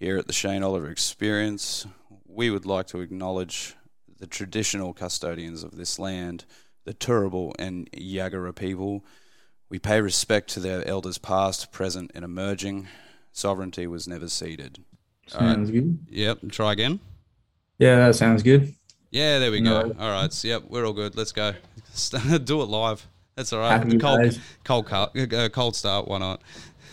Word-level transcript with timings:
Here 0.00 0.16
at 0.16 0.26
the 0.26 0.32
Shane 0.32 0.62
Oliver 0.62 0.88
Experience, 0.88 1.86
we 2.26 2.48
would 2.48 2.64
like 2.64 2.86
to 2.86 3.02
acknowledge 3.02 3.76
the 4.18 4.26
traditional 4.26 4.94
custodians 4.94 5.62
of 5.62 5.76
this 5.76 5.98
land, 5.98 6.46
the 6.86 6.94
Turrbal 6.94 7.52
and 7.58 7.86
Yagara 7.92 8.56
people. 8.56 9.04
We 9.68 9.78
pay 9.78 10.00
respect 10.00 10.48
to 10.54 10.60
their 10.60 10.88
elders 10.88 11.18
past, 11.18 11.70
present 11.70 12.12
and 12.14 12.24
emerging. 12.24 12.88
Sovereignty 13.32 13.86
was 13.86 14.08
never 14.08 14.28
ceded. 14.28 14.82
All 15.34 15.42
right. 15.42 15.56
Sounds 15.56 15.70
good. 15.70 15.98
Yep, 16.08 16.50
try 16.50 16.72
again. 16.72 17.00
Yeah, 17.78 17.96
that 18.06 18.14
sounds 18.14 18.42
good. 18.42 18.72
Yeah, 19.10 19.38
there 19.38 19.50
we 19.50 19.60
go. 19.60 19.94
All 19.98 20.10
right. 20.10 20.32
So, 20.32 20.48
yep, 20.48 20.62
we're 20.66 20.86
all 20.86 20.94
good. 20.94 21.14
Let's 21.14 21.32
go. 21.32 21.52
Do 22.44 22.62
it 22.62 22.70
live. 22.70 23.06
That's 23.36 23.52
all 23.52 23.60
right. 23.60 23.78
Happy 23.78 23.98
cold, 23.98 24.22
days. 24.22 24.40
cold, 24.64 24.90
uh, 24.90 25.48
cold 25.50 25.76
start. 25.76 26.08
Why 26.08 26.18
not? 26.18 26.42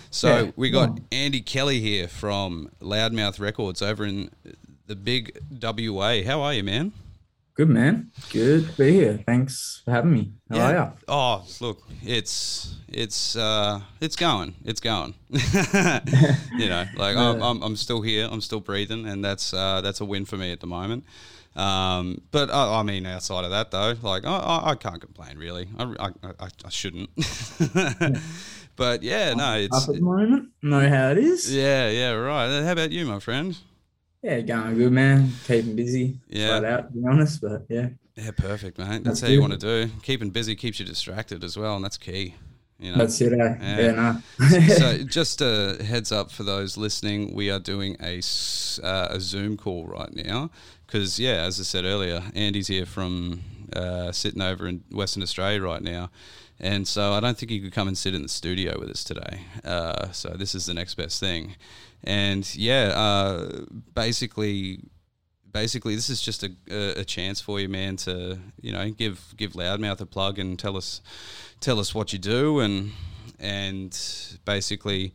So 0.10 0.46
Yeah, 0.46 0.52
we 0.56 0.70
got 0.70 0.88
come 0.88 0.96
on. 0.96 1.06
Andy 1.12 1.42
Kelly 1.42 1.80
here 1.80 2.08
from 2.08 2.70
Loudmouth 2.82 3.40
Records 3.40 3.82
over 3.82 4.06
in 4.06 4.32
the 4.88 4.96
big 4.96 5.38
WA. 5.62 6.24
How 6.24 6.42
are 6.42 6.54
you, 6.54 6.64
man? 6.64 6.94
Good 7.58 7.70
man. 7.70 8.12
Good 8.32 8.68
to 8.68 8.78
be 8.78 8.92
here. 8.92 9.20
Thanks 9.26 9.82
for 9.84 9.90
having 9.90 10.14
me. 10.14 10.32
How 10.52 10.60
are 10.60 10.74
ya? 10.74 10.92
Oh, 11.08 11.46
look, 11.60 11.82
it's 12.04 12.76
it's 12.88 13.36
uh, 13.36 13.82
it's 14.00 14.16
going, 14.16 14.54
it's 14.64 14.80
going. 14.80 15.16
you 15.30 16.70
know, 16.70 16.86
like 16.96 17.18
I'm, 17.18 17.42
I'm, 17.42 17.64
I'm 17.64 17.76
still 17.76 18.02
here, 18.02 18.30
I'm 18.32 18.42
still 18.42 18.60
breathing, 18.60 19.08
and 19.08 19.26
that's 19.26 19.56
uh, 19.56 19.82
that's 19.82 20.02
a 20.02 20.06
win 20.06 20.26
for 20.26 20.38
me 20.38 20.52
at 20.52 20.60
the 20.60 20.68
moment. 20.68 21.04
Um, 21.56 22.22
but 22.30 22.52
I, 22.52 22.82
I 22.82 22.84
mean, 22.84 23.08
outside 23.08 23.44
of 23.44 23.50
that, 23.50 23.72
though, 23.72 23.96
like 24.04 24.24
I, 24.24 24.38
I, 24.38 24.70
I 24.72 24.76
can't 24.76 25.02
complain 25.02 25.40
really. 25.40 25.68
I, 25.80 25.84
I, 26.00 26.10
I, 26.40 26.48
I 26.64 26.70
shouldn't. 26.70 27.10
but 28.78 29.04
yeah, 29.04 29.34
no, 29.34 29.56
it's 29.56 29.76
Up 29.84 29.90
at 29.90 29.96
the 29.96 30.02
moment. 30.02 30.50
Know 30.62 30.88
how 30.88 31.12
it 31.12 31.18
is. 31.18 31.54
yeah, 31.54 31.90
yeah, 31.90 32.12
right. 32.12 32.64
How 32.64 32.72
about 32.72 32.92
you, 32.92 33.06
my 33.06 33.20
friend? 33.20 33.58
Yeah, 34.24 34.42
going 34.42 34.78
good, 34.78 34.92
man. 34.92 35.32
Keeping 35.46 35.76
busy. 35.76 36.18
Yeah. 36.30 36.60
Flat 36.60 36.66
out, 36.66 36.88
to 36.94 36.98
be 36.98 37.06
honest. 37.08 37.42
But 37.42 37.66
yeah. 37.70 37.90
Yeah, 38.16 38.32
perfect, 38.32 38.78
mate. 38.78 39.04
That's, 39.04 39.04
That's 39.04 39.22
how 39.22 39.28
you 39.28 39.38
good. 39.42 39.50
want 39.50 39.62
to 39.62 39.88
do. 39.88 39.94
Keeping 40.02 40.30
busy 40.32 40.56
keeps 40.56 40.80
you 40.80 40.86
distracted 40.86 41.44
as 41.44 41.58
well, 41.58 41.76
and 41.76 41.84
that's 41.86 41.98
key. 41.98 42.36
You 42.80 42.92
know, 42.92 43.00
That's 43.00 43.20
it, 43.22 43.34
eh? 43.34 43.56
Yeah. 43.60 43.80
Yeah, 43.80 43.92
no. 43.92 44.60
so 44.76 44.98
just 45.06 45.42
a 45.42 45.78
heads 45.84 46.12
up 46.12 46.30
for 46.32 46.44
those 46.44 46.78
listening, 46.78 47.34
we 47.34 47.50
are 47.50 47.60
doing 47.60 47.98
a, 48.02 48.20
uh, 48.84 49.08
a 49.12 49.20
Zoom 49.20 49.58
call 49.58 49.88
right 49.88 50.14
now 50.16 50.52
because, 50.86 51.20
yeah, 51.20 51.44
as 51.44 51.60
I 51.60 51.64
said 51.64 51.86
earlier, 51.86 52.22
Andy's 52.36 52.68
here 52.68 52.86
from 52.86 53.42
uh, 53.74 54.12
sitting 54.12 54.42
over 54.42 54.68
in 54.68 54.84
Western 54.92 55.24
Australia 55.24 55.62
right 55.62 55.82
now. 55.82 56.10
And 56.60 56.88
so 56.88 57.14
I 57.14 57.20
don't 57.20 57.38
think 57.38 57.52
he 57.52 57.60
could 57.60 57.72
come 57.72 57.88
and 57.88 57.98
sit 57.98 58.16
in 58.16 58.24
the 58.24 58.30
studio 58.30 58.80
with 58.80 58.90
us 58.90 59.04
today. 59.04 59.42
Uh, 59.64 60.12
so 60.12 60.30
this 60.30 60.56
is 60.56 60.66
the 60.66 60.74
next 60.74 60.96
best 60.96 61.20
thing. 61.20 61.56
And 62.04 62.54
yeah, 62.56 62.94
uh, 62.96 63.66
basically, 63.94 64.80
basically 65.52 65.96
this 65.96 66.10
is 66.10 66.22
just 66.22 66.44
a, 66.44 66.52
a, 67.00 67.04
chance 67.04 67.42
for 67.42 67.60
you, 67.60 67.70
man, 67.70 67.96
to 67.98 68.40
you 68.62 68.72
know 68.72 68.90
give 68.90 69.34
give 69.38 69.54
Loudmouth 69.54 70.02
a 70.02 70.06
plug 70.06 70.40
and 70.40 70.58
tell 70.58 70.78
us 70.78 71.02
tell 71.60 71.80
us 71.80 71.94
what 71.94 72.14
you 72.14 72.20
do 72.20 72.60
and 72.60 72.92
and 73.40 73.98
basically 74.46 75.14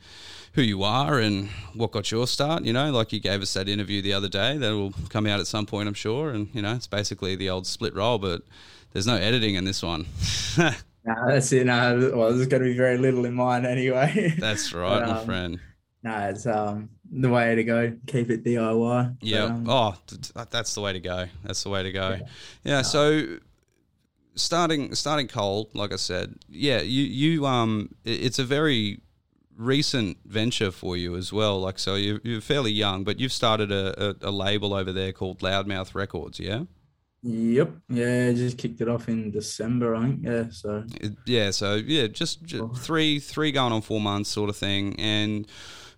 who 0.54 0.62
you 0.62 0.82
are 0.82 1.18
and 1.18 1.48
what 1.74 1.92
got 1.92 2.10
your 2.10 2.26
start. 2.26 2.64
You 2.64 2.72
know, 2.72 2.90
like 2.90 3.12
you 3.12 3.20
gave 3.20 3.40
us 3.42 3.52
that 3.54 3.68
interview 3.68 4.02
the 4.02 4.12
other 4.12 4.28
day 4.28 4.56
that 4.58 4.70
will 4.70 4.92
come 5.08 5.26
out 5.26 5.40
at 5.40 5.46
some 5.46 5.66
point, 5.66 5.88
I'm 5.88 5.94
sure. 5.94 6.30
And 6.30 6.48
you 6.54 6.62
know, 6.62 6.74
it's 6.74 6.86
basically 6.86 7.36
the 7.36 7.50
old 7.50 7.66
split 7.66 7.94
roll, 7.94 8.18
but 8.18 8.42
there's 8.92 9.06
no 9.06 9.16
editing 9.16 9.54
in 9.54 9.64
this 9.64 9.82
one. 9.82 10.06
no, 10.58 10.70
that's 11.28 11.52
it. 11.52 11.66
No, 11.66 12.12
well, 12.14 12.34
there's 12.34 12.46
going 12.48 12.62
to 12.62 12.68
be 12.68 12.76
very 12.76 12.98
little 12.98 13.24
in 13.24 13.34
mine 13.34 13.64
anyway. 13.64 14.34
That's 14.38 14.72
right, 14.74 15.00
But, 15.00 15.08
my 15.08 15.18
um, 15.18 15.26
friend. 15.26 15.60
no, 16.02 16.16
it's 16.28 16.46
um 16.46 16.90
the 17.10 17.28
way 17.30 17.54
to 17.54 17.64
go. 17.64 17.96
Keep 18.06 18.30
it 18.30 18.44
DIY. 18.44 19.16
Yeah. 19.20 19.44
um, 19.44 19.66
oh, 19.68 19.94
th- 20.06 20.32
th- 20.32 20.46
that's 20.50 20.74
the 20.74 20.80
way 20.80 20.92
to 20.92 21.00
go. 21.00 21.26
That's 21.44 21.62
the 21.62 21.68
way 21.70 21.82
to 21.82 21.92
go. 21.92 22.18
Yeah. 22.64 22.82
so 22.82 23.38
starting 24.34 24.94
starting 24.94 25.28
cold, 25.28 25.74
like 25.74 25.92
I 25.92 25.96
said, 25.96 26.34
yeah, 26.48 26.80
you 26.80 27.02
you 27.04 27.46
um, 27.46 27.94
it's 28.04 28.38
a 28.38 28.44
very 28.44 29.00
recent 29.62 30.18
venture 30.24 30.70
for 30.70 30.96
you 30.96 31.16
as 31.16 31.32
well. 31.32 31.60
Like, 31.60 31.78
so 31.78 31.94
you 31.94 32.20
you're 32.24 32.40
fairly 32.40 32.72
young, 32.72 33.04
but 33.04 33.20
you've 33.20 33.32
started 33.32 33.70
a, 33.70 34.10
a, 34.10 34.28
a 34.28 34.30
label 34.30 34.74
over 34.74 34.92
there 34.92 35.12
called 35.12 35.40
Loudmouth 35.40 35.94
Records. 35.94 36.38
Yeah. 36.40 36.64
Yep. 37.24 37.70
Yeah, 37.88 38.32
just 38.32 38.58
kicked 38.58 38.80
it 38.80 38.88
off 38.88 39.08
in 39.08 39.30
December, 39.30 39.94
I 39.94 40.02
think. 40.02 40.24
Yeah. 40.24 40.44
So 40.50 40.84
yeah. 41.24 41.50
So 41.52 41.74
yeah, 41.76 42.08
just, 42.08 42.42
ju- 42.42 42.72
three 42.76 43.20
three 43.20 43.52
going 43.52 43.72
on 43.72 43.80
four 43.82 44.00
months 44.00 44.28
sort 44.28 44.50
of 44.50 44.56
thing, 44.56 44.96
and 44.98 45.46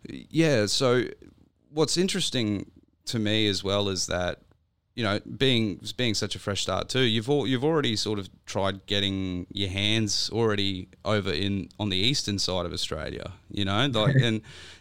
yeah. 0.08 0.66
So 0.66 1.04
what's 1.70 1.96
interesting 1.96 2.70
to 3.06 3.18
me 3.18 3.48
as 3.48 3.64
well 3.64 3.88
is 3.88 4.06
that 4.06 4.40
you 4.94 5.02
know 5.02 5.18
being 5.38 5.80
being 5.96 6.14
such 6.14 6.36
a 6.36 6.38
fresh 6.38 6.62
start 6.62 6.88
too. 6.88 7.00
You've 7.00 7.28
all, 7.28 7.46
you've 7.46 7.64
already 7.64 7.96
sort 7.96 8.18
of 8.18 8.28
tried 8.46 8.86
getting 8.86 9.46
your 9.52 9.68
hands 9.70 10.30
already 10.32 10.88
over 11.04 11.32
in 11.32 11.68
on 11.80 11.88
the 11.88 11.96
eastern 11.96 12.38
side 12.38 12.64
of 12.64 12.72
Australia. 12.72 13.32
You 13.50 13.64
know, 13.64 13.86
like 13.86 14.14
and 14.22 14.40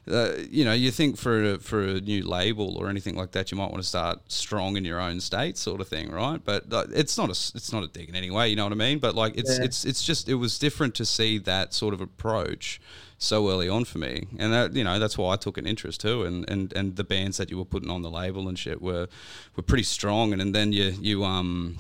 uh, 0.10 0.34
you 0.50 0.66
know 0.66 0.74
you 0.74 0.92
think 0.92 1.18
for 1.18 1.54
a, 1.54 1.58
for 1.58 1.82
a 1.82 2.00
new 2.02 2.22
label 2.28 2.78
or 2.78 2.90
anything 2.90 3.16
like 3.16 3.32
that, 3.32 3.52
you 3.52 3.58
might 3.58 3.72
want 3.72 3.82
to 3.82 3.90
start 3.90 4.20
strong 4.32 4.78
in 4.78 4.86
your 4.86 5.00
own 5.00 5.20
state, 5.20 5.58
sort 5.58 5.82
of 5.82 5.88
thing, 5.88 6.12
right? 6.12 6.40
But 6.44 6.72
uh, 6.72 6.86
it's 6.94 7.18
not 7.18 7.30
a 7.30 7.38
it's 7.56 7.74
not 7.74 7.84
a 7.84 7.88
dig 7.88 8.10
in 8.10 8.16
any 8.16 8.30
way. 8.30 8.50
You 8.50 8.56
know 8.56 8.66
what 8.66 8.74
I 8.74 8.76
mean? 8.76 9.00
But 9.00 9.16
like 9.16 9.36
it's 9.36 9.58
Yeah. 9.58 9.66
it's 9.66 9.84
it's 9.84 10.04
just 10.04 10.30
it 10.30 10.36
was 10.36 10.60
different 10.60 10.94
to 10.96 11.06
see 11.06 11.40
that 11.40 11.74
sort 11.74 11.94
of 11.94 12.02
approach 12.02 12.80
so 13.24 13.50
early 13.50 13.70
on 13.70 13.86
for 13.86 13.98
me, 13.98 14.28
and 14.38 14.54
that 14.54 14.76
you 14.76 14.84
know 14.84 15.00
that's 15.00 15.18
why 15.18 15.34
I 15.34 15.36
took 15.38 15.58
an 15.58 15.66
interest 15.66 16.02
too, 16.02 16.24
and 16.24 16.50
and 16.50 16.74
and 16.74 16.96
the 16.96 17.04
bands 17.04 17.38
that 17.38 17.50
you 17.50 17.58
were 17.58 17.66
putting 17.66 17.90
on 17.90 18.02
the 18.02 18.12
label 18.12 18.48
and 18.48 18.58
shit 18.58 18.82
were 18.82 19.08
were 19.56 19.64
pretty 19.64 19.84
strong, 19.84 20.34
and, 20.34 20.42
and 20.42 20.54
then 20.54 20.72
you 20.74 20.94
you 21.00 21.24
um 21.24 21.78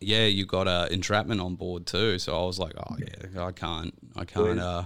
yeah 0.00 0.26
you 0.26 0.44
got 0.46 0.68
uh, 0.68 0.86
entrapment 0.90 1.40
on 1.40 1.54
board 1.56 1.86
too, 1.86 2.18
so 2.18 2.40
I 2.40 2.46
was 2.46 2.58
like 2.58 2.74
oh 2.76 2.96
yeah. 2.98 3.44
I 3.44 3.52
can't 3.52 3.94
I 4.14 4.24
can't 4.24 4.60
uh 4.60 4.84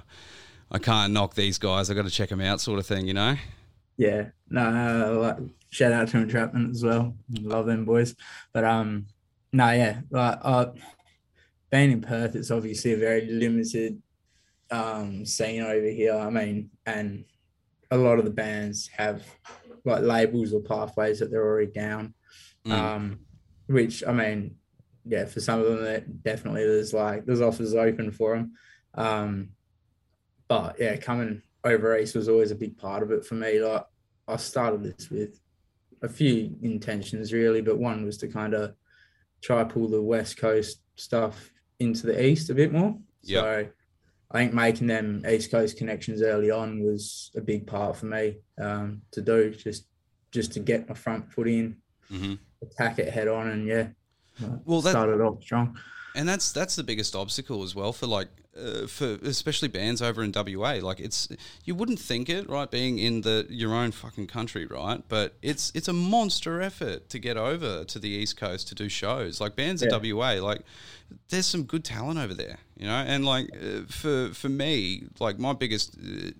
I 0.71 0.79
can't 0.79 1.13
knock 1.13 1.35
these 1.35 1.59
guys. 1.59 1.91
I 1.91 1.95
got 1.95 2.05
to 2.05 2.11
check 2.11 2.29
them 2.29 2.41
out 2.41 2.61
sort 2.61 2.79
of 2.79 2.87
thing 2.87 3.07
you 3.07 3.15
know? 3.15 3.37
Yeah, 3.97 4.29
no, 4.49 4.63
uh, 4.63 5.21
like, 5.21 5.37
shout 5.69 5.93
out 5.93 6.09
to 6.09 6.19
Entrapment 6.19 6.71
as 6.71 6.83
well. 6.83 7.15
Love 7.43 7.67
them 7.67 7.85
boys. 7.85 8.15
But 8.53 8.65
um, 8.65 9.07
no, 9.53 9.71
yeah, 9.73 10.01
like 10.11 10.39
uh, 10.41 10.67
being 11.71 11.93
in 11.93 12.01
Perth, 12.01 12.35
it's 12.35 12.51
obviously 12.51 12.95
a 12.95 12.97
very 12.97 13.27
limited 13.27 14.01
um 14.71 15.25
scene 15.25 15.63
over 15.63 15.89
here. 15.89 16.15
I 16.15 16.31
mean, 16.31 16.71
and 16.87 17.25
a 17.91 17.97
lot 17.97 18.19
of 18.19 18.25
the 18.25 18.31
bands 18.31 18.89
have 18.97 19.25
like 19.85 20.03
labels 20.03 20.53
or 20.53 20.61
pathways 20.61 21.19
that 21.19 21.31
they're 21.31 21.47
already 21.47 21.71
down. 21.73 22.15
Mm. 22.67 22.73
Um, 22.73 23.19
which 23.67 24.05
I 24.07 24.13
mean, 24.13 24.57
yeah, 25.05 25.25
for 25.25 25.41
some 25.41 25.61
of 25.61 25.67
them, 25.67 25.85
that 25.85 26.23
definitely 26.23 26.65
there's 26.65 26.93
like 26.93 27.25
there's 27.25 27.41
offers 27.41 27.75
open 27.75 28.11
for 28.13 28.37
them. 28.37 28.53
Um, 28.95 29.51
but 30.49 30.77
yeah, 30.79 30.97
coming 30.97 31.43
over 31.65 31.97
east 31.97 32.15
was 32.15 32.29
always 32.29 32.51
a 32.51 32.57
big 32.57 32.77
part 32.77 33.03
of 33.03 33.11
it 33.11 33.25
for 33.25 33.35
me. 33.35 33.61
Like 33.61 33.85
I 34.29 34.37
started 34.37 34.83
this 34.83 35.11
with 35.11 35.41
a 36.03 36.09
few 36.09 36.57
intentions 36.63 37.33
really, 37.33 37.61
but 37.61 37.79
one 37.79 38.05
was 38.05 38.19
to 38.19 38.29
kind 38.29 38.55
of 38.55 38.75
try 39.43 39.65
pull 39.65 39.89
the 39.89 40.03
west 40.03 40.37
coast 40.37 40.83
stuff 40.97 41.51
into 41.79 42.07
the 42.07 42.25
east 42.25 42.51
a 42.51 42.55
bit 42.55 42.73
more. 42.73 42.99
Yep. 43.23 43.43
So 43.43 43.69
I 44.33 44.39
think 44.39 44.55
making 44.55 44.87
them 44.87 45.25
east 45.29 45.51
coast 45.51 45.77
connections 45.77 46.23
early 46.23 46.51
on 46.51 46.83
was 46.85 47.31
a 47.37 47.41
big 47.41 47.67
part 47.67 47.97
for 47.97 48.07
me 48.07 48.37
um, 48.61 49.03
to 49.13 49.21
do 49.23 49.51
just 49.51 49.87
just 50.31 50.53
to 50.53 50.61
get 50.61 50.89
my 50.89 50.95
front 50.95 51.33
foot 51.33 51.49
in, 51.49 51.77
hmm 52.09 52.35
attack 52.63 52.99
it 52.99 53.09
head 53.13 53.27
on, 53.27 53.49
and 53.49 53.67
yeah, 53.67 53.89
Well, 54.65 54.83
that- 54.83 54.91
started 54.91 55.21
off 55.21 55.43
strong. 55.43 55.77
and 56.15 56.29
that's 56.29 56.53
that's 56.53 56.77
the 56.77 56.85
biggest 56.85 57.17
obstacle 57.17 57.63
as 57.63 57.75
well 57.75 57.93
for 57.93 58.07
like 58.07 58.29
uh, 58.59 58.87
for 58.87 59.19
especially 59.23 59.69
bands 59.69 60.03
over 60.03 60.23
in 60.23 60.33
WA. 60.35 60.79
Like 60.83 61.01
it's 61.01 61.29
you 61.65 61.75
wouldn't 61.75 61.99
think 62.01 62.29
it, 62.29 62.49
right? 62.49 62.71
Being 62.71 62.99
in 62.99 63.21
the 63.23 63.47
your 63.49 63.73
own 63.75 63.91
fucking 63.93 64.27
country, 64.27 64.67
right? 64.67 65.03
But 65.09 65.35
it's 65.43 65.71
it's 65.75 65.89
a 65.89 65.93
monster 65.93 66.61
effort 66.61 67.09
to 67.11 67.19
get 67.19 67.37
over 67.37 67.85
to 67.85 67.99
the 67.99 68.09
east 68.09 68.37
coast 68.37 68.69
to 68.69 68.75
do 68.75 68.89
shows. 68.89 69.41
Like 69.41 69.57
bands 69.57 69.83
Yeah. 69.83 69.97
in 69.97 70.17
WA, 70.17 70.33
like 70.43 70.63
there's 71.29 71.47
some 71.47 71.65
good 71.65 71.85
talent 71.85 72.19
over 72.19 72.35
there, 72.35 72.59
you 72.77 72.87
know. 72.87 72.93
And 73.07 73.25
like 73.25 73.51
uh, 73.55 73.83
for 73.89 74.31
for 74.35 74.49
me, 74.49 75.05
like 75.19 75.39
my 75.39 75.53
biggest 75.53 75.97
uh, 75.99 76.31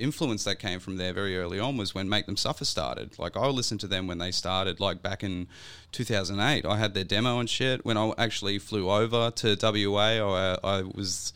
influence 0.00 0.44
that 0.44 0.58
came 0.58 0.80
from 0.80 0.96
there 0.96 1.12
very 1.12 1.36
early 1.38 1.60
on 1.60 1.76
was 1.76 1.94
when 1.94 2.08
Make 2.08 2.26
Them 2.26 2.36
Suffer 2.36 2.64
started. 2.64 3.18
Like 3.18 3.36
I 3.36 3.46
listened 3.46 3.80
to 3.80 3.86
them 3.86 4.06
when 4.06 4.18
they 4.18 4.30
started, 4.30 4.80
like 4.80 5.02
back 5.02 5.22
in 5.22 5.48
2008. 5.92 6.64
I 6.64 6.76
had 6.76 6.94
their 6.94 7.04
demo 7.04 7.38
and 7.38 7.48
shit. 7.48 7.84
When 7.84 7.96
I 7.96 8.12
actually 8.18 8.58
flew 8.58 8.90
over 8.90 9.30
to 9.30 9.56
WA, 9.60 9.98
I, 10.00 10.58
I 10.62 10.82
was, 10.82 11.32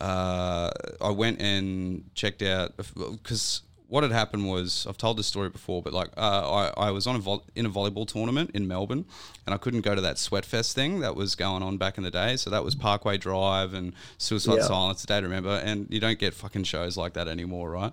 uh, 0.00 0.70
I 1.00 1.10
went 1.10 1.40
and 1.40 2.04
checked 2.14 2.42
out 2.42 2.76
because 2.76 3.62
what 3.90 4.04
had 4.04 4.12
happened 4.12 4.48
was 4.48 4.86
I've 4.88 4.96
told 4.96 5.18
this 5.18 5.26
story 5.26 5.48
before, 5.50 5.82
but 5.82 5.92
like 5.92 6.08
uh, 6.16 6.70
I, 6.78 6.86
I 6.86 6.90
was 6.92 7.06
on 7.06 7.16
a 7.16 7.18
vo- 7.18 7.42
in 7.56 7.66
a 7.66 7.70
volleyball 7.70 8.06
tournament 8.06 8.52
in 8.54 8.66
Melbourne, 8.68 9.04
and 9.46 9.52
I 9.54 9.58
couldn't 9.58 9.80
go 9.80 9.94
to 9.96 10.00
that 10.00 10.16
Sweatfest 10.16 10.72
thing 10.72 11.00
that 11.00 11.16
was 11.16 11.34
going 11.34 11.62
on 11.62 11.76
back 11.76 11.98
in 11.98 12.04
the 12.04 12.10
day. 12.10 12.36
So 12.36 12.50
that 12.50 12.64
was 12.64 12.76
Parkway 12.76 13.18
Drive 13.18 13.74
and 13.74 13.92
Suicide 14.16 14.58
Yeah. 14.58 14.62
Silence, 14.62 15.00
the 15.02 15.08
day 15.08 15.20
to 15.20 15.26
remember, 15.26 15.60
and 15.64 15.88
you 15.90 15.98
don't 15.98 16.18
get 16.20 16.34
fucking 16.34 16.64
shows 16.64 16.96
like 16.96 17.14
that 17.14 17.26
anymore, 17.26 17.68
right? 17.70 17.92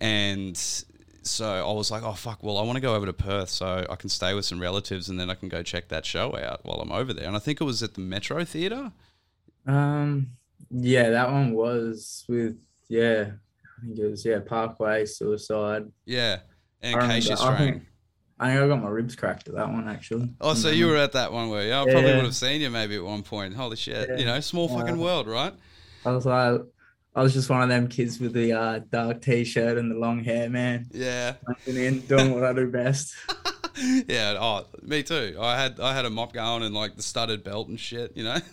And 0.00 0.56
so 1.24 1.46
I 1.46 1.72
was 1.72 1.90
like, 1.90 2.04
oh 2.04 2.12
fuck, 2.14 2.42
well 2.42 2.56
I 2.56 2.62
want 2.62 2.76
to 2.76 2.80
go 2.80 2.94
over 2.94 3.06
to 3.06 3.12
Perth 3.12 3.48
so 3.50 3.84
I 3.90 3.96
can 3.96 4.08
stay 4.08 4.34
with 4.34 4.44
some 4.44 4.60
relatives, 4.60 5.08
and 5.08 5.18
then 5.18 5.28
I 5.28 5.34
can 5.34 5.48
go 5.48 5.62
check 5.64 5.88
that 5.88 6.06
show 6.06 6.36
out 6.38 6.60
while 6.64 6.80
I'm 6.80 6.92
over 6.92 7.12
there. 7.12 7.26
And 7.26 7.34
I 7.36 7.40
think 7.40 7.60
it 7.60 7.64
was 7.64 7.82
at 7.82 7.94
the 7.94 8.00
Metro 8.00 8.44
Theatre. 8.44 8.92
Um, 9.66 10.28
yeah, 10.70 11.10
that 11.10 11.30
one 11.30 11.52
was 11.52 12.24
with 12.28 12.58
yeah, 12.88 13.32
I 13.82 13.86
think 13.86 13.98
it 13.98 14.06
was 14.10 14.24
yeah 14.24 14.38
Parkway 14.40 15.06
Suicide. 15.06 15.90
Yeah, 16.04 16.38
and 16.80 16.94
Acacia 17.00 17.34
I 17.40 17.56
think, 17.58 17.82
I 18.38 18.48
think 18.50 18.60
I 18.62 18.68
got 18.68 18.82
my 18.82 18.88
ribs 18.88 19.16
cracked 19.16 19.48
at 19.48 19.54
that 19.54 19.68
one 19.70 19.88
actually. 19.88 20.30
Oh, 20.40 20.54
so 20.54 20.68
you 20.70 20.86
were 20.86 20.96
at 20.96 21.12
that 21.12 21.32
one 21.32 21.48
where 21.50 21.66
you? 21.66 21.72
I 21.72 21.84
probably 21.84 22.14
would 22.14 22.24
have 22.24 22.36
seen 22.36 22.60
you 22.60 22.70
maybe 22.70 22.96
at 22.96 23.04
one 23.04 23.22
point. 23.22 23.54
Holy 23.54 23.76
shit! 23.76 24.08
Yeah. 24.10 24.16
You 24.18 24.24
know, 24.24 24.40
small 24.40 24.68
fucking 24.68 24.96
Yeah. 24.96 25.02
world, 25.02 25.26
right? 25.26 25.52
I 26.04 26.10
was 26.12 26.26
like, 26.26 26.60
I 27.14 27.22
was 27.22 27.32
just 27.32 27.50
one 27.50 27.62
of 27.62 27.68
them 27.68 27.88
kids 27.88 28.18
with 28.20 28.32
the 28.32 28.52
uh, 28.52 28.80
dark 28.90 29.20
t-shirt 29.22 29.78
and 29.78 29.90
the 29.90 29.96
long 29.96 30.24
hair, 30.24 30.48
man. 30.48 30.86
Yeah, 30.92 31.34
in, 31.66 32.00
doing 32.00 32.34
what 32.34 32.44
I 32.44 32.52
do 32.52 32.70
best. 32.70 33.14
yeah. 34.08 34.36
Oh, 34.38 34.66
me 34.82 35.02
too. 35.02 35.36
I 35.40 35.60
had 35.60 35.80
I 35.80 35.94
had 35.94 36.04
a 36.04 36.10
mop 36.10 36.32
going 36.32 36.62
and 36.62 36.74
like 36.74 36.96
the 36.96 37.02
studded 37.02 37.44
belt 37.44 37.68
and 37.68 37.78
shit. 37.78 38.16
You 38.16 38.24
know, 38.24 38.34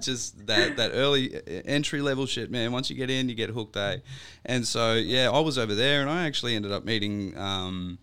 just 0.00 0.46
that 0.46 0.76
that 0.76 0.92
early 0.94 1.40
entry 1.66 2.00
level 2.00 2.26
shit, 2.26 2.50
man. 2.50 2.72
Once 2.72 2.90
you 2.90 2.96
get 2.96 3.10
in, 3.10 3.28
you 3.28 3.34
get 3.34 3.50
hooked, 3.50 3.76
eh? 3.76 3.98
And 4.44 4.66
so 4.66 4.94
yeah, 4.94 5.30
I 5.30 5.40
was 5.40 5.58
over 5.58 5.74
there, 5.74 6.00
and 6.00 6.10
I 6.10 6.26
actually 6.26 6.56
ended 6.56 6.72
up 6.72 6.84
meeting. 6.84 7.36
Um, 7.36 7.98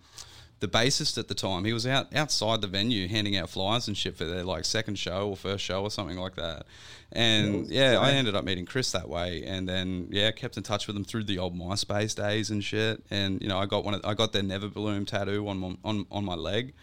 the 0.61 0.67
bassist 0.67 1.17
at 1.17 1.27
the 1.27 1.33
time, 1.33 1.65
he 1.65 1.73
was 1.73 1.87
out 1.87 2.15
outside 2.15 2.61
the 2.61 2.67
venue 2.67 3.07
handing 3.07 3.35
out 3.35 3.49
flyers 3.49 3.87
and 3.87 3.97
shit 3.97 4.15
for 4.15 4.25
their 4.25 4.43
like 4.43 4.63
second 4.63 4.97
show 4.97 5.29
or 5.29 5.35
first 5.35 5.65
show 5.65 5.81
or 5.81 5.89
something 5.91 6.17
like 6.17 6.35
that. 6.35 6.65
And 7.11 7.67
yeah, 7.67 7.99
I 7.99 8.11
ended 8.11 8.35
up 8.35 8.45
meeting 8.45 8.65
Chris 8.65 8.91
that 8.93 9.09
way, 9.09 9.43
and 9.43 9.67
then 9.67 10.07
yeah, 10.11 10.31
kept 10.31 10.55
in 10.57 10.63
touch 10.63 10.87
with 10.87 10.95
him 10.95 11.03
through 11.03 11.25
the 11.25 11.39
old 11.39 11.57
MySpace 11.57 12.15
days 12.15 12.51
and 12.51 12.63
shit. 12.63 13.03
And 13.09 13.41
you 13.41 13.49
know, 13.49 13.57
I 13.57 13.65
got 13.65 13.83
one, 13.83 13.95
of, 13.95 14.01
I 14.05 14.13
got 14.13 14.31
their 14.31 14.43
Neverbloom 14.43 15.07
tattoo 15.07 15.47
on 15.47 15.57
my, 15.57 15.75
on 15.83 16.05
on 16.11 16.23
my 16.23 16.35
leg, 16.35 16.73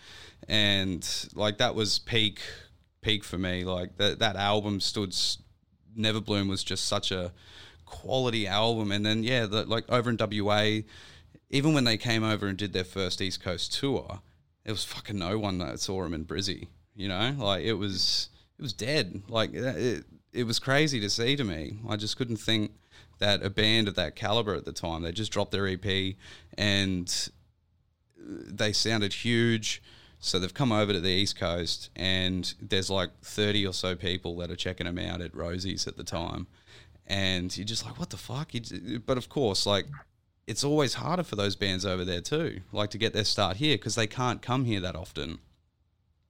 and 0.49 1.09
like 1.35 1.59
that 1.59 1.75
was 1.75 2.01
peak 2.01 2.41
peak 3.01 3.23
for 3.23 3.39
me. 3.39 3.65
Like 3.65 3.97
that 3.97 4.19
that 4.19 4.37
album 4.37 4.81
stood. 4.81 5.15
Neverbloom 5.97 6.49
was 6.49 6.63
just 6.63 6.87
such 6.87 7.11
a 7.11 7.33
quality 7.87 8.47
album, 8.47 8.91
and 8.91 9.07
then 9.07 9.23
yeah, 9.23 9.47
the, 9.47 9.65
like 9.65 9.85
over 9.89 10.11
in 10.11 10.19
WA, 10.21 10.81
even 11.50 11.73
when 11.73 11.85
they 11.85 11.97
came 11.97 12.25
over 12.25 12.47
and 12.47 12.59
did 12.59 12.73
their 12.73 12.85
first 12.85 13.21
East 13.21 13.43
Coast 13.43 13.73
tour, 13.73 14.21
it 14.65 14.71
was 14.71 14.85
fucking 14.85 15.19
no 15.19 15.39
one 15.39 15.59
that 15.59 15.81
saw 15.81 16.05
him 16.05 16.15
in 16.15 16.25
Brizzy. 16.25 16.69
You 16.95 17.09
know, 17.09 17.35
like 17.39 17.65
it 17.65 17.75
was 17.75 18.29
it 18.59 18.62
was 18.62 18.73
dead. 18.73 19.23
Like 19.29 19.55
it, 19.55 20.05
it 20.33 20.45
was 20.45 20.59
crazy 20.59 21.00
to 21.00 21.11
see 21.11 21.37
to 21.37 21.45
me. 21.45 21.79
I 21.89 21.97
just 21.97 22.17
couldn't 22.17 22.37
think 22.37 22.73
that 23.19 23.43
a 23.43 23.50
band 23.50 23.89
of 23.89 23.95
that 23.95 24.15
caliber 24.17 24.55
at 24.55 24.65
the 24.65 24.73
time 24.73 25.03
they 25.03 25.12
just 25.12 25.33
dropped 25.33 25.53
their 25.53 25.67
EP 25.67 26.15
and 26.56 27.31
uh, 28.21 28.35
they 28.47 28.73
sounded 28.73 29.12
huge. 29.12 29.83
So 30.21 30.39
they've 30.39 30.53
come 30.53 30.73
over 30.73 30.93
to 30.93 31.01
the 31.01 31.11
East 31.11 31.39
Coast, 31.39 31.91
and 31.94 32.53
there's 32.61 32.91
like 32.91 33.11
30 33.23 33.65
or 33.69 33.73
so 33.73 33.94
people 33.94 34.37
that 34.39 34.51
are 34.51 34.56
checking 34.56 34.87
them 34.87 34.99
out 34.99 35.21
at 35.21 35.33
Rosie's 35.33 35.87
at 35.87 35.97
the 35.97 36.03
time. 36.03 36.49
And 37.06 37.56
you're 37.56 37.65
just 37.65 37.87
like, 37.87 38.01
what 38.01 38.11
the 38.11 38.17
fuck? 38.17 38.51
But 39.06 39.17
of 39.17 39.29
course, 39.29 39.65
like, 39.65 39.87
it's 40.49 40.65
always 40.65 40.95
harder 40.95 41.23
for 41.23 41.37
those 41.37 41.55
bands 41.55 41.85
over 41.85 42.05
there 42.05 42.23
too, 42.23 42.61
like 42.73 42.91
to 42.91 42.99
get 42.99 43.12
their 43.12 43.25
start 43.25 43.59
here 43.59 43.77
because 43.77 43.95
they 43.95 44.06
can't 44.06 44.41
come 44.41 44.65
here 44.65 44.81
that 44.81 44.97
often. 44.97 45.39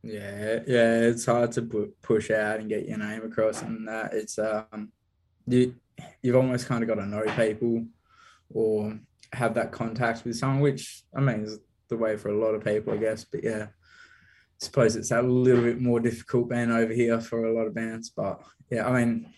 Yeah, 0.03 0.59
yeah, 0.67 1.01
it's 1.01 1.25
hard 1.25 1.53
to 1.53 1.63
pu- 1.63 1.93
push 2.03 2.31
out 2.31 2.59
and 2.59 2.69
get 2.69 2.89
your 2.89 2.99
name 2.99 3.23
across 3.23 3.63
and 3.63 3.87
that. 3.87 4.13
It's 4.13 4.39
um, 4.39 4.91
you 5.47 5.75
you've 6.21 6.37
almost 6.37 6.67
kind 6.67 6.83
of 6.83 6.89
got 6.89 6.97
to 6.97 7.07
know 7.07 7.23
people 7.37 7.87
or 8.51 8.99
have 9.33 9.55
that 9.55 9.71
contact 9.71 10.25
with 10.25 10.37
someone, 10.37 10.61
which 10.61 11.05
I 11.17 11.21
mean 11.21 11.45
is 11.45 11.61
the 11.89 11.97
way 11.97 12.17
for 12.17 12.31
a 12.31 12.39
lot 12.39 12.55
of 12.55 12.65
people, 12.65 12.93
I 12.93 12.97
guess. 12.97 13.25
But 13.25 13.45
yeah, 13.45 13.67
I 13.69 14.59
suppose 14.59 14.97
it's 14.97 15.13
a 15.13 15.23
little 15.23 15.63
bit 15.63 15.81
more 15.81 16.01
difficult 16.01 16.49
being 16.49 16.73
over 16.73 16.93
here 16.93 17.21
for 17.21 17.45
a 17.45 17.55
lot 17.55 17.69
of 17.69 17.75
bands. 17.75 18.11
But 18.11 18.41
yeah, 18.69 18.89
I 18.89 19.05
mean, 19.05 19.33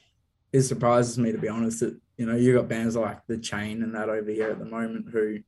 it 0.53 0.63
surprises 0.63 1.17
me 1.19 1.33
to 1.33 1.39
be 1.39 1.49
honest 1.49 1.81
that 1.81 1.97
you 2.17 2.27
know 2.27 2.37
you 2.37 2.55
got 2.55 2.69
bands 2.69 2.97
like 2.97 3.19
the 3.27 3.39
Chain 3.39 3.83
and 3.83 3.95
that 3.95 4.09
over 4.09 4.31
here 4.31 4.51
at 4.51 4.59
the 4.59 4.65
moment 4.65 5.07
who 5.13 5.39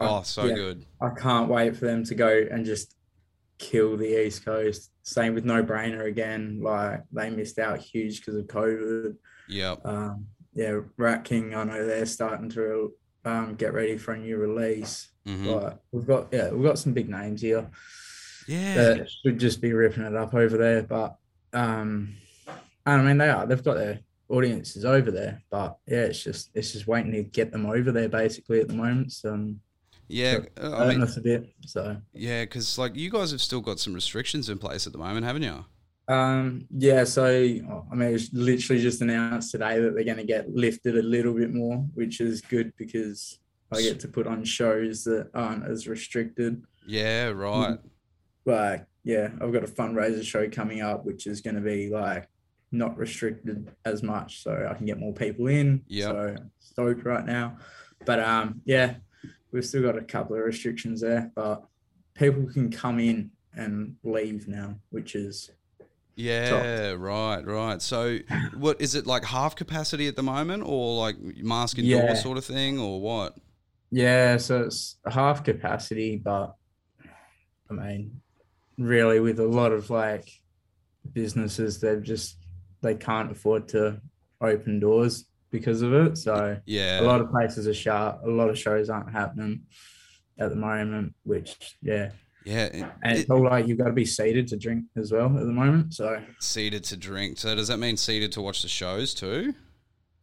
Oh, 0.00 0.22
so 0.22 0.44
yeah. 0.44 0.54
good. 0.54 0.86
I 1.02 1.10
can't 1.10 1.48
wait 1.50 1.76
for 1.76 1.86
them 1.86 2.04
to 2.04 2.14
go 2.14 2.28
and 2.50 2.64
just 2.64 2.94
kill 3.58 3.96
the 3.96 4.24
East 4.26 4.44
Coast. 4.44 4.92
Same 5.02 5.34
with 5.34 5.44
No 5.44 5.64
Brainer 5.64 6.06
again. 6.06 6.60
Like 6.62 7.02
they 7.12 7.30
missed 7.30 7.58
out 7.58 7.78
huge 7.80 8.20
because 8.20 8.36
of 8.36 8.46
COVID. 8.46 9.16
Yeah. 9.48 9.74
Um, 9.84 10.26
yeah, 10.54 10.78
Rat 10.98 11.24
King. 11.24 11.52
I 11.54 11.64
know 11.64 11.84
they're 11.84 12.06
starting 12.06 12.48
to 12.50 12.92
um, 13.24 13.56
get 13.56 13.72
ready 13.72 13.98
for 13.98 14.12
a 14.12 14.18
new 14.18 14.36
release. 14.36 15.08
hmm 15.26 15.46
But 15.46 15.82
we've 15.90 16.06
got 16.06 16.28
yeah, 16.30 16.50
we've 16.50 16.62
got 16.62 16.78
some 16.78 16.92
big 16.92 17.08
names 17.08 17.40
here 17.42 17.68
Yeah. 18.46 18.74
that 18.74 19.10
should 19.10 19.40
just 19.40 19.60
be 19.60 19.72
ripping 19.72 20.04
it 20.04 20.14
up 20.14 20.32
over 20.32 20.56
there. 20.56 20.82
But 20.84 21.16
um, 21.52 22.14
I 22.90 23.02
mean 23.02 23.18
they 23.18 23.28
are. 23.28 23.46
They've 23.46 23.62
got 23.62 23.76
their 23.76 24.00
audiences 24.28 24.84
over 24.84 25.10
there. 25.10 25.42
But 25.50 25.78
yeah, 25.86 26.02
it's 26.02 26.22
just 26.22 26.50
it's 26.54 26.72
just 26.72 26.86
waiting 26.86 27.12
to 27.12 27.22
get 27.22 27.52
them 27.52 27.66
over 27.66 27.92
there 27.92 28.08
basically 28.08 28.60
at 28.60 28.68
the 28.68 28.74
moment. 28.74 29.12
So 29.12 29.34
um, 29.34 29.60
yeah. 30.06 30.38
uh, 30.60 30.76
I 30.76 30.88
mean, 30.88 31.02
us 31.02 31.16
a 31.16 31.20
bit. 31.20 31.48
So. 31.66 31.96
yeah, 32.12 32.44
because 32.44 32.78
like 32.78 32.96
you 32.96 33.10
guys 33.10 33.30
have 33.30 33.40
still 33.40 33.60
got 33.60 33.78
some 33.78 33.94
restrictions 33.94 34.48
in 34.48 34.58
place 34.58 34.86
at 34.86 34.92
the 34.92 34.98
moment, 34.98 35.26
haven't 35.26 35.42
you? 35.42 35.64
Um, 36.08 36.66
yeah, 36.70 37.04
so 37.04 37.26
I 37.26 37.94
mean, 37.94 38.14
it's 38.14 38.32
literally 38.32 38.80
just 38.80 39.02
announced 39.02 39.50
today 39.50 39.78
that 39.78 39.94
they're 39.94 40.04
going 40.04 40.16
to 40.16 40.24
get 40.24 40.48
lifted 40.48 40.96
a 40.96 41.02
little 41.02 41.34
bit 41.34 41.52
more, 41.52 41.76
which 41.94 42.20
is 42.20 42.40
good 42.40 42.72
because 42.78 43.38
I 43.70 43.82
get 43.82 44.00
to 44.00 44.08
put 44.08 44.26
on 44.26 44.42
shows 44.44 45.04
that 45.04 45.28
aren't 45.34 45.66
as 45.66 45.86
restricted. 45.86 46.62
Yeah. 46.86 47.28
Right. 47.28 47.78
Like, 48.46 48.86
yeah, 49.04 49.28
I've 49.42 49.52
got 49.52 49.64
a 49.64 49.66
fundraiser 49.66 50.24
show 50.24 50.48
coming 50.48 50.80
up, 50.80 51.04
which 51.04 51.26
is 51.26 51.42
going 51.42 51.56
to 51.56 51.60
be 51.60 51.90
like 51.90 52.26
not 52.70 52.96
restricted 52.98 53.70
as 53.84 54.02
much, 54.02 54.42
so 54.42 54.68
I 54.70 54.74
can 54.74 54.86
get 54.86 54.98
more 54.98 55.12
people 55.14 55.46
in. 55.46 55.82
Yeah. 55.86 56.06
So 56.08 56.36
stoked 56.58 57.04
right 57.04 57.24
now, 57.24 57.58
but 58.04 58.20
um, 58.20 58.60
yeah, 58.64 58.96
we've 59.52 59.64
still 59.64 59.82
got 59.82 59.96
a 59.96 60.02
couple 60.02 60.36
of 60.36 60.42
restrictions 60.44 61.00
there, 61.00 61.32
but 61.34 61.64
people 62.14 62.46
can 62.52 62.70
come 62.70 62.98
in 63.00 63.30
and 63.54 63.96
leave 64.04 64.46
now, 64.48 64.76
which 64.90 65.14
is 65.14 65.50
Yeah, 66.14 66.92
right, 66.92 67.44
right. 67.44 67.80
So, 67.80 68.18
what 68.56 68.80
is 68.80 68.94
it 68.94 69.06
like 69.06 69.24
half 69.24 69.56
capacity 69.56 70.06
at 70.08 70.16
the 70.16 70.22
moment, 70.22 70.62
or 70.66 70.98
like 70.98 71.16
mask 71.42 71.78
indoor 71.78 72.02
Yeah. 72.02 72.14
sort 72.14 72.38
of 72.38 72.44
thing, 72.44 72.78
or 72.78 73.00
what? 73.00 73.36
Yeah, 73.90 74.36
so 74.36 74.64
it's 74.64 74.96
half 75.08 75.42
capacity, 75.44 76.16
but 76.16 76.54
I 77.70 77.72
mean, 77.72 78.20
really, 78.76 79.20
with 79.20 79.40
a 79.40 79.46
lot 79.46 79.72
of 79.72 79.88
like 79.90 80.28
businesses, 81.12 81.80
they've 81.80 82.02
just 82.02 82.36
they 82.80 82.94
can't 82.94 83.30
afford 83.30 83.68
to 83.68 84.00
open 84.40 84.78
doors 84.80 85.26
because 85.50 85.82
of 85.82 85.92
it. 85.94 86.16
So 86.18 86.58
Yeah, 86.66 87.00
a 87.00 87.02
lot 87.02 87.20
of 87.20 87.30
places 87.30 87.66
are 87.66 87.74
shut. 87.74 88.20
A 88.24 88.28
lot 88.30 88.48
of 88.50 88.58
shows 88.58 88.88
aren't 88.90 89.10
happening 89.10 89.62
at 90.38 90.50
the 90.50 90.56
moment, 90.56 91.14
which 91.24 91.56
yeah, 91.82 92.10
yeah. 92.44 92.64
it- 92.66 92.84
and 93.02 93.12
it- 93.16 93.20
it's 93.20 93.30
all 93.30 93.42
like 93.44 93.66
you've 93.66 93.78
got 93.78 93.86
to 93.88 93.92
be 93.92 94.04
seated 94.04 94.46
to 94.48 94.56
drink 94.56 94.84
as 94.96 95.10
well 95.10 95.26
at 95.26 95.44
the 95.46 95.52
moment. 95.52 95.94
So 95.94 96.22
seated 96.38 96.84
to 96.84 96.96
drink. 96.96 97.38
So, 97.38 97.54
does 97.54 97.68
that 97.68 97.78
mean 97.78 97.96
seated 97.96 98.30
to 98.32 98.40
watch 98.42 98.62
the 98.62 98.68
shows 98.68 99.14
too? 99.14 99.54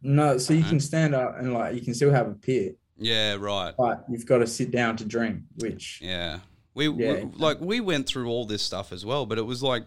no, 0.02 0.38
so 0.38 0.52
you 0.54 0.62
can 0.62 0.78
stand 0.78 1.14
up 1.14 1.36
and 1.38 1.52
like 1.52 1.74
you 1.74 1.80
can 1.80 1.92
still 1.94 2.12
have 2.12 2.28
a 2.28 2.34
beer, 2.34 2.72
Yeah, 2.96 3.34
right. 3.40 3.74
but 3.76 4.04
you've 4.08 4.26
got 4.26 4.38
to 4.38 4.46
sit 4.46 4.70
down 4.70 4.96
to 4.98 5.04
drink, 5.04 5.40
which 5.58 6.00
Yeah, 6.00 6.40
we, 6.76 6.88
we 6.88 7.04
Yeah. 7.04 7.24
like 7.36 7.60
we 7.60 7.80
went 7.80 8.06
through 8.06 8.28
all 8.28 8.44
this 8.46 8.62
stuff 8.62 8.92
as 8.92 9.04
well, 9.04 9.26
but 9.26 9.38
it 9.38 9.46
was 9.46 9.62
like 9.64 9.82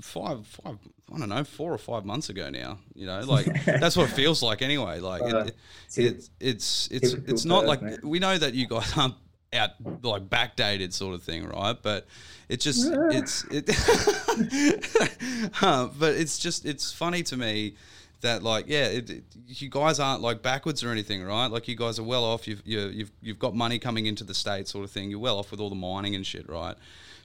five, 0.00 0.46
five. 0.46 0.78
I 1.14 1.18
don't 1.18 1.28
know, 1.28 1.44
four 1.44 1.72
or 1.72 1.78
five 1.78 2.04
months 2.04 2.28
ago 2.30 2.48
now. 2.50 2.78
You 2.94 3.06
know, 3.06 3.20
like 3.20 3.46
that's 3.66 3.96
what 3.96 4.08
it 4.08 4.12
feels 4.14 4.42
like 4.42 4.62
anyway. 4.62 5.00
Like 5.00 5.22
Uh, 5.22 5.44
it, 5.46 5.56
it's 5.96 6.30
it's 6.40 6.88
it's 6.92 7.10
typical 7.10 7.34
it's 7.34 7.44
not 7.44 7.66
like 7.66 7.82
man. 7.82 7.98
we 8.04 8.18
know 8.20 8.36
that 8.38 8.54
you 8.54 8.66
guys 8.68 8.96
aren't 8.96 9.14
out 9.52 9.70
like 10.02 10.28
backdated 10.28 10.92
sort 10.92 11.14
of 11.14 11.22
thing, 11.22 11.46
right? 11.46 11.76
But 11.80 12.06
it's 12.48 12.64
just 12.64 12.86
it's 13.10 13.44
it. 13.50 13.68
Uh, 15.62 15.88
but 15.98 16.14
it's 16.14 16.38
just 16.38 16.64
it's 16.66 16.92
funny 16.92 17.22
to 17.22 17.36
me 17.36 17.76
that 18.24 18.42
like 18.42 18.66
yeah 18.68 18.86
it, 18.86 19.08
it- 19.10 19.24
you 19.46 19.68
guys 19.68 20.00
aren't 20.00 20.20
like 20.22 20.42
backwards 20.42 20.82
or 20.82 20.90
anything 20.90 21.22
right? 21.22 21.46
Like 21.46 21.68
you 21.68 21.76
guys 21.76 21.98
are 21.98 22.02
well 22.02 22.24
off. 22.24 22.48
You've 22.48 22.62
you, 22.66 22.80
you've 22.88 23.12
you've 23.22 23.38
got 23.38 23.54
money 23.54 23.78
coming 23.78 24.06
into 24.06 24.24
the 24.24 24.34
state 24.34 24.66
sort 24.68 24.84
of 24.84 24.90
thing. 24.90 25.10
You're 25.10 25.20
well 25.20 25.38
off 25.38 25.50
with 25.50 25.60
all 25.60 25.68
the 25.70 25.76
mining 25.76 26.14
and 26.14 26.26
shit 26.26 26.48
right? 26.48 26.76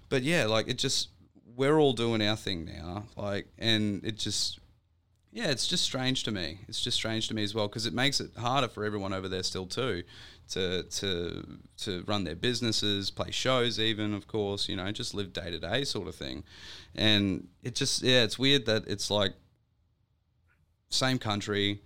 But 0.09 0.21
yeah 0.23 0.45
like 0.45 0.67
it 0.67 0.77
just 0.77 1.09
we're 1.55 1.79
all 1.79 1.93
doing 1.93 2.21
our 2.21 2.35
thing 2.37 2.65
now 2.65 3.03
like 3.17 3.47
and 3.57 4.03
it 4.05 4.17
just 4.17 4.59
yeah 5.31 5.49
it's 5.49 5.67
just 5.67 5.83
strange 5.83 6.23
to 6.23 6.31
me. 6.31 6.59
It's 6.67 6.81
just 6.81 6.95
strange 6.97 7.27
to 7.29 7.33
me 7.33 7.43
as 7.43 7.53
well 7.55 7.67
because 7.67 7.85
it 7.85 7.93
makes 7.93 8.19
it 8.19 8.31
harder 8.37 8.67
for 8.67 8.83
everyone 8.85 9.13
over 9.13 9.27
there 9.27 9.43
still 9.43 9.65
too 9.65 10.03
to 10.51 10.83
to 10.83 11.59
to 11.77 12.03
run 12.07 12.23
their 12.23 12.35
businesses 12.35 13.11
play 13.11 13.29
shows 13.29 13.79
even 13.79 14.15
of 14.15 14.25
course 14.27 14.67
you 14.67 14.75
know 14.75 14.91
just 14.91 15.13
live 15.13 15.31
day 15.31 15.51
to 15.51 15.59
day 15.59 15.83
sort 15.83 16.07
of 16.07 16.15
thing. 16.15 16.43
And 16.95 17.47
it 17.63 17.75
just 17.75 18.01
yeah 18.03 18.23
it's 18.23 18.37
weird 18.39 18.65
that 18.65 18.87
it's 18.87 19.09
like 19.11 19.33
same 20.89 21.19
country. 21.19 21.81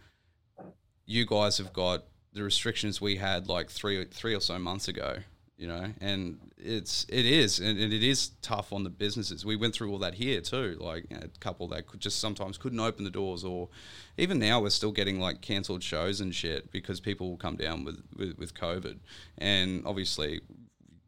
You 1.06 1.26
guys 1.26 1.58
have 1.58 1.74
got 1.74 2.04
the 2.34 2.44
restrictions 2.44 3.00
we 3.00 3.18
had 3.18 3.48
like 3.48 3.70
three 3.70 4.06
three 4.06 4.36
or 4.36 4.40
so 4.40 4.58
months 4.58 4.88
ago, 4.88 5.18
you 5.58 5.68
know, 5.68 5.94
and 6.02 6.40
it's 6.58 7.06
it 7.10 7.26
is 7.26 7.60
and, 7.60 7.78
and 7.80 7.94
it 7.94 8.04
is 8.04 8.32
tough 8.42 8.74
on 8.74 8.84
the 8.84 8.90
businesses. 8.90 9.46
We 9.46 9.56
went 9.56 9.76
through 9.76 9.92
all 9.92 10.00
that 10.00 10.16
here 10.16 10.42
too, 10.42 10.78
like 10.80 11.06
you 11.10 11.18
know, 11.18 11.24
a 11.24 11.40
couple 11.40 11.68
that 11.70 11.88
could 11.88 12.00
just 12.00 12.20
sometimes 12.20 12.58
couldn't 12.58 12.80
open 12.80 13.04
the 13.04 13.12
doors, 13.12 13.44
or 13.44 13.70
even 14.18 14.40
now 14.40 14.62
we're 14.62 14.72
still 14.72 14.92
getting 14.92 15.20
like 15.20 15.42
cancelled 15.42 15.84
shows 15.84 16.22
and 16.22 16.34
shit 16.34 16.72
because 16.72 17.00
people 17.00 17.30
will 17.30 17.38
come 17.38 17.56
down 17.56 17.84
with 17.84 18.02
with, 18.18 18.38
with 18.38 18.54
COVID, 18.56 18.98
and 19.38 19.86
obviously 19.86 20.42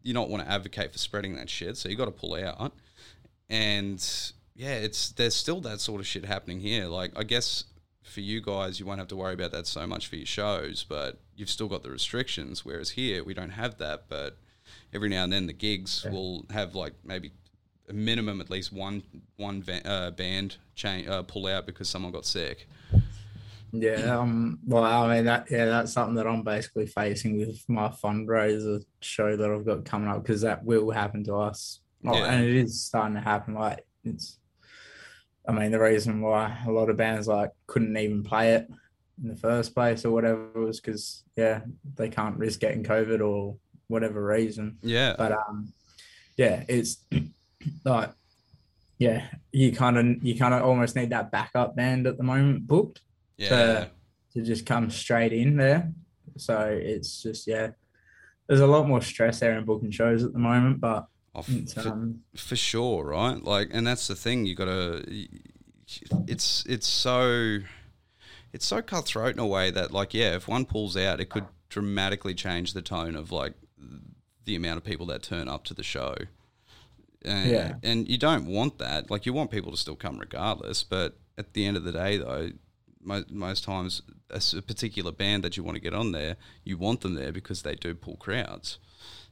you 0.04 0.14
don't 0.14 0.30
want 0.30 0.44
to 0.44 0.52
advocate 0.52 0.92
for 0.92 1.00
spreading 1.00 1.36
that 1.36 1.50
shit, 1.50 1.78
so 1.78 1.90
you 1.90 1.96
got 1.96 2.06
to 2.06 2.12
pull 2.12 2.36
out, 2.36 2.74
and 3.50 4.34
yeah, 4.56 4.76
it's 4.76 5.12
there's 5.14 5.36
still 5.36 5.62
that 5.62 5.82
sort 5.82 6.00
of 6.00 6.06
shit 6.08 6.26
happening 6.26 6.60
here. 6.60 6.86
Like 6.86 7.12
I 7.16 7.24
guess 7.24 7.64
for 8.06 8.22
you 8.22 8.40
guys, 8.42 8.80
you 8.80 8.86
won't 8.86 9.00
have 9.00 9.08
to 9.10 9.16
worry 9.16 9.34
about 9.34 9.52
that 9.52 9.68
so 9.68 9.86
much 9.88 10.08
for 10.08 10.16
your 10.16 10.26
shows, 10.26 10.86
but 10.88 11.20
you've 11.36 11.50
still 11.50 11.68
got 11.68 11.84
the 11.84 11.90
restrictions. 11.90 12.64
Whereas 12.64 12.92
here, 12.92 13.24
we 13.24 13.34
don't 13.34 13.50
have 13.52 13.78
that. 13.80 14.06
But 14.08 14.38
every 14.94 15.10
now 15.10 15.24
and 15.24 15.34
then, 15.34 15.48
the 15.48 15.54
gigs 15.54 16.06
will 16.10 16.46
have 16.52 16.76
like 16.76 16.94
maybe 17.04 17.32
a 17.90 17.94
minimum 17.94 18.42
at 18.42 18.50
least 18.50 18.72
one 18.72 19.04
one 19.38 19.62
va- 19.62 19.86
uh, 19.88 20.12
band 20.12 20.58
chain 20.76 21.08
uh, 21.10 21.24
pull 21.24 21.48
out 21.48 21.66
because 21.66 21.90
someone 21.90 22.12
got 22.12 22.26
sick. 22.26 22.68
Yeah, 23.72 24.18
um, 24.20 24.60
well, 24.66 24.84
I 24.86 25.16
mean 25.16 25.26
that 25.26 25.52
yeah, 25.52 25.66
that's 25.66 25.92
something 25.92 26.16
that 26.16 26.28
I'm 26.28 26.44
basically 26.44 26.86
facing 26.88 27.38
with 27.40 27.68
my 27.68 27.90
fundraiser 27.90 28.86
show 29.02 29.36
that 29.36 29.52
I've 29.52 29.66
got 29.66 29.84
coming 29.84 30.08
up 30.08 30.22
because 30.24 30.42
that 30.42 30.64
will 30.64 30.92
happen 30.92 31.24
to 31.26 31.36
us, 31.36 31.82
Like, 32.04 32.16
Yeah. 32.20 32.32
and 32.32 32.46
it 32.46 32.56
is 32.56 32.82
starting 32.86 33.16
to 33.16 33.22
happen. 33.22 33.54
Like 33.56 33.86
it's, 34.06 34.38
I 35.48 35.52
mean, 35.52 35.72
the 35.72 35.80
reason 35.80 36.22
why 36.22 36.58
a 36.68 36.72
lot 36.72 36.90
of 36.90 36.98
bands 36.98 37.28
like 37.28 37.52
couldn't 37.68 37.96
even 37.98 38.24
play 38.24 38.54
it 38.54 38.70
in 39.22 39.30
the 39.30 39.36
first 39.36 39.74
place 39.74 40.06
or 40.06 40.12
whatever 40.12 40.50
was 40.56 40.80
because 40.80 41.24
yeah, 41.36 41.62
they 41.96 42.10
can't 42.10 42.38
risk 42.38 42.60
getting 42.60 42.84
COVID 42.84 43.26
or 43.26 43.56
whatever 43.88 44.26
reason. 44.26 44.78
Yeah, 44.82 45.16
But 45.18 45.34
um, 45.34 45.74
yeah, 46.38 46.64
it's 46.68 46.98
like 47.86 48.12
yeah, 48.98 49.26
you 49.52 49.72
kind 49.72 49.98
of 49.98 50.24
you 50.24 50.38
kind 50.38 50.54
of 50.54 50.64
almost 50.64 50.96
need 50.96 51.10
that 51.12 51.32
backup 51.32 51.76
band 51.76 52.08
at 52.08 52.18
the 52.18 52.24
moment 52.24 52.68
booked 52.68 53.02
yeah, 53.38 53.88
to 54.34 54.42
just 54.42 54.66
come 54.66 54.90
straight 54.90 55.34
in 55.34 55.58
there. 55.58 55.92
So 56.38 56.78
it's 56.82 57.22
just 57.22 57.48
yeah, 57.48 57.72
there's 58.48 58.62
a 58.62 58.68
lot 58.68 58.88
more 58.88 59.02
stress 59.02 59.40
there 59.40 59.58
in 59.58 59.66
booking 59.66 59.92
shows 59.92 60.24
at 60.24 60.34
the 60.34 60.40
moment, 60.40 60.80
but 60.80 61.08
Oh, 61.36 61.42
for, 61.42 61.90
um, 61.90 62.22
for 62.36 62.56
sure, 62.56 63.04
right? 63.06 63.44
Like, 63.44 63.68
and 63.72 63.86
that's 63.86 64.08
the 64.08 64.16
thing. 64.16 64.46
You 64.46 64.56
gotta. 64.56 65.04
It's 66.28 66.64
it's 66.68 66.88
so 66.88 67.60
it's 68.54 68.66
so 68.66 68.82
cutthroat 68.82 69.34
in 69.34 69.40
a 69.40 69.46
way 69.46 69.70
that 69.70 69.92
like 69.92 70.14
yeah, 70.14 70.36
if 70.36 70.48
one 70.48 70.66
pulls 70.66 70.96
out, 70.98 71.20
it 71.20 71.30
could 71.30 71.46
dramatically 71.70 72.34
change 72.34 72.74
the 72.74 72.82
tone 72.82 73.16
of 73.16 73.32
like 73.32 73.54
the 74.46 74.56
amount 74.56 74.78
of 74.78 74.84
people 74.84 75.06
that 75.08 75.24
turn 75.24 75.48
up 75.50 75.64
to 75.66 75.74
the 75.74 75.84
show. 75.84 76.16
And, 77.24 77.50
Yeah. 77.52 77.74
and 77.84 78.08
you 78.08 78.18
don't 78.18 78.46
want 78.46 78.78
that. 78.78 79.10
Like 79.10 79.26
you 79.26 79.34
want 79.34 79.52
people 79.52 79.72
to 79.72 79.78
still 79.78 79.96
come 79.96 80.20
regardless, 80.20 80.84
but 80.84 81.18
at 81.38 81.54
the 81.54 81.66
end 81.66 81.76
of 81.76 81.84
the 81.84 81.92
day, 81.92 82.18
though, 82.18 82.52
most, 83.02 83.32
most 83.32 83.64
times 83.64 84.04
a 84.30 84.62
particular 84.62 85.12
band 85.12 85.44
that 85.44 85.58
you 85.58 85.64
want 85.64 85.76
to 85.76 85.82
get 85.82 85.94
on 85.96 86.12
there, 86.12 86.38
you 86.64 86.78
want 86.78 87.02
them 87.02 87.16
there 87.16 87.32
because 87.32 87.64
they 87.64 87.74
do 87.76 87.94
pull 87.96 88.16
crowds. 88.18 88.78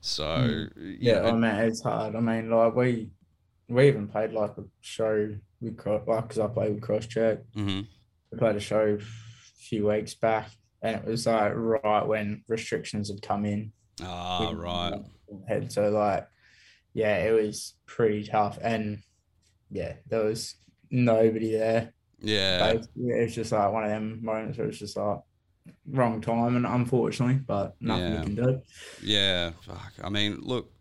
So 0.01 0.67
Hmm. 0.75 0.93
yeah, 0.99 1.21
know, 1.21 1.27
I 1.27 1.31
mean 1.33 1.43
it's 1.67 1.81
hard. 1.81 2.15
I 2.15 2.19
mean, 2.19 2.49
like 2.49 2.75
we 2.75 3.09
we 3.69 3.87
even 3.87 4.07
played 4.07 4.33
like 4.33 4.57
a 4.57 4.63
show 4.81 5.35
with 5.61 5.77
Cro- 5.77 6.03
like 6.05 6.23
because 6.27 6.39
I 6.39 6.47
played 6.47 6.75
with 6.75 6.83
Crosscheck. 6.83 7.41
mhm. 7.55 7.87
We 8.31 8.37
played 8.37 8.55
a 8.55 8.59
show 8.59 8.97
a 8.99 9.03
few 9.57 9.87
weeks 9.87 10.13
back, 10.15 10.49
and 10.81 10.95
it 10.97 11.05
was 11.05 11.25
like 11.25 11.53
right 11.55 12.05
when 12.05 12.43
restrictions 12.47 13.09
had 13.09 13.21
come 13.21 13.45
in. 13.45 13.71
Ah, 14.01 14.49
with- 14.49 14.59
right. 14.59 14.99
And 15.47 15.71
so 15.71 15.89
like, 15.89 16.27
yeah, 16.93 17.17
it 17.25 17.31
was 17.31 17.75
pretty 17.85 18.25
tough, 18.27 18.59
and 18.61 18.99
yeah, 19.71 19.93
there 20.07 20.25
was 20.25 20.55
nobody 20.91 21.53
there. 21.53 21.93
Yeah. 22.19 22.73
Basically, 22.73 23.09
it 23.09 23.23
was 23.23 23.35
just 23.35 23.51
like 23.51 23.71
one 23.71 23.83
of 23.85 23.89
them 23.89 24.19
moments 24.23 24.57
where 24.57 24.67
it's 24.67 24.77
just 24.79 24.97
like 24.97 25.19
wrong 25.87 26.21
time, 26.21 26.55
and 26.55 26.65
unfortunately, 26.65 27.35
but 27.45 27.75
nothing 27.81 28.03
Yeah. 28.13 28.17
you 28.19 28.23
can 28.23 28.35
do. 28.35 28.61
Yeah. 29.01 29.51
Fuck. 29.65 29.93
I 30.03 30.09
mean, 30.09 30.39
look, 30.41 30.71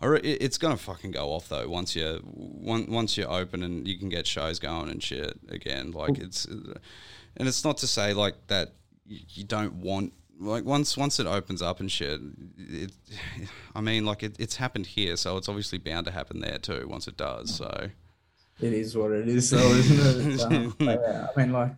I 0.00 0.06
re- 0.06 0.20
it- 0.20 0.42
it's 0.42 0.58
gonna 0.58 0.76
fucking 0.76 1.12
go 1.12 1.30
off 1.32 1.48
though 1.48 1.68
once 1.68 1.94
you 1.96 2.20
once 2.24 2.88
once 2.88 3.16
you 3.16 3.24
open 3.24 3.62
and 3.62 3.86
you 3.88 3.98
can 3.98 4.08
get 4.08 4.26
shows 4.26 4.58
going 4.58 4.90
and 4.90 5.02
shit 5.02 5.38
again. 5.48 5.92
Like 5.92 6.18
it's, 6.18 6.44
and 6.44 6.78
it's 7.48 7.64
not 7.64 7.78
to 7.78 7.86
say 7.86 8.12
like 8.12 8.34
that 8.48 8.74
you, 9.06 9.44
don't 9.44 9.74
want 9.74 10.12
like 10.40 10.64
once 10.64 10.96
once 10.96 11.20
it 11.20 11.26
opens 11.26 11.62
up 11.62 11.80
and 11.80 11.90
shit. 11.90 12.20
It, 12.58 12.92
I 13.74 13.80
mean, 13.80 14.04
like 14.04 14.22
it, 14.22 14.36
it's 14.38 14.56
happened 14.56 14.86
here, 14.86 15.16
so 15.16 15.36
it's 15.36 15.48
obviously 15.48 15.78
bound 15.78 16.06
to 16.06 16.12
happen 16.12 16.40
there 16.40 16.58
too 16.58 16.86
once 16.88 17.06
it 17.08 17.16
does. 17.16 17.54
So 17.54 17.88
It 18.60 18.72
is 18.72 18.96
what 18.96 19.12
it 19.12 19.28
is, 19.28 19.48
so 19.50 19.56
isn't 19.58 20.32
it? 20.32 20.40
Um, 20.44 20.76
yeah, 20.80 21.28
I 21.34 21.40
mean, 21.40 21.52
like 21.52 21.72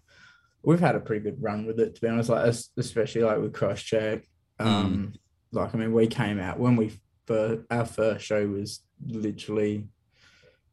we've 0.66 0.80
had 0.80 0.96
a 0.96 1.00
pretty 1.00 1.22
good 1.22 1.40
run 1.40 1.64
with 1.64 1.78
it, 1.78 1.94
to 1.94 2.00
be 2.00 2.08
honest. 2.08 2.28
Like 2.28 2.52
especially 2.76 3.22
like 3.22 3.38
with 3.38 3.52
Crosscheck. 3.52 4.24
Um, 4.58 5.14
like 5.52 5.72
I 5.74 5.78
mean, 5.78 5.92
we 5.92 6.08
came 6.08 6.40
out 6.40 6.58
when 6.58 6.74
we 6.76 6.92
first, 7.26 7.62
our 7.70 7.86
first 7.86 8.26
show 8.26 8.46
was 8.48 8.82
literally 9.06 9.86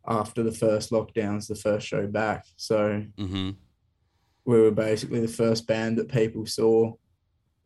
after 0.07 0.41
the 0.43 0.51
first 0.51 0.89
lockdowns, 0.91 1.47
the 1.47 1.55
first 1.55 1.87
show 1.87 2.07
back. 2.07 2.45
So 2.57 3.05
hmm 3.17 3.51
we 4.45 4.59
were 4.59 4.71
basically 4.71 5.21
the 5.21 5.27
first 5.41 5.65
band 5.67 5.97
that 5.97 6.09
people 6.11 6.45
saw 6.45 6.91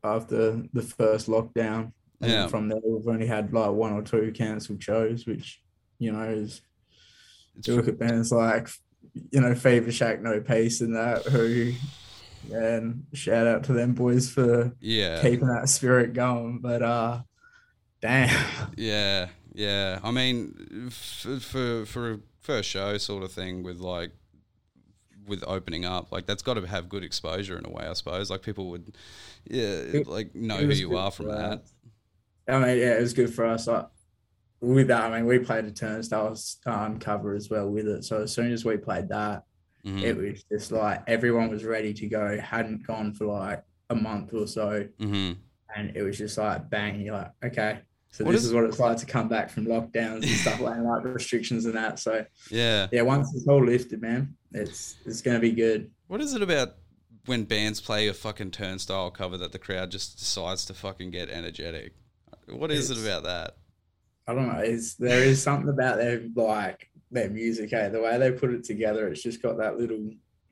after 0.04 0.62
the 0.74 0.82
first 0.84 1.26
lockdown. 1.28 1.92
And 2.22 2.32
Yeah. 2.32 2.48
from 2.48 2.68
there, 2.70 2.80
we've 2.86 3.08
only 3.08 3.26
had 3.26 3.52
like 3.52 3.72
one 3.72 3.94
or 3.94 4.04
two 4.04 4.32
cancelled 4.32 4.84
shows, 4.84 5.26
which 5.26 5.60
you 5.98 6.12
know 6.12 6.24
is 6.26 6.62
it's 7.58 7.68
you 7.68 7.76
look 7.76 7.88
at 7.88 7.98
bands 7.98 8.32
like 8.32 8.68
you 9.32 9.40
know 9.42 9.56
Fever 9.56 9.92
Shack, 9.92 10.22
No 10.22 10.40
Peace, 10.42 10.82
and 10.82 10.94
that 10.96 11.24
who. 11.24 11.72
And 12.52 13.06
shout 13.14 13.48
out 13.48 13.64
to 13.66 13.74
them 13.74 13.94
boys 13.94 14.30
for 14.30 14.74
yeah. 14.80 15.22
keeping 15.22 15.48
that 15.48 15.70
spirit 15.70 16.14
going. 16.14 16.60
But 16.60 16.82
uh, 16.82 17.22
damn, 18.02 18.70
Yeah, 18.76 19.28
yeah. 19.54 20.00
I 20.04 20.12
mean, 20.12 20.90
for 20.92 21.40
for 21.40 21.86
for 21.86 22.12
a 22.14 22.20
first 22.42 22.70
show 22.70 22.98
sort 22.98 23.24
of 23.24 23.32
thing 23.32 23.64
with 23.64 23.80
like 23.80 24.12
with 25.28 25.44
opening 25.46 25.86
up, 25.86 26.12
like 26.12 26.26
that's 26.26 26.42
got 26.44 26.54
to 26.56 26.66
have 26.66 26.88
good 26.90 27.04
exposure 27.04 27.58
in 27.58 27.66
a 27.66 27.70
way, 27.70 27.86
I 27.86 27.94
suppose. 27.94 28.30
Like 28.30 28.42
people 28.42 28.70
would, 28.72 28.96
yeah, 29.50 29.66
It- 29.66 30.08
like 30.08 30.34
know 30.34 30.58
who 30.58 30.74
you 30.74 30.98
are 30.98 31.12
from 31.12 31.28
that. 31.28 31.64
I 32.48 32.60
mean, 32.60 32.78
yeah, 32.78 32.98
it 32.98 33.02
was 33.02 33.14
good 33.14 33.34
for 33.34 33.46
us. 33.46 33.68
Like 33.68 33.88
with 34.62 34.88
that, 34.88 35.04
I 35.04 35.18
mean, 35.18 35.26
we 35.26 35.40
played 35.40 35.66
a 35.66 35.72
turnstiles 35.72 36.58
um, 36.66 36.98
cover 36.98 37.34
as 37.34 37.50
well 37.50 37.70
with 37.70 37.88
it. 37.88 38.06
So 38.06 38.24
as 38.24 38.34
soon 38.34 38.54
as 38.54 38.64
we 38.64 38.78
played 38.78 39.10
that, 39.10 39.44
Mhm, 39.88 40.02
it 40.04 40.18
was 40.18 40.44
just 40.44 40.72
like 40.72 41.02
everyone 41.08 41.50
was 41.50 41.64
ready 41.64 41.94
to 41.94 42.08
go. 42.08 42.38
Hadn't 42.40 42.86
gone 42.86 43.14
for 43.14 43.26
like 43.26 43.64
a 43.90 43.96
month 43.96 44.34
or 44.34 44.46
so, 44.48 44.86
mhm. 45.00 45.38
and 45.76 45.96
it 45.96 46.02
was 46.04 46.18
just 46.18 46.38
like 46.38 46.70
bang. 46.70 47.00
You're 47.02 47.16
like, 47.16 47.32
okay, 47.46 47.80
so 48.12 48.26
What 48.26 48.32
this 48.34 48.42
is- 48.42 48.48
is 48.50 48.54
what 48.54 48.66
it's 48.66 48.80
like 48.80 48.98
to 48.98 49.06
come 49.06 49.30
back 49.30 49.50
from 49.50 49.66
lockdowns 49.66 50.24
and 50.24 50.26
stuff 50.26 50.60
like 50.60 50.80
like 50.80 51.04
restrictions 51.06 51.66
and 51.66 51.76
that. 51.76 52.00
So 52.00 52.26
Yeah. 52.52 52.88
yeah, 52.92 53.04
once 53.04 53.34
it's 53.34 53.48
all 53.48 53.64
lifted, 53.64 54.02
man, 54.02 54.36
it's 54.54 54.98
it's 55.06 55.22
gonna 55.22 55.40
be 55.40 55.52
good. 55.52 55.90
What 56.08 56.20
is 56.22 56.34
it 56.34 56.42
about 56.42 56.76
when 57.26 57.44
bands 57.46 57.80
play 57.82 58.08
a 58.08 58.14
fucking 58.14 58.52
turnstile 58.52 59.12
cover 59.12 59.38
that 59.38 59.52
the 59.52 59.60
crowd 59.60 59.92
just 59.92 60.18
decides 60.20 60.66
to 60.66 60.74
fucking 60.74 61.12
get 61.12 61.30
energetic? 61.30 61.94
What 62.50 62.72
is 62.72 62.90
it 62.92 62.98
about 62.98 63.24
that? 63.24 63.58
I 64.28 64.34
don't 64.34 64.48
know. 64.48 64.60
It's 64.60 64.96
there 64.96 65.24
is 65.24 65.42
something 65.42 65.70
about 65.70 65.98
their 65.98 66.22
like 66.36 66.90
their 67.12 67.30
music, 67.30 67.70
hey, 67.72 67.90
the 67.90 68.02
way 68.02 68.18
they 68.18 68.32
put 68.32 68.54
it 68.54 68.64
together. 68.64 69.08
It's 69.08 69.22
just 69.24 69.42
got 69.42 69.58
that 69.58 69.78
little 69.78 70.10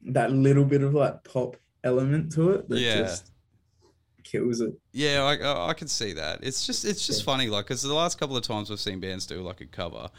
that 0.07 0.31
little 0.31 0.65
bit 0.65 0.83
of 0.83 0.93
like 0.93 1.23
pop 1.23 1.57
element 1.83 2.31
to 2.33 2.51
it 2.51 2.69
that 2.69 2.79
Yeah. 2.79 3.01
just 3.03 3.31
kills 4.23 4.61
it. 4.61 4.73
Yeah, 4.91 5.23
I, 5.23 5.35
I, 5.37 5.69
I 5.69 5.73
can 5.73 5.87
see 5.87 6.13
that. 6.13 6.39
It's 6.43 6.65
just 6.65 6.85
it's 6.85 7.05
just 7.05 7.21
Yeah. 7.21 7.25
funny, 7.25 7.47
like 7.47 7.65
because 7.65 7.81
the 7.81 7.93
last 7.93 8.17
couple 8.19 8.37
of 8.37 8.43
times 8.43 8.69
we've 8.69 8.79
seen 8.79 8.99
bands 8.99 9.25
do 9.25 9.41
like 9.41 9.61
a 9.61 9.65
cover, 9.65 10.09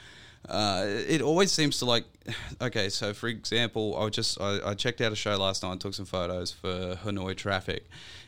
uh, 0.49 0.85
it 0.87 1.21
always 1.23 1.53
seems 1.53 1.79
to 1.81 1.85
like. 1.85 2.05
Okay, 2.61 2.89
so 2.89 3.13
for 3.13 3.29
example, 3.29 3.97
I 3.99 4.09
just 4.09 4.41
I, 4.41 4.71
I 4.71 4.75
checked 4.75 5.01
out 5.01 5.13
a 5.13 5.17
show 5.17 5.37
last 5.37 5.63
night, 5.63 5.73
and 5.73 5.81
took 5.81 5.95
some 5.95 6.07
photos 6.07 6.51
for 6.53 6.97
Hanoi 7.05 7.37
Traffic, 7.37 7.87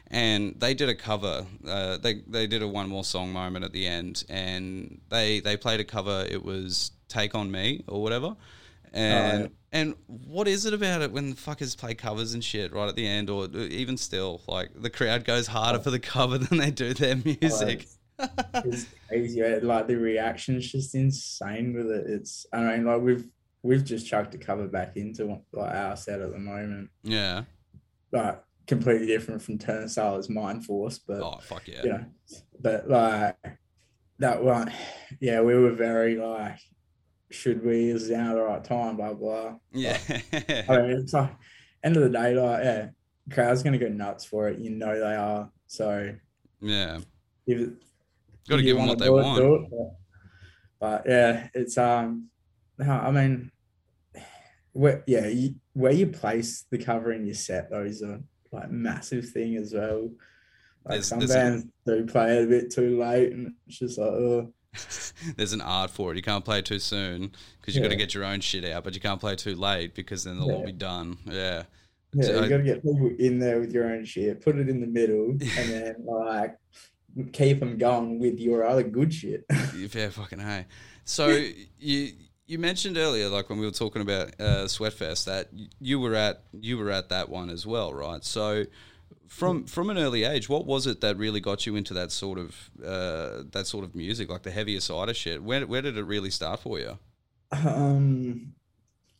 and 0.09 0.55
they 0.59 0.75
did 0.75 0.89
a 0.89 0.95
cover. 0.95 1.47
Uh, 1.67 1.97
they 1.97 2.23
they 2.27 2.47
did 2.47 2.63
a 2.63 2.69
one 2.69 2.89
more 2.89 3.05
song 3.05 3.33
moment 3.33 3.65
at 3.65 3.73
the 3.73 3.87
end, 3.87 4.25
and 4.29 5.01
they 5.09 5.41
they 5.41 5.57
played 5.57 5.81
a 5.81 5.85
cover. 5.85 6.27
It 6.31 6.45
was 6.45 6.91
"Take 7.09 7.35
on 7.35 7.51
Me" 7.51 7.85
or 7.89 8.03
whatever. 8.03 8.37
And 8.93 9.43
Right. 9.43 9.53
and 9.73 9.95
what 10.07 10.49
is 10.49 10.65
it 10.65 10.73
about 10.73 11.03
it 11.03 11.13
when 11.13 11.31
the 11.31 11.37
fuckers 11.37 11.77
play 11.77 11.95
covers 11.95 12.33
and 12.33 12.43
shit 12.43 12.73
right 12.73 12.89
at 12.89 12.97
the 12.97 13.07
end, 13.07 13.29
or 13.29 13.45
uh, 13.45 13.59
even 13.59 13.97
still, 13.97 14.41
like 14.49 14.71
the 14.75 14.89
crowd 14.91 15.25
goes 15.25 15.47
harder 15.49 15.79
for 15.79 15.91
the 15.91 15.99
cover 15.99 16.39
than 16.39 16.59
they 16.59 16.71
do 16.71 16.95
their 16.95 17.17
music. 17.41 17.87
it's 18.19 18.87
crazy. 19.09 19.39
yeah, 19.41 19.59
Like 19.63 19.87
the 19.87 19.97
reaction's 19.97 20.71
just 20.73 20.95
insane 20.95 21.75
with 21.75 21.91
it. 21.91 22.07
It's 22.09 22.47
I 22.53 22.63
mean, 22.63 22.85
like 22.87 23.01
we've 23.03 23.29
we've 23.63 23.85
just 23.85 24.07
chucked 24.07 24.35
a 24.35 24.39
cover 24.39 24.67
back 24.69 24.97
into 24.97 25.27
like 25.53 25.75
our 25.75 25.97
set 25.97 26.21
at 26.21 26.33
the 26.33 26.39
moment. 26.39 26.89
Yeah. 27.03 27.45
Like 28.11 28.43
completely 28.67 29.07
different 29.07 29.43
from 29.43 29.59
Turnstile's 29.59 30.29
Mind 30.31 30.65
Force, 30.65 30.99
but 30.99 31.21
Oh 31.23 31.39
fuck 31.43 31.69
yeah. 31.69 31.83
you 31.85 31.91
know, 31.91 32.05
but 32.59 32.89
like 32.89 33.37
that 34.19 34.43
one, 34.43 34.73
yeah, 35.21 35.41
we 35.43 35.55
were 35.55 35.73
very 35.73 36.17
like, 36.17 36.59
should 37.31 37.65
we? 37.65 37.91
Is 37.91 38.11
now 38.11 38.35
the 38.35 38.43
right 38.43 38.65
time? 38.65 38.97
Blah 38.97 39.15
blah. 39.15 39.55
Yeah. 39.73 39.99
I 40.69 40.79
mean, 40.79 40.91
it's 40.91 41.13
like 41.13 41.31
end 41.85 41.97
of 41.97 42.03
the 42.03 42.11
day, 42.11 42.35
like 42.35 42.65
yeah, 42.65 42.89
crowd's 43.33 43.63
gonna 43.63 43.79
go 43.79 43.89
nuts 43.89 44.25
for 44.25 44.49
it. 44.49 44.59
You 44.59 44.71
know 44.71 44.99
they 44.99 45.15
are. 45.15 45.51
So 45.67 46.15
yeah. 46.61 46.99
if 47.47 47.71
Got 48.49 48.57
to 48.57 48.63
give 48.63 48.77
them 48.79 48.87
what 48.87 48.99
they 48.99 49.07
it, 49.07 49.13
want. 49.13 49.43
it, 49.43 49.71
but, 49.71 49.91
but 50.81 51.03
yeah, 51.07 51.49
it's 51.53 51.77
um, 51.77 52.29
no, 52.79 52.91
I 52.91 53.11
mean, 53.11 53.51
where 54.73 55.05
yeah, 55.07 55.27
you, 55.27 55.55
where 55.75 55.93
you 55.93 56.07
place 56.07 56.65
the 56.71 56.79
cover 56.79 57.13
in 57.13 57.27
your 57.27 57.35
set 57.35 57.71
though 57.71 57.83
is 57.85 58.01
a 58.03 58.21
like 58.51 58.71
massive 58.71 59.29
thing 59.29 59.57
as 59.57 59.75
well. 59.75 60.05
Like 60.85 60.93
There's- 60.95 61.07
some 61.09 61.19
there's 61.19 61.31
a- 61.33 61.35
bands 61.35 61.67
do 61.87 62.07
play 62.07 62.39
it 62.39 62.45
a 62.45 62.47
bit 62.47 62.71
too 62.73 62.99
late, 62.99 63.33
and 63.33 63.53
it's 63.67 63.79
just 63.79 63.99
like, 63.99 64.09
oh, 64.09 64.51
There's 65.37 65.53
an 65.53 65.61
art 65.61 65.91
for 65.91 66.13
it. 66.13 66.17
You 66.17 66.23
can't 66.23 66.45
play 66.45 66.63
too 66.63 66.79
soon 66.79 67.33
because 67.61 67.75
you've 67.75 67.83
got 67.83 67.91
to 67.91 67.97
get 67.97 68.15
your 68.15 68.25
own 68.25 68.41
shit 68.41 68.65
out, 68.65 68.85
but 68.85 68.95
you 68.95 69.01
can't 69.01 69.21
play 69.21 69.35
too 69.37 69.55
late 69.55 69.95
because 69.95 70.25
then 70.25 70.39
they'll 70.39 70.51
all 70.51 70.65
be 70.65 70.73
done. 70.73 71.19
Yeah. 71.25 71.65
yeah, 72.13 72.25
So- 72.25 72.43
you 72.43 72.49
got 72.49 72.59
to 72.59 72.63
get 72.63 72.83
people 72.83 73.11
in 73.19 73.39
there 73.39 73.61
with 73.61 73.73
your 73.73 73.91
own 73.91 74.05
shit, 74.05 74.41
put 74.41 74.57
it 74.57 74.69
in 74.69 74.81
the 74.81 74.87
middle, 74.87 75.31
and 75.31 75.41
then 75.41 75.95
like 76.05 76.57
keep 77.33 77.61
them 77.61 77.79
going 77.79 78.19
with 78.19 78.39
your 78.39 78.65
other 78.67 78.83
good 78.83 79.13
shit. 79.13 79.45
Fair 79.91 80.11
fucking 80.11 80.39
hey. 80.39 80.67
So 81.05 81.29
you 81.79 82.13
you 82.47 82.59
mentioned 82.59 82.97
earlier, 82.97 83.29
like 83.29 83.51
when 83.51 83.59
we 83.59 83.67
were 83.67 83.73
talking 83.73 84.03
about 84.03 84.29
uh, 84.41 84.65
Sweatfest, 84.65 85.25
that 85.25 85.49
you 85.81 85.99
were 86.01 86.15
at 86.15 86.43
you 86.53 86.79
were 86.79 86.91
at 86.91 87.09
that 87.11 87.29
one 87.29 87.51
as 87.51 87.67
well, 87.67 87.93
right? 87.93 88.25
So 88.25 88.65
from 89.29 89.65
from 89.65 89.91
an 89.91 89.99
early 89.99 90.25
age, 90.25 90.49
what 90.49 90.67
was 90.67 90.87
it 90.87 91.01
that 91.03 91.17
really 91.17 91.41
got 91.41 91.67
you 91.67 91.77
into 91.77 91.95
that 91.95 92.11
sort 92.13 92.39
of 92.39 92.71
uh, 92.85 93.43
that 93.53 93.67
sort 93.67 93.85
of 93.85 93.95
music, 93.95 94.29
like 94.31 94.43
the 94.43 94.51
heavier 94.51 94.81
side 94.81 95.09
of 95.09 95.17
shit? 95.17 95.43
Where 95.43 95.67
where 95.67 95.83
did 95.83 95.97
it 95.97 96.05
really 96.05 96.31
start 96.31 96.61
for 96.61 96.79
you? 96.79 96.99
Um, 97.53 98.53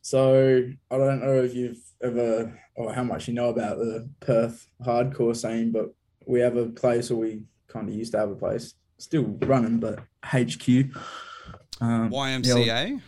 so 0.01 0.63
I 0.91 0.97
don't 0.97 1.21
know 1.21 1.41
if 1.43 1.53
you've 1.53 1.81
ever 2.01 2.59
or 2.75 2.93
how 2.93 3.03
much 3.03 3.27
you 3.27 3.33
know 3.33 3.49
about 3.49 3.77
the 3.77 4.09
Perth 4.19 4.67
hardcore 4.85 5.35
scene, 5.35 5.71
but 5.71 5.93
we 6.25 6.39
have 6.39 6.55
a 6.57 6.67
place, 6.67 7.11
or 7.11 7.17
we 7.17 7.43
kind 7.67 7.89
of 7.89 7.95
used 7.95 8.11
to 8.13 8.19
have 8.19 8.29
a 8.31 8.35
place, 8.35 8.73
still 8.97 9.23
running, 9.41 9.79
but 9.79 9.99
HQ. 10.23 10.67
Um, 11.81 12.09
the 12.09 12.15
old- 12.15 12.27
YMCA. 12.45 13.01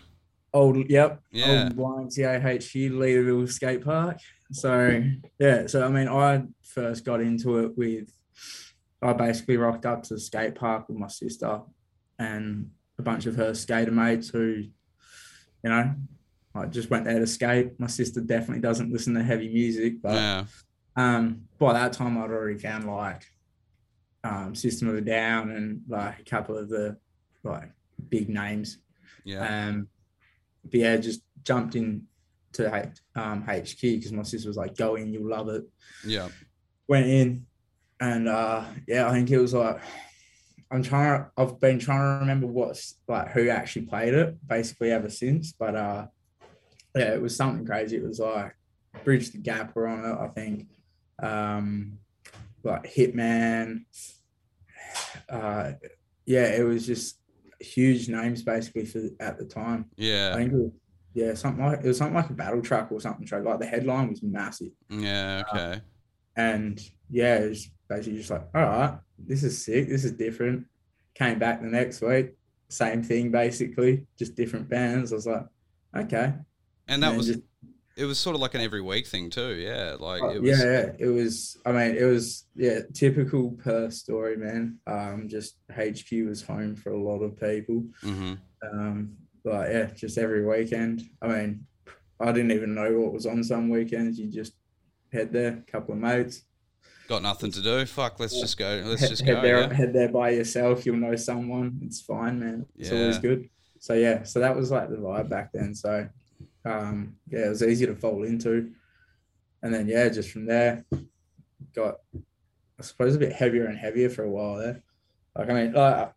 Old, 0.53 0.89
yep, 0.89 1.21
Yeah. 1.31 1.69
old 1.77 1.77
YMCA 1.77 2.39
HQ, 2.41 2.91
Leederville 2.91 3.49
Skate 3.49 3.83
Park. 3.85 4.17
So 4.51 5.03
yeah, 5.39 5.67
so 5.67 5.85
I 5.85 5.89
mean, 5.89 6.07
I 6.07 6.43
first 6.63 7.05
got 7.05 7.21
into 7.21 7.59
it 7.59 7.77
with, 7.77 8.09
I 9.01 9.13
basically 9.13 9.57
rocked 9.57 9.85
up 9.85 10.03
to 10.03 10.15
the 10.15 10.19
skate 10.19 10.55
park 10.55 10.87
with 10.89 10.97
my 10.97 11.07
sister 11.07 11.61
and 12.19 12.71
a 12.99 13.01
bunch 13.01 13.25
of 13.25 13.35
her 13.35 13.53
skater 13.53 13.91
mates 13.91 14.29
who, 14.29 14.63
you 15.63 15.69
know, 15.69 15.95
I 16.53 16.65
just 16.65 16.89
went 16.89 17.05
there 17.05 17.19
to 17.19 17.27
skate. 17.27 17.79
My 17.79 17.87
sister 17.87 18.19
definitely 18.19 18.61
doesn't 18.61 18.91
listen 18.91 19.13
to 19.15 19.23
heavy 19.23 19.47
music, 19.51 20.01
but 20.01 20.13
Yeah. 20.15 20.45
um, 20.97 21.43
by 21.57 21.73
that 21.73 21.93
time 21.93 22.17
I'd 22.17 22.29
already 22.29 22.59
found 22.59 22.85
like 22.85 23.23
um, 24.23 24.53
System 24.53 24.89
of 24.89 24.95
a 24.95 25.01
Down 25.01 25.49
and 25.51 25.81
like 25.87 26.19
a 26.19 26.23
couple 26.23 26.57
of 26.57 26.69
the 26.69 26.97
like 27.43 27.71
big 28.09 28.29
names 28.29 28.77
Yeah. 29.23 29.67
um, 29.69 29.87
but 30.63 30.73
yeah, 30.75 30.97
just 30.97 31.21
jumped 31.43 31.75
in 31.75 32.03
to 32.53 32.75
H- 32.75 32.99
um, 33.15 33.41
HQ 33.43 33.81
because 33.81 34.11
my 34.11 34.23
sister 34.23 34.49
was 34.49 34.57
like, 34.57 34.75
"Go 34.75 34.95
in, 34.95 35.13
you'll 35.13 35.29
love 35.29 35.49
it." 35.49 35.63
Yeah. 36.05 36.29
Went 36.87 37.07
in, 37.07 37.45
and 37.99 38.27
uh, 38.27 38.65
yeah, 38.87 39.07
I 39.07 39.11
think 39.13 39.29
it 39.31 39.37
was 39.39 39.53
like 39.53 39.79
I'm 40.71 40.83
trying. 40.83 41.19
To, 41.21 41.31
I've 41.37 41.59
been 41.59 41.79
trying 41.79 41.99
to 41.99 42.19
remember 42.21 42.47
what's 42.47 42.95
like 43.07 43.29
who 43.31 43.49
actually 43.49 43.85
played 43.87 44.13
it, 44.13 44.37
basically 44.47 44.91
ever 44.91 45.09
since. 45.09 45.51
But 45.53 45.75
uh, 45.75 46.07
yeah, 46.95 47.13
it 47.13 47.21
was 47.21 47.35
something 47.35 47.65
crazy. 47.65 47.97
It 47.97 48.03
was 48.03 48.19
like 48.19 48.55
Bridge 49.03 49.31
the 49.31 49.37
Gap 49.37 49.75
were 49.75 49.87
on 49.87 50.05
it, 50.05 50.17
I 50.19 50.27
think. 50.27 50.67
Um, 51.21 51.99
like 52.63 52.83
Hitman. 52.93 53.85
Uh, 55.29 55.73
yeah, 56.25 56.47
it 56.47 56.63
was 56.63 56.85
just 56.85 57.17
huge 57.61 58.09
names 58.09 58.43
basically 58.43 58.85
for 58.85 59.01
at 59.21 59.37
the 59.37 59.45
time. 59.45 59.85
I 59.91 59.93
Yeah. 59.97 60.35
think 60.35 60.51
it 60.51 60.55
was, 60.57 60.71
yeah, 61.13 61.33
something 61.33 61.63
like 61.65 61.79
it 61.83 61.87
was 61.87 61.97
something 61.97 62.15
like 62.15 62.29
a 62.29 62.33
battle 62.33 62.61
truck 62.61 62.91
or 62.91 62.99
something. 63.01 63.27
so, 63.27 63.37
Like 63.39 63.59
the 63.59 63.65
headline 63.65 64.09
was 64.09 64.23
massive, 64.23 64.71
Yeah. 64.89 65.43
uh, 65.51 65.55
Okay. 65.57 65.81
and 66.37 66.81
yeah, 67.09 67.35
it 67.39 67.49
was 67.49 67.69
basically 67.89 68.17
just 68.19 68.29
like, 68.31 68.47
all 68.55 68.61
right, 68.61 68.97
this 69.17 69.43
is 69.43 69.63
sick, 69.63 69.89
this 69.89 70.05
is 70.05 70.13
different. 70.13 70.65
Came 71.15 71.39
back 71.39 71.61
the 71.61 71.67
next 71.67 72.01
week, 72.01 72.35
same 72.69 73.03
thing 73.03 73.31
basically, 73.31 74.07
just 74.17 74.35
different 74.35 74.69
bands. 74.69 75.11
I 75.11 75.15
was 75.15 75.27
like, 75.27 75.45
okay, 75.97 76.33
And 76.87 77.03
that 77.03 77.09
then 77.09 77.17
was 77.17 77.27
just- 77.27 77.39
it 77.97 78.05
was 78.05 78.17
sort 78.17 78.35
of 78.35 78.41
like 78.41 78.55
an 78.55 78.61
every 78.61 78.81
week 78.81 79.05
thing 79.05 79.29
too. 79.29 79.53
Yeah. 79.55 79.97
Like 79.99 80.23
uh, 80.23 80.29
it 80.29 80.41
was. 80.41 80.49
yeah, 80.59 80.63
yeah, 80.65 80.91
it 80.97 81.07
was. 81.07 81.57
I 81.65 81.73
mean, 81.73 81.95
it 81.97 82.05
was 82.05 82.45
yeah, 82.55 82.79
typical 82.93 83.51
Perth 83.61 83.93
story, 83.93 84.37
man. 84.37 84.79
Um, 84.87 85.27
just 85.27 85.57
HQ 85.69 86.09
was 86.25 86.41
home 86.41 86.73
for 86.77 86.93
a 86.93 86.97
lot 87.03 87.19
of 87.19 87.37
people. 87.37 87.83
hmm 88.01 88.35
Um, 88.71 89.17
but 89.43 89.69
yeah, 89.71 89.85
just 89.95 90.17
every 90.17 90.45
weekend. 90.45 91.03
I 91.21 91.27
mean, 91.27 91.65
I 92.19 92.31
didn't 92.31 92.51
even 92.51 92.73
know 92.75 92.91
what 92.99 93.13
was 93.13 93.25
on 93.25 93.43
some 93.43 93.69
weekends. 93.69 94.19
You 94.19 94.27
just 94.27 94.53
head 95.11 95.31
there, 95.33 95.63
a 95.67 95.71
couple 95.71 95.93
of 95.93 95.99
mates, 95.99 96.43
Got 97.07 97.23
nothing 97.23 97.51
to 97.51 97.61
do. 97.61 97.85
Fuck. 97.85 98.21
Let's 98.21 98.39
just 98.39 98.57
go. 98.57 98.81
Let's 98.85 99.01
head, 99.01 99.09
just 99.09 99.21
head 99.23 99.35
go. 99.35 99.41
there, 99.41 99.59
Yeah. 99.59 99.73
head 99.73 99.91
there 99.91 100.07
by 100.07 100.29
yourself. 100.29 100.85
You'll 100.85 100.95
know 100.95 101.17
someone. 101.17 101.77
It's 101.83 101.99
fine, 101.99 102.39
man. 102.39 102.65
It's 102.77 102.89
always 102.89 103.17
good. 103.17 103.49
So 103.79 103.95
yeah, 103.95 104.23
so 104.23 104.39
that 104.39 104.55
was 104.55 104.71
like 104.71 104.89
the 104.89 104.95
vibe 104.95 105.27
back 105.27 105.51
then. 105.51 105.75
So 105.75 106.07
um, 106.63 107.17
yeah, 107.29 107.47
it 107.47 107.49
was 107.49 107.63
easy 107.63 107.85
to 107.87 107.95
fall 107.95 108.23
into, 108.23 108.71
and 109.61 109.73
then 109.73 109.89
yeah, 109.89 110.07
just 110.07 110.29
from 110.31 110.45
there, 110.45 110.85
got 111.75 111.95
I 112.15 112.83
suppose 112.83 113.15
a 113.15 113.19
bit 113.19 113.33
heavier 113.33 113.65
and 113.65 113.77
heavier 113.77 114.09
for 114.09 114.23
a 114.23 114.29
while 114.29 114.55
there. 114.55 114.81
Like 115.35 115.49
I 115.49 115.53
mean, 115.53 115.73
like 115.73 116.13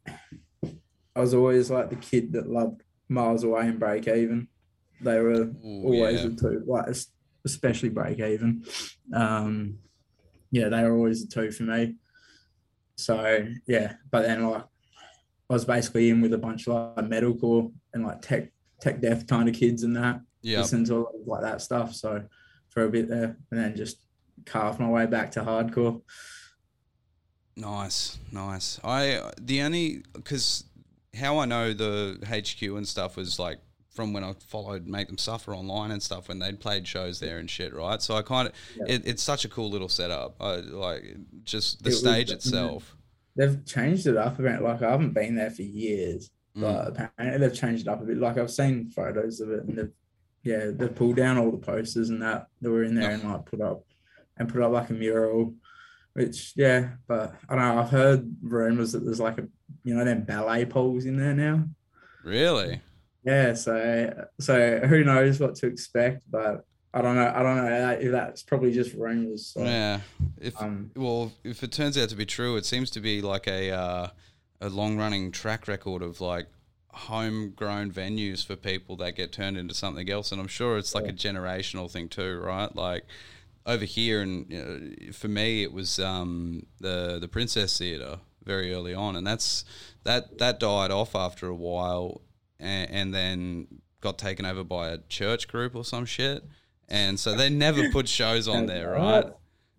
I 1.16 1.20
was 1.20 1.34
always 1.34 1.72
like 1.72 1.90
the 1.90 1.96
kid 1.96 2.34
that 2.34 2.48
loved 2.48 2.84
Miles 3.14 3.44
Away 3.44 3.68
and 3.68 3.79
Break 3.79 4.09
Even. 4.09 4.48
They 5.00 5.18
were 5.20 5.42
Ooh, 5.42 5.83
always 5.85 6.22
yeah. 6.22 6.29
the 6.29 6.37
two, 6.37 6.64
like 6.66 6.87
especially 7.44 7.88
Break 7.88 8.20
Even. 8.20 8.64
Um, 9.12 9.79
yeah, 10.50 10.68
they 10.68 10.83
were 10.83 10.96
always 10.96 11.27
the 11.27 11.33
two 11.33 11.50
for 11.50 11.64
me. 11.64 11.96
So 12.96 13.46
yeah, 13.66 13.94
but 14.11 14.22
then 14.22 14.48
like 14.48 14.64
I 15.50 15.53
was 15.53 15.64
basically 15.64 16.11
in 16.11 16.20
with 16.20 16.33
a 16.33 16.38
bunch 16.38 16.68
of 16.68 16.96
like 16.96 17.07
metalcore 17.07 17.72
and 17.92 18.05
like 18.05 18.22
tech 18.22 18.50
tech 18.81 19.00
death 19.00 19.27
kind 19.27 19.48
of 19.48 19.55
kids 19.55 19.83
and 19.83 19.96
that. 19.96 20.20
Yeah. 20.42 20.61
Listen 20.61 20.85
to 20.87 20.96
a 20.96 21.07
like 21.27 21.42
that 21.42 21.61
stuff. 21.61 21.94
So 21.94 22.24
for 22.70 22.85
a 22.85 22.88
bit 22.88 23.09
there, 23.09 23.37
and 23.50 23.61
then 23.61 23.77
just 23.77 23.98
carved 24.46 24.81
my 24.81 24.88
way 24.88 25.07
back 25.07 25.31
to 25.33 25.40
hardcore. 25.40 26.03
Nice, 27.57 28.18
nice. 28.33 28.81
I 28.83 29.31
the 29.40 29.62
only 29.62 30.03
because 30.12 30.64
how 31.16 31.38
I 31.38 31.44
know 31.44 31.72
the 31.72 32.18
HQ 32.27 32.62
and 32.77 32.87
stuff 32.87 33.16
was 33.16 33.38
like 33.38 33.59
from 33.90 34.12
when 34.12 34.24
I 34.24 34.35
followed 34.48 34.87
Make 34.88 35.07
Them 35.07 35.18
Suffer 35.18 35.55
online 35.55 35.90
and 35.92 36.03
stuff 36.03 36.29
when 36.29 36.40
they'd 36.40 36.59
played 36.59 36.87
shows 36.87 37.20
there 37.20 37.38
and 37.38 37.48
shit, 37.48 37.72
right? 37.72 38.03
So 38.03 38.16
I 38.16 38.22
kind 38.22 38.48
of 38.48 38.55
Yeah. 38.77 38.94
it, 38.94 39.03
it's 39.07 39.22
such 39.22 39.44
a 39.44 39.48
cool 39.48 39.70
little 39.70 39.88
setup. 39.88 40.35
I 40.40 40.57
like 40.57 41.16
just 41.44 41.83
the 41.85 41.90
It 41.90 41.92
stage 41.92 42.29
definitely- 42.29 42.35
itself. 42.37 42.96
They've 43.37 43.64
changed 43.64 44.07
it 44.07 44.16
up 44.16 44.38
a 44.38 44.42
bit. 44.42 44.62
Like 44.62 44.83
I 44.83 44.90
haven't 44.90 45.12
been 45.12 45.35
there 45.37 45.50
for 45.50 45.62
years, 45.62 46.31
Mm. 46.57 46.61
but 46.62 46.88
apparently 46.88 47.38
they've 47.38 47.57
changed 47.57 47.83
it 47.87 47.90
up 47.90 48.00
a 48.03 48.05
bit. 48.05 48.18
Like 48.18 48.38
I've 48.38 48.50
seen 48.50 48.88
photos 48.90 49.40
of 49.40 49.50
it, 49.50 49.64
and 49.64 49.77
they've 49.79 49.92
yeah 50.42 50.70
they've 50.72 50.94
pulled 50.94 51.16
down 51.16 51.38
all 51.38 51.50
the 51.50 51.57
posters 51.59 52.11
and 52.11 52.20
that 52.22 52.48
that 52.61 52.70
were 52.70 52.83
in 52.85 52.94
there 52.94 53.11
Yeah. 53.11 53.14
and 53.20 53.24
like 53.33 53.44
put 53.46 53.61
up 53.61 53.85
and 54.37 54.48
put 54.48 54.61
up 54.62 54.72
like 54.72 54.90
a 54.90 54.92
mural, 54.92 55.55
which 56.14 56.53
yeah. 56.57 56.90
But 57.07 57.35
I 57.48 57.55
don't 57.57 57.64
know. 57.64 57.81
I've 57.81 57.90
heard 57.90 58.37
rumors 58.42 58.92
that 58.92 59.05
there's 59.05 59.20
like 59.20 59.38
a 59.38 59.48
you 59.85 59.94
know 59.94 60.05
them 60.05 60.23
ballet 60.25 60.64
poles 60.64 61.05
in 61.05 61.16
there 61.16 61.35
now. 61.35 61.64
Really? 62.25 62.81
Yeah, 63.25 63.55
so 63.55 64.27
so 64.40 64.81
who 64.81 65.05
knows 65.05 65.40
what 65.40 65.55
to 65.57 65.66
expect, 65.66 66.23
but 66.31 66.64
I 66.92 67.03
don't 67.03 67.16
know. 67.16 67.33
I 67.35 67.42
don't 67.42 67.57
know 67.57 67.90
if 68.01 68.12
that's 68.12 68.42
probably 68.42 68.73
just 68.73 68.94
rumors. 68.94 69.47
So, 69.47 69.62
yeah. 69.62 70.01
If 70.40 70.61
um, 70.61 70.90
well, 70.94 71.33
if 71.42 71.62
it 71.62 71.73
turns 71.73 71.97
out 71.99 72.09
to 72.11 72.16
be 72.16 72.27
true, 72.27 72.57
it 72.57 72.66
seems 72.66 72.90
to 72.90 73.01
be 73.01 73.20
like 73.23 73.47
a 73.47 73.70
uh, 73.70 74.09
a 74.61 74.68
long 74.68 74.97
running 74.97 75.33
track 75.33 75.66
record 75.68 76.03
of 76.03 76.20
like 76.20 76.47
homegrown 76.90 77.90
venues 77.90 78.44
for 78.47 78.57
people 78.57 78.97
that 78.97 79.16
get 79.16 79.33
turned 79.33 79.57
into 79.57 79.75
something 79.75 80.09
else, 80.11 80.31
and 80.33 80.40
I'm 80.40 80.49
sure 80.49 80.79
it's 80.79 80.94
like 80.94 81.05
Yeah. 81.05 81.11
a 81.11 81.14
generational 81.14 81.90
thing 81.90 82.09
too, 82.09 82.38
right? 82.38 82.75
Like 82.77 83.05
over 83.66 83.85
here, 83.85 84.20
and 84.23 84.47
you 84.51 84.59
know, 85.07 85.12
for 85.12 85.29
me, 85.29 85.62
it 85.62 85.73
was 85.73 85.99
um, 85.99 86.66
the 86.81 87.18
the 87.20 87.29
Princess 87.29 87.77
Theatre 87.79 88.18
very 88.44 88.72
early 88.72 88.94
on, 88.94 89.16
and 89.16 89.26
that's 89.26 89.64
that 90.04 90.38
that 90.38 90.61
died 90.61 90.90
off 90.90 91.14
after 91.14 91.46
a 91.46 91.54
while, 91.54 92.20
and, 92.61 92.90
and 92.90 93.14
then 93.14 93.66
got 94.00 94.18
taken 94.18 94.44
over 94.44 94.64
by 94.64 94.88
a 94.88 94.98
church 95.09 95.48
group 95.48 95.74
or 95.74 95.85
some 95.85 96.04
shit, 96.04 96.44
and 96.88 97.18
so 97.18 97.35
they 97.35 97.50
never 97.50 97.90
put 97.90 98.09
shows 98.09 98.48
on 98.48 98.66
there, 98.66 98.90
right? 98.98 99.26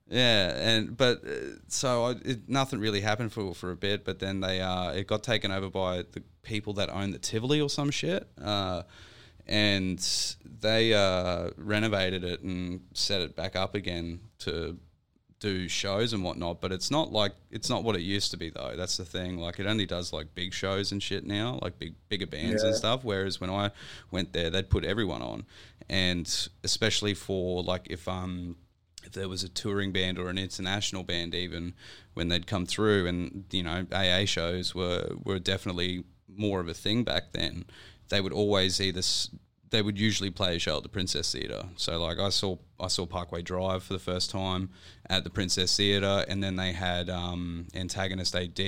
Yeah, 0.08 0.56
and 0.56 0.96
but 0.96 1.24
uh, 1.26 1.30
so 1.68 2.06
I, 2.06 2.12
it, 2.24 2.48
nothing 2.48 2.80
really 2.80 3.02
happened 3.02 3.34
for 3.34 3.54
for 3.56 3.72
a 3.72 3.76
bit, 3.76 4.06
but 4.06 4.20
then 4.20 4.40
they 4.40 4.62
uh, 4.62 4.92
it 4.92 5.08
got 5.08 5.24
taken 5.24 5.52
over 5.52 5.70
by 5.70 6.04
the 6.12 6.22
people 6.44 6.74
that 6.74 6.90
own 6.90 7.12
the 7.12 7.18
Tivoli 7.18 7.60
or 7.60 7.70
some 7.70 7.90
shit, 7.90 8.28
uh, 8.40 8.84
and 9.48 10.00
they 10.62 10.94
uh, 10.94 11.50
renovated 11.58 12.24
it 12.24 12.42
and 12.42 12.82
set 12.94 13.22
it 13.22 13.36
back 13.36 13.56
up 13.56 13.74
again 13.74 14.20
to 14.40 14.78
do 15.40 15.68
shows 15.68 16.14
and 16.14 16.24
whatnot. 16.24 16.62
But 16.62 16.72
it's 16.72 16.90
not 16.90 17.12
like 17.12 17.34
it's 17.52 17.70
not 17.70 17.84
what 17.84 17.96
it 17.96 18.02
used 18.02 18.32
to 18.32 18.38
be 18.38 18.50
though. 18.50 18.74
That's 18.76 18.98
the 18.98 19.06
thing. 19.06 19.38
Like 19.38 19.60
it 19.60 19.66
only 19.66 19.86
does 19.86 20.14
like 20.14 20.34
big 20.36 20.54
shows 20.54 20.92
and 20.92 21.02
shit 21.02 21.26
now, 21.26 21.60
like 21.62 21.80
big 21.80 21.96
bigger 22.10 22.28
bands 22.28 22.64
and 22.64 22.76
stuff. 22.76 23.04
Whereas 23.04 23.40
when 23.40 23.50
I 23.50 23.72
went 24.12 24.34
there, 24.34 24.50
they'd 24.50 24.70
put 24.70 24.86
everyone 24.86 25.22
on, 25.22 25.46
and 25.90 26.50
especially 26.64 27.14
for 27.14 27.64
like 27.64 27.88
if 27.90 28.08
um 28.08 28.58
if 29.04 29.12
there 29.12 29.30
was 29.30 29.44
a 29.44 29.50
touring 29.50 29.92
band 29.92 30.18
or 30.18 30.30
an 30.30 30.38
international 30.38 31.04
band 31.04 31.36
even 31.36 31.74
when 32.16 32.28
they'd 32.28 32.48
come 32.48 32.66
through 32.66 33.06
and 33.06 33.46
you 33.52 33.62
know 33.62 33.86
AA 33.92 34.26
shows 34.26 34.74
were 34.74 35.16
were 35.24 35.38
definitely 35.38 36.04
more 36.28 36.60
of 36.60 36.68
a 36.68 36.74
thing 36.74 37.04
back 37.04 37.32
then 37.32 37.66
they 38.10 38.20
would 38.20 38.34
always 38.34 38.82
either 38.82 39.04
they 39.70 39.82
would 39.82 40.00
usually 40.00 40.30
play 40.30 40.56
a 40.56 40.60
show 40.60 40.78
at 40.78 40.84
the 40.84 40.90
Princess 40.90 41.32
Theatre 41.32 41.64
so 41.76 42.00
like 42.00 42.20
I 42.20 42.30
saw 42.30 42.58
I 42.80 42.88
saw 42.88 43.06
Parkway 43.06 43.42
Drive 43.42 43.84
for 43.84 43.94
the 43.94 44.00
first 44.00 44.30
time 44.30 44.70
at 45.10 45.24
the 45.24 45.30
Princess 45.30 45.76
Theatre 45.76 46.26
and 46.28 46.44
then 46.44 46.56
they 46.56 46.72
had 46.72 47.10
um, 47.10 47.68
Antagonist 47.74 48.36
AD 48.36 48.60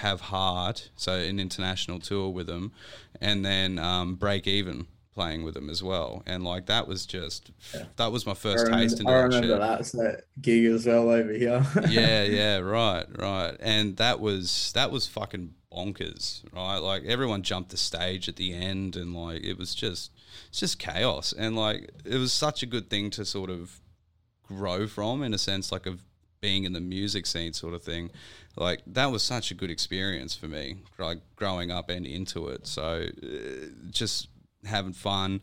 Have 0.00 0.20
Heart 0.20 0.90
so 0.96 1.14
an 1.14 1.38
international 1.38 1.98
tour 2.00 2.30
with 2.30 2.46
them 2.46 2.72
and 3.20 3.44
then 3.44 3.78
um, 3.78 4.14
Break 4.16 4.46
Even 4.46 4.86
playing 5.14 5.44
with 5.44 5.54
them 5.54 5.70
as 5.70 5.82
well 5.82 6.22
and 6.26 6.42
like 6.42 6.66
that 6.66 6.88
was 6.88 7.06
just 7.06 7.50
that 7.96 8.10
was 8.10 8.26
my 8.26 8.34
first 8.34 8.64
remember, 8.64 8.84
taste 8.84 9.00
into 9.00 9.12
I 9.12 9.28
that 9.28 9.84
that 9.92 10.24
gig 10.40 10.64
as 10.66 10.86
well 10.86 11.10
over 11.10 11.32
here. 11.32 11.64
yeah, 11.88 12.24
yeah, 12.24 12.58
right, 12.58 13.06
right. 13.16 13.56
And 13.60 13.96
that 13.98 14.20
was 14.20 14.72
that 14.74 14.90
was 14.90 15.06
fucking 15.06 15.54
bonkers, 15.72 16.42
right? 16.52 16.78
Like 16.78 17.04
everyone 17.04 17.42
jumped 17.42 17.70
the 17.70 17.76
stage 17.76 18.28
at 18.28 18.36
the 18.36 18.52
end 18.52 18.96
and 18.96 19.14
like 19.14 19.42
it 19.42 19.58
was 19.58 19.74
just 19.74 20.10
it's 20.48 20.60
just 20.60 20.78
chaos. 20.78 21.32
And 21.36 21.56
like 21.56 21.90
it 22.04 22.16
was 22.16 22.32
such 22.32 22.62
a 22.62 22.66
good 22.66 22.90
thing 22.90 23.10
to 23.10 23.24
sort 23.24 23.50
of 23.50 23.80
grow 24.42 24.86
from 24.86 25.22
in 25.22 25.32
a 25.32 25.38
sense 25.38 25.72
like 25.72 25.86
of 25.86 26.02
being 26.40 26.64
in 26.64 26.74
the 26.74 26.80
music 26.80 27.24
scene 27.26 27.52
sort 27.54 27.72
of 27.74 27.82
thing. 27.82 28.10
Like 28.56 28.82
that 28.86 29.10
was 29.10 29.22
such 29.22 29.50
a 29.50 29.54
good 29.54 29.70
experience 29.70 30.34
for 30.34 30.46
me, 30.46 30.76
like 30.98 31.18
growing 31.36 31.70
up 31.70 31.88
and 31.88 32.06
into 32.06 32.48
it. 32.48 32.66
So 32.66 33.06
uh, 33.22 33.66
just 33.90 34.28
having 34.66 34.92
fun, 34.92 35.40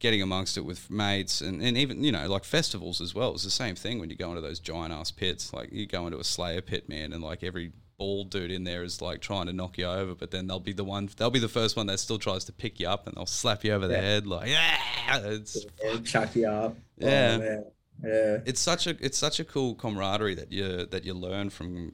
getting 0.00 0.20
amongst 0.20 0.58
it 0.58 0.64
with 0.64 0.90
mates, 0.90 1.40
and, 1.40 1.62
and 1.62 1.78
even 1.78 2.04
you 2.04 2.12
know 2.12 2.28
like 2.28 2.44
festivals 2.44 3.00
as 3.00 3.14
well. 3.14 3.32
It's 3.32 3.44
the 3.44 3.50
same 3.50 3.74
thing 3.74 3.98
when 3.98 4.10
you 4.10 4.16
go 4.16 4.28
into 4.28 4.42
those 4.42 4.60
giant 4.60 4.92
ass 4.92 5.10
pits. 5.10 5.52
Like 5.52 5.72
you 5.72 5.86
go 5.86 6.06
into 6.06 6.18
a 6.18 6.24
Slayer 6.24 6.60
pit, 6.60 6.90
man, 6.90 7.14
and 7.14 7.24
like 7.24 7.42
every 7.42 7.72
bald 7.96 8.30
dude 8.30 8.50
in 8.50 8.64
there 8.64 8.82
is 8.82 9.00
like 9.00 9.20
trying 9.20 9.46
to 9.46 9.52
knock 9.52 9.78
you 9.78 9.86
over, 9.86 10.14
but 10.14 10.30
then 10.30 10.46
they'll 10.46 10.60
be 10.60 10.72
the 10.72 10.84
one, 10.84 11.08
they'll 11.16 11.30
be 11.30 11.38
the 11.38 11.48
first 11.48 11.76
one 11.76 11.86
that 11.86 11.98
still 12.00 12.18
tries 12.18 12.44
to 12.46 12.52
pick 12.52 12.80
you 12.80 12.88
up, 12.88 13.06
and 13.06 13.16
they'll 13.16 13.26
slap 13.26 13.64
you 13.64 13.72
over 13.72 13.86
the 13.88 13.96
head, 13.96 14.26
like 14.26 14.48
yeah. 14.48 14.76
It's 15.24 15.64
Yeah, 15.82 15.98
chuck 16.00 16.34
you 16.36 16.48
up. 16.48 16.76
Oh, 17.02 17.06
Yeah. 17.06 17.36
man. 17.38 17.64
yeah. 18.02 18.38
it's 18.46 18.60
such 18.60 18.86
a 18.86 18.96
it's 19.04 19.18
such 19.18 19.38
a 19.40 19.44
cool 19.44 19.74
camaraderie 19.76 20.34
that 20.34 20.50
you 20.52 20.86
that 20.86 21.04
you 21.04 21.14
learn 21.14 21.50
from 21.50 21.92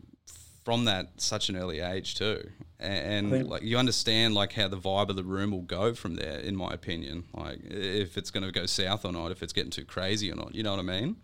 from 0.64 0.84
that 0.84 1.08
such 1.20 1.48
an 1.48 1.56
early 1.56 1.80
age 1.80 2.14
too 2.14 2.48
and, 2.78 3.30
think- 3.30 3.48
like 3.48 3.62
you 3.62 3.76
understand 3.78 4.34
like 4.34 4.52
how 4.52 4.68
the 4.68 4.76
vibe 4.76 5.08
of 5.08 5.16
the 5.16 5.24
room 5.24 5.50
will 5.50 5.62
go 5.62 5.94
from 5.94 6.16
there 6.16 6.38
in 6.38 6.54
my 6.54 6.72
opinion 6.72 7.24
like 7.34 7.58
if 7.64 8.16
it's 8.18 8.30
going 8.30 8.44
to 8.44 8.52
go 8.52 8.66
south 8.66 9.04
or 9.06 9.12
not 9.12 9.30
if 9.30 9.42
it's 9.42 9.52
getting 9.54 9.70
too 9.70 9.84
crazy 9.86 10.30
or 10.30 10.36
not 10.36 10.54
you 10.54 10.62
know 10.62 10.70
what 10.70 10.78
i 10.80 10.82
mean 10.82 11.16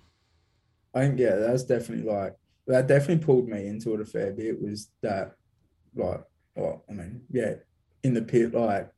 I 0.95 1.01
think 1.07 1.19
yeah, 1.19 1.37
that's 1.37 1.63
definitely 1.65 2.11
like 2.11 2.35
that 2.67 2.87
definitely 2.87 3.25
pulled 3.25 3.49
me 3.49 3.67
into 3.69 3.95
it 3.95 4.01
a 4.01 4.05
fair 4.05 4.33
bit 4.33 4.61
was 4.61 4.91
that 5.03 5.35
like 5.95 6.23
well, 6.55 6.85
I 6.89 6.93
mean, 6.95 7.21
yeah, 7.31 7.55
in 8.03 8.15
the 8.15 8.23
pit, 8.23 8.55
like 8.55 8.91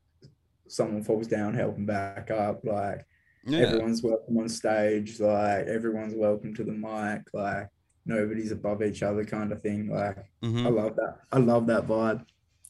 someone 0.69 1.03
falls 1.03 1.27
down, 1.27 1.55
help 1.55 1.75
them 1.75 1.87
back 1.87 2.31
up, 2.31 2.65
like 2.65 3.05
yeah 3.45 3.61
everyone's 3.61 4.03
welcome 4.03 4.37
on 4.39 4.49
stage, 4.49 5.19
like 5.21 5.67
everyone's 5.67 6.15
welcome 6.15 6.55
to 6.55 6.65
the 6.65 6.73
mic, 6.73 7.23
like 7.33 7.69
nobody's 8.07 8.53
above 8.53 8.83
each 8.83 9.03
other 9.03 9.25
kind 9.25 9.53
of 9.53 9.63
thing. 9.63 9.89
Like 9.89 10.17
Mhm. 10.43 10.67
I 10.67 10.69
love 10.71 10.97
that. 10.97 11.17
I 11.33 11.39
love 11.39 11.67
that 11.67 11.87
vibe. 11.87 12.25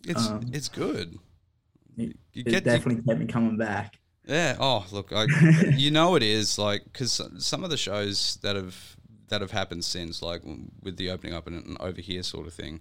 it's 0.06 0.28
um, 0.28 0.42
it's 0.52 0.68
good 0.68 1.16
it- 1.96 2.16
you 2.32 2.42
It 2.46 2.50
get 2.50 2.64
definitely 2.64 3.02
kept 3.02 3.18
me 3.20 3.26
coming 3.26 3.56
back. 3.56 3.98
Yeah. 4.26 4.56
Oh, 4.60 4.86
look, 4.92 5.12
I, 5.12 5.24
you 5.76 5.90
know 5.90 6.14
it 6.14 6.22
is 6.22 6.58
like 6.58 6.84
because 6.84 7.20
some 7.38 7.64
of 7.64 7.70
the 7.70 7.76
shows 7.76 8.38
that 8.42 8.54
have 8.56 8.96
that 9.28 9.40
have 9.40 9.50
happened 9.50 9.84
since, 9.84 10.22
like 10.22 10.42
with 10.82 10.96
the 10.96 11.10
opening 11.10 11.34
up 11.34 11.46
and, 11.46 11.64
and 11.64 11.76
over 11.80 12.00
here 12.00 12.22
sort 12.22 12.46
of 12.46 12.54
thing, 12.54 12.80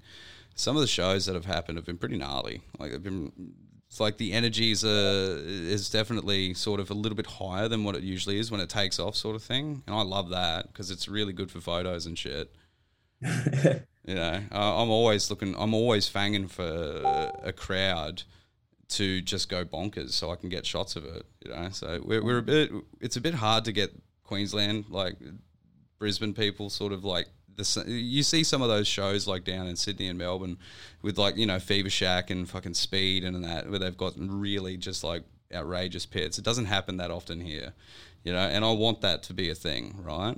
some 0.56 0.76
of 0.76 0.82
the 0.82 0.88
shows 0.88 1.26
that 1.26 1.36
have 1.36 1.46
happened 1.46 1.78
have 1.78 1.86
been 1.86 1.98
pretty 1.98 2.18
gnarly. 2.18 2.62
Like 2.80 2.92
they've 2.92 3.04
been. 3.04 3.32
It's 3.90 4.02
like 4.02 4.18
the 4.18 4.34
energy 4.34 4.72
is 4.72 4.84
uh, 4.84 5.42
is 5.46 5.90
definitely 5.90 6.54
sort 6.54 6.82
of 6.82 6.90
a 6.90 6.94
little 6.94 7.16
bit 7.16 7.26
higher 7.26 7.70
than 7.70 7.86
what 7.86 7.96
it 7.96 8.04
usually 8.04 8.38
is 8.38 8.52
when 8.52 8.60
it 8.60 8.68
takes 8.68 9.00
off, 9.00 9.16
sort 9.16 9.38
of 9.38 9.44
thing. 9.44 9.82
And 9.88 9.96
I 9.96 10.02
love 10.02 10.30
that 10.30 10.68
because 10.68 10.92
it's 10.92 11.08
really 11.08 11.32
good 11.32 11.50
for 11.50 11.62
photos 11.62 12.06
and 12.06 12.18
shit. 12.18 12.54
You 14.08 14.16
know, 14.16 14.42
uh, 14.54 14.82
I'm 14.82 14.90
always 14.90 15.30
looking. 15.30 15.54
I'm 15.60 15.74
always 15.74 16.10
fanging 16.10 16.50
for 16.50 16.64
a 17.44 17.52
crowd 17.52 18.24
to 18.90 19.22
just 19.22 19.50
go 19.50 19.66
bonkers, 19.66 20.12
so 20.12 20.32
I 20.32 20.38
can 20.38 20.48
get 20.48 20.66
shots 20.66 20.96
of 20.96 21.04
it. 21.04 21.26
You 21.44 21.52
know, 21.52 21.70
so 21.72 22.02
we're, 22.04 22.24
we're 22.24 22.38
a 22.38 22.42
bit. 22.42 22.72
It's 23.02 23.18
a 23.18 23.22
bit 23.22 23.34
hard 23.34 23.66
to 23.66 23.74
get 23.74 23.92
Queensland, 24.24 24.86
like 24.90 25.18
Brisbane 26.00 26.34
people, 26.34 26.70
sort 26.70 26.94
of 26.94 27.04
like 27.04 27.28
this. 27.56 27.78
You 27.86 28.24
see 28.24 28.44
some 28.44 28.62
of 28.62 28.70
those 28.70 28.88
shows 28.88 29.28
like 29.28 29.44
down 29.44 29.68
in 29.68 29.76
Sydney 29.76 30.08
and 30.08 30.18
Melbourne, 30.18 30.58
with 31.02 31.18
like 31.18 31.38
you 31.38 31.46
know 31.46 31.60
Fever 31.60 31.90
Shack 31.90 32.30
and 32.30 32.50
fucking 32.50 32.76
Speed 32.76 33.24
and 33.24 33.44
that, 33.44 33.70
where 33.70 33.80
they've 33.80 33.98
got 33.98 34.14
really 34.18 34.78
just 34.78 35.04
like 35.04 35.24
outrageous 35.54 36.06
pits. 36.06 36.38
It 36.38 36.46
doesn't 36.46 36.66
happen 36.66 36.98
that 36.98 37.12
often 37.12 37.40
here, 37.40 37.74
you 38.24 38.34
know, 38.34 38.40
and 38.40 38.64
I 38.64 38.72
want 38.72 39.02
that 39.02 39.24
to 39.24 39.34
be 39.34 39.50
a 39.50 39.56
thing, 39.56 39.96
right? 40.02 40.38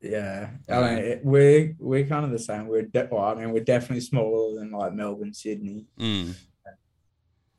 Yeah, 0.00 0.50
I 0.68 0.80
mean, 0.80 0.98
it, 0.98 1.24
we're 1.24 1.76
we're 1.78 2.04
kind 2.04 2.24
of 2.24 2.32
the 2.32 2.38
same. 2.38 2.66
We're 2.66 2.82
de- 2.82 3.08
well, 3.10 3.24
I 3.24 3.34
mean, 3.34 3.52
we're 3.52 3.62
definitely 3.62 4.00
smaller 4.00 4.58
than 4.58 4.72
like 4.72 4.92
Melbourne, 4.92 5.32
Sydney. 5.32 5.86
Mm. 5.98 6.34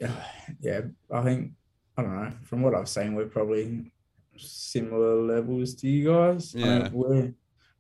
Yeah, 0.60 0.82
I 1.10 1.22
think 1.22 1.54
I 1.98 2.02
don't 2.02 2.16
know. 2.16 2.34
From 2.44 2.62
what 2.62 2.76
I've 2.76 2.90
seen, 2.90 3.16
we're 3.16 3.28
probably 3.28 3.93
similar 4.38 5.22
levels 5.22 5.76
to 5.76 5.88
you 5.88 6.10
guys. 6.10 6.56
I 6.56 6.60
mean, 6.60 6.68
Yeah. 6.82 6.90
we 6.94 7.34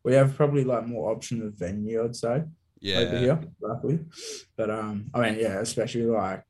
we 0.03 0.13
have 0.13 0.35
probably 0.35 0.63
like 0.63 0.85
more 0.85 1.11
option 1.11 1.41
of 1.41 1.53
venue, 1.53 2.03
I'd 2.03 2.15
say, 2.15 2.43
Yeah. 2.81 2.99
over 2.99 3.17
here, 3.17 3.39
luckily. 3.61 3.99
But 4.57 4.69
um, 4.69 5.05
I 5.13 5.21
mean, 5.21 5.39
yeah, 5.39 5.59
especially 5.59 6.03
like 6.05 6.43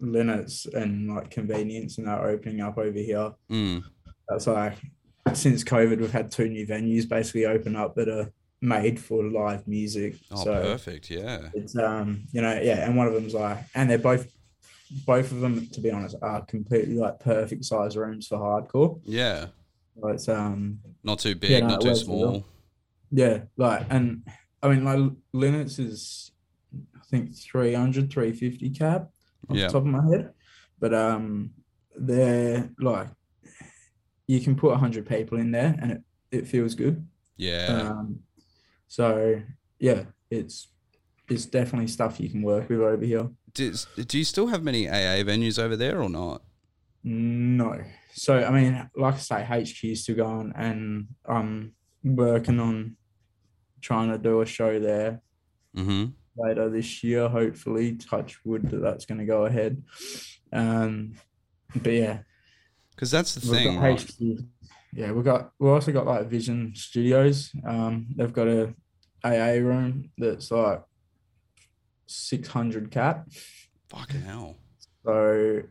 Lynott's 0.00 0.66
and 0.66 1.14
like 1.14 1.30
convenience 1.30 1.98
and 1.98 2.06
that 2.08 2.20
opening 2.20 2.60
up 2.60 2.78
over 2.78 2.98
here. 2.98 3.32
mm. 3.50 3.82
That's 4.28 4.46
like 4.46 4.74
since 5.34 5.62
COVID, 5.64 5.98
we've 6.00 6.12
had 6.12 6.30
two 6.30 6.48
new 6.48 6.66
venues 6.66 7.08
basically 7.08 7.46
open 7.46 7.76
up 7.76 7.94
that 7.96 8.08
are 8.08 8.32
made 8.62 8.98
for 9.00 9.22
live 9.24 9.66
music. 9.68 10.16
Oh, 10.30 10.44
so 10.44 10.62
perfect. 10.62 11.10
Yeah. 11.10 11.48
it's 11.54 11.76
um, 11.76 12.24
you 12.32 12.40
know, 12.42 12.58
yeah, 12.60 12.84
and 12.86 12.96
one 12.96 13.06
of 13.06 13.14
them's 13.14 13.34
like, 13.34 13.58
and 13.74 13.88
they're 13.90 13.98
both, 13.98 14.32
both 15.06 15.30
of 15.32 15.40
them, 15.40 15.66
to 15.68 15.80
be 15.80 15.90
honest, 15.90 16.16
are 16.22 16.44
completely 16.46 16.94
like 16.96 17.20
perfect 17.20 17.64
size 17.64 17.96
rooms 17.96 18.26
for 18.26 18.38
hardcore. 18.38 19.00
Yeah. 19.04 19.46
So 20.00 20.08
it's 20.08 20.28
um, 20.28 20.78
Not 21.04 21.18
too 21.18 21.34
big, 21.34 21.50
Yeah, 21.50 21.60
no, 21.60 21.68
not 21.68 21.80
too 21.82 21.94
small. 21.94 22.44
yeah, 23.10 23.42
like, 23.56 23.86
and 23.90 24.22
I 24.62 24.68
mean, 24.68 24.84
like 24.84 25.12
Lynott's 25.34 25.78
is, 25.78 26.32
I 26.96 27.00
think 27.10 27.34
300, 27.36 28.10
350 28.10 28.70
cap 28.70 29.10
off 29.48 29.56
Yeah. 29.56 29.66
the 29.66 29.72
top 29.72 29.82
of 29.82 29.86
my 29.86 30.06
head, 30.10 30.32
but 30.78 30.94
um, 30.94 31.50
they're 31.96 32.70
like, 32.78 33.08
you 34.26 34.40
can 34.40 34.54
put 34.54 34.76
hundred 34.78 35.08
people 35.08 35.38
in 35.38 35.50
there 35.50 35.76
and 35.82 35.90
it 35.92 36.02
it 36.30 36.46
feels 36.46 36.76
good. 36.76 37.04
Yeah. 37.36 37.90
Um, 37.90 38.20
so 38.86 39.42
yeah, 39.80 40.04
it's 40.30 40.68
it's 41.28 41.46
definitely 41.46 41.88
stuff 41.88 42.20
you 42.20 42.28
can 42.30 42.40
work 42.42 42.68
with 42.68 42.80
over 42.80 43.04
here. 43.04 43.28
Do, 43.54 43.72
do 44.06 44.18
you 44.18 44.24
still 44.24 44.48
have 44.48 44.62
many 44.62 44.88
AA 44.88 45.22
venues 45.24 45.58
over 45.58 45.76
there 45.76 46.00
or 46.02 46.08
not? 46.08 46.42
No. 47.04 47.80
So 48.12 48.42
I 48.44 48.50
mean, 48.50 48.90
like 48.96 49.14
I 49.14 49.18
say, 49.18 49.42
HQ 49.44 49.84
is 49.84 50.02
still 50.02 50.16
going, 50.16 50.52
and 50.56 51.06
I'm 51.28 51.72
working 52.04 52.60
on 52.60 52.96
trying 53.80 54.10
to 54.10 54.18
do 54.18 54.40
a 54.42 54.46
show 54.46 54.78
there 54.78 55.22
Mm-hmm. 55.76 56.06
later 56.36 56.68
this 56.68 57.04
year. 57.04 57.28
Hopefully, 57.28 57.96
touch 57.96 58.44
wood 58.44 58.68
that 58.70 58.78
that's 58.82 59.04
going 59.06 59.18
to 59.18 59.24
go 59.24 59.44
ahead. 59.46 59.82
Um, 60.52 61.14
but 61.76 61.92
yeah, 61.92 62.18
Because 62.94 63.10
that's 63.12 63.34
the 63.36 63.50
we've 63.50 63.60
thing. 63.62 63.78
right? 63.78 64.00
HQ. 64.02 64.44
Yeah, 64.92 65.12
we 65.12 65.22
got 65.22 65.52
we 65.60 65.68
also 65.68 65.92
got 65.92 66.06
like 66.06 66.26
Vision 66.28 66.72
Studios. 66.74 67.52
Um, 67.64 68.08
they've 68.16 68.32
got 68.32 68.48
a 68.48 68.74
AA 69.24 69.60
room 69.62 70.10
that's 70.18 70.50
like 70.50 70.82
six 72.10 72.48
hundred 72.48 72.90
cap, 72.90 73.28
Fucking 73.88 74.22
hell. 74.22 74.56
so 75.04 75.62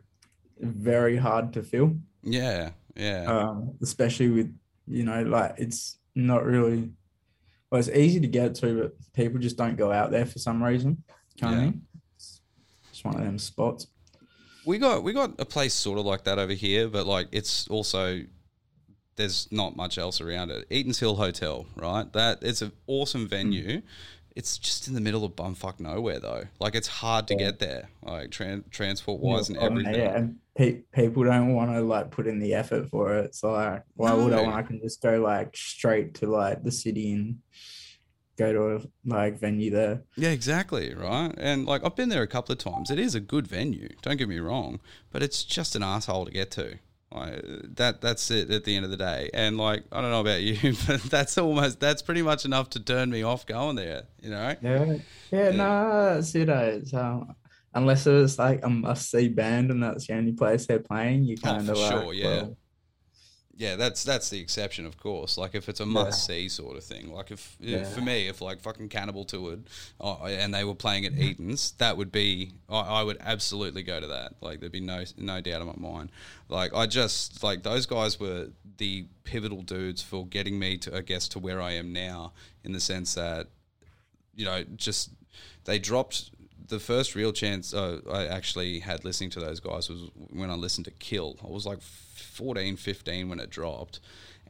very 0.60 1.15
hard 1.17 1.54
to 1.54 1.63
fill. 1.63 1.95
Yeah. 2.23 2.71
Yeah. 2.95 3.25
um, 3.28 3.75
especially 3.82 4.30
with 4.30 4.54
you 4.88 5.04
know 5.04 5.21
like 5.23 5.54
it's 5.58 5.97
not 6.15 6.43
really 6.43 6.89
well 7.71 7.80
it's 7.80 7.88
easy 7.88 8.19
to 8.19 8.28
get 8.28 8.56
to 8.56 8.82
but 8.82 9.13
people 9.13 9.39
just 9.39 9.56
don't 9.56 9.78
go 9.78 9.91
out 9.91 10.12
there 10.12 10.25
for 10.25 10.38
some 10.39 10.62
reason 10.62 11.02
kind 11.39 11.54
Yeah. 11.54 11.58
of 11.60 11.63
thing 11.71 11.82
it's 12.17 12.41
just 12.91 13.06
one 13.06 13.15
of 13.15 13.21
them 13.23 13.38
spots 13.39 13.88
we 14.65 14.80
got 14.80 15.04
we 15.04 15.13
got 15.13 15.39
a 15.39 15.45
place 15.45 15.73
sort 15.73 15.97
of 15.99 16.06
like 16.06 16.25
that 16.25 16.38
over 16.39 16.52
here, 16.54 16.89
but 16.89 17.06
like 17.08 17.28
it's 17.32 17.67
also 17.69 18.21
there's 19.15 19.47
not 19.52 19.75
much 19.75 19.97
else 19.97 20.19
around 20.21 20.49
it. 20.52 20.65
Eaton's 20.69 20.99
Hill 20.99 21.15
Hotel, 21.15 21.65
right? 21.75 22.12
That 22.13 22.39
it's 22.41 22.62
an 22.62 22.71
awesome 22.88 23.28
venue. 23.28 23.82
It's 24.35 24.57
just 24.57 24.87
in 24.87 24.93
the 24.93 25.01
middle 25.01 25.25
of 25.25 25.33
bumfuck 25.35 25.79
nowhere 25.79 26.19
though. 26.19 26.43
Like 26.59 26.75
it's 26.75 26.87
hard 26.87 27.27
to 27.27 27.33
Yeah. 27.33 27.39
get 27.39 27.59
there, 27.59 27.89
like 28.03 28.29
tran- 28.29 28.69
transport 28.71 29.21
wise 29.21 29.49
and 29.49 29.57
Oh, 29.57 29.65
everything. 29.65 29.95
yeah 29.95 30.15
and 30.17 30.35
pe- 30.55 30.81
people 30.93 31.23
don't 31.23 31.53
want 31.53 31.71
to 31.71 31.81
like 31.81 32.11
put 32.11 32.27
in 32.27 32.39
the 32.39 32.53
effort 32.53 32.89
for 32.89 33.15
it 33.17 33.33
so 33.35 33.51
like 33.51 33.83
why 33.95 34.13
would 34.13 34.31
I 34.33 34.37
No. 34.37 34.43
when 34.43 34.53
I 34.53 34.61
can 34.61 34.79
just 34.81 35.01
go 35.01 35.19
like 35.21 35.55
straight 35.57 36.13
to 36.15 36.27
like 36.27 36.63
the 36.63 36.71
city 36.71 37.11
and 37.13 37.39
go 38.37 38.53
to 38.53 38.75
a 38.75 38.81
like 39.05 39.37
venue 39.39 39.69
there 39.71 40.03
Yeah, 40.15 40.29
exactly, 40.29 40.93
right? 40.93 41.33
And 41.37 41.65
like 41.65 41.83
I've 41.83 41.95
been 41.95 42.09
there 42.09 42.21
a 42.23 42.27
couple 42.27 42.53
of 42.53 42.59
times. 42.59 42.89
It 42.89 42.99
is 42.99 43.15
a 43.15 43.19
good 43.19 43.47
venue, 43.47 43.89
don't 44.01 44.15
get 44.17 44.29
me 44.29 44.39
wrong, 44.39 44.79
but 45.11 45.21
it's 45.23 45.43
just 45.43 45.75
an 45.75 45.83
asshole 45.83 46.25
to 46.25 46.31
get 46.31 46.49
to. 46.51 46.77
Like, 47.11 47.43
that 47.75 48.01
that's 48.01 48.29
it 48.29 48.51
at 48.51 48.63
the 48.65 48.75
end 48.75 48.85
of 48.85 48.91
the 48.91 48.97
day. 48.97 49.29
And 49.33 49.57
like 49.57 49.83
I 49.91 50.01
don't 50.01 50.11
know 50.11 50.21
about 50.21 50.41
you, 50.41 50.75
but 50.87 51.01
that's 51.03 51.37
almost 51.37 51.79
that's 51.79 52.01
pretty 52.03 52.21
much 52.21 52.45
enough 52.45 52.69
to 52.71 52.79
turn 52.79 53.09
me 53.09 53.23
off 53.23 53.45
going 53.47 53.75
there. 53.75 54.03
You 54.21 54.29
know? 54.31 54.55
Yeah, 54.61 54.85
yeah, 55.31 55.49
Yeah. 55.51 55.51
no, 55.51 56.15
that's 56.15 56.35
it. 56.35 56.49
eh, 56.49 56.61
It's, 56.81 56.93
um, 56.93 57.35
unless 57.73 58.05
it 58.07 58.13
was 58.13 58.37
like 58.39 58.63
a 58.63 58.69
must-see 58.69 59.29
band 59.29 59.71
and 59.71 59.81
that's 59.81 60.07
the 60.07 60.13
only 60.15 60.33
place 60.33 60.65
they're 60.67 60.79
playing, 60.79 61.23
you 61.23 61.37
Oh, 61.43 61.57
kind 61.57 61.65
for 61.65 61.71
of 61.71 61.77
like, 61.77 62.03
sure, 62.03 62.13
yeah. 62.13 62.43
well, 62.43 62.57
Yeah, 63.59 63.75
that's 63.75 64.05
that's 64.05 64.29
the 64.29 64.39
exception, 64.39 64.85
of 64.85 64.97
course. 64.97 65.37
Like 65.37 65.53
if 65.53 65.67
it's 65.67 65.81
a 65.81 65.85
must 65.85 66.25
see 66.25 66.47
sort 66.47 66.77
of 66.77 66.83
thing. 66.85 67.11
Like 67.11 67.29
if 67.29 67.57
Yeah. 67.59 67.83
for 67.83 67.99
me, 67.99 68.29
if 68.29 68.39
like 68.39 68.61
fucking 68.61 68.87
Cannibal 68.87 69.25
toured 69.25 69.63
oh, 69.99 70.17
and 70.23 70.53
they 70.53 70.63
were 70.63 70.75
playing 70.75 71.05
at 71.05 71.11
Eaton's, 71.19 71.71
that 71.71 71.97
would 71.97 72.09
be 72.09 72.53
I, 72.69 72.79
I 72.79 73.03
would 73.03 73.17
absolutely 73.19 73.83
go 73.83 73.99
to 73.99 74.07
that. 74.07 74.35
Like 74.39 74.61
there'd 74.61 74.71
be 74.71 74.79
no 74.79 75.03
no 75.17 75.41
doubt 75.41 75.59
in 75.59 75.67
my 75.67 75.73
mind. 75.75 76.09
Like 76.47 76.73
I 76.73 76.85
just 76.85 77.43
like 77.43 77.63
those 77.63 77.85
guys 77.85 78.17
were 78.17 78.47
the 78.77 79.07
pivotal 79.25 79.61
dudes 79.61 80.01
for 80.01 80.25
getting 80.25 80.57
me 80.57 80.77
to 80.77 80.95
I 80.95 81.01
guess 81.01 81.27
to 81.27 81.39
where 81.39 81.61
I 81.61 81.73
am 81.73 81.91
now 81.91 82.31
in 82.63 82.71
the 82.71 82.79
sense 82.79 83.15
that 83.15 83.47
you 84.35 84.45
know 84.45 84.63
just 84.77 85.09
they 85.65 85.79
dropped 85.79 86.31
the 86.69 86.79
first 86.79 87.15
real 87.15 87.34
chance 87.34 87.73
uh, 87.73 87.99
I 88.12 88.27
actually 88.27 88.79
had 88.79 89.03
listening 89.03 89.32
to 89.32 89.39
those 89.39 89.60
guys 89.60 89.89
was 89.89 90.10
when 90.15 90.49
I 90.49 90.55
listened 90.55 90.86
to 90.86 90.91
Kill. 90.91 91.38
I 91.43 91.47
was 91.47 91.65
like 91.65 91.82
14, 91.82 92.77
15 92.77 93.29
when 93.29 93.39
it 93.39 93.49
dropped. 93.49 93.99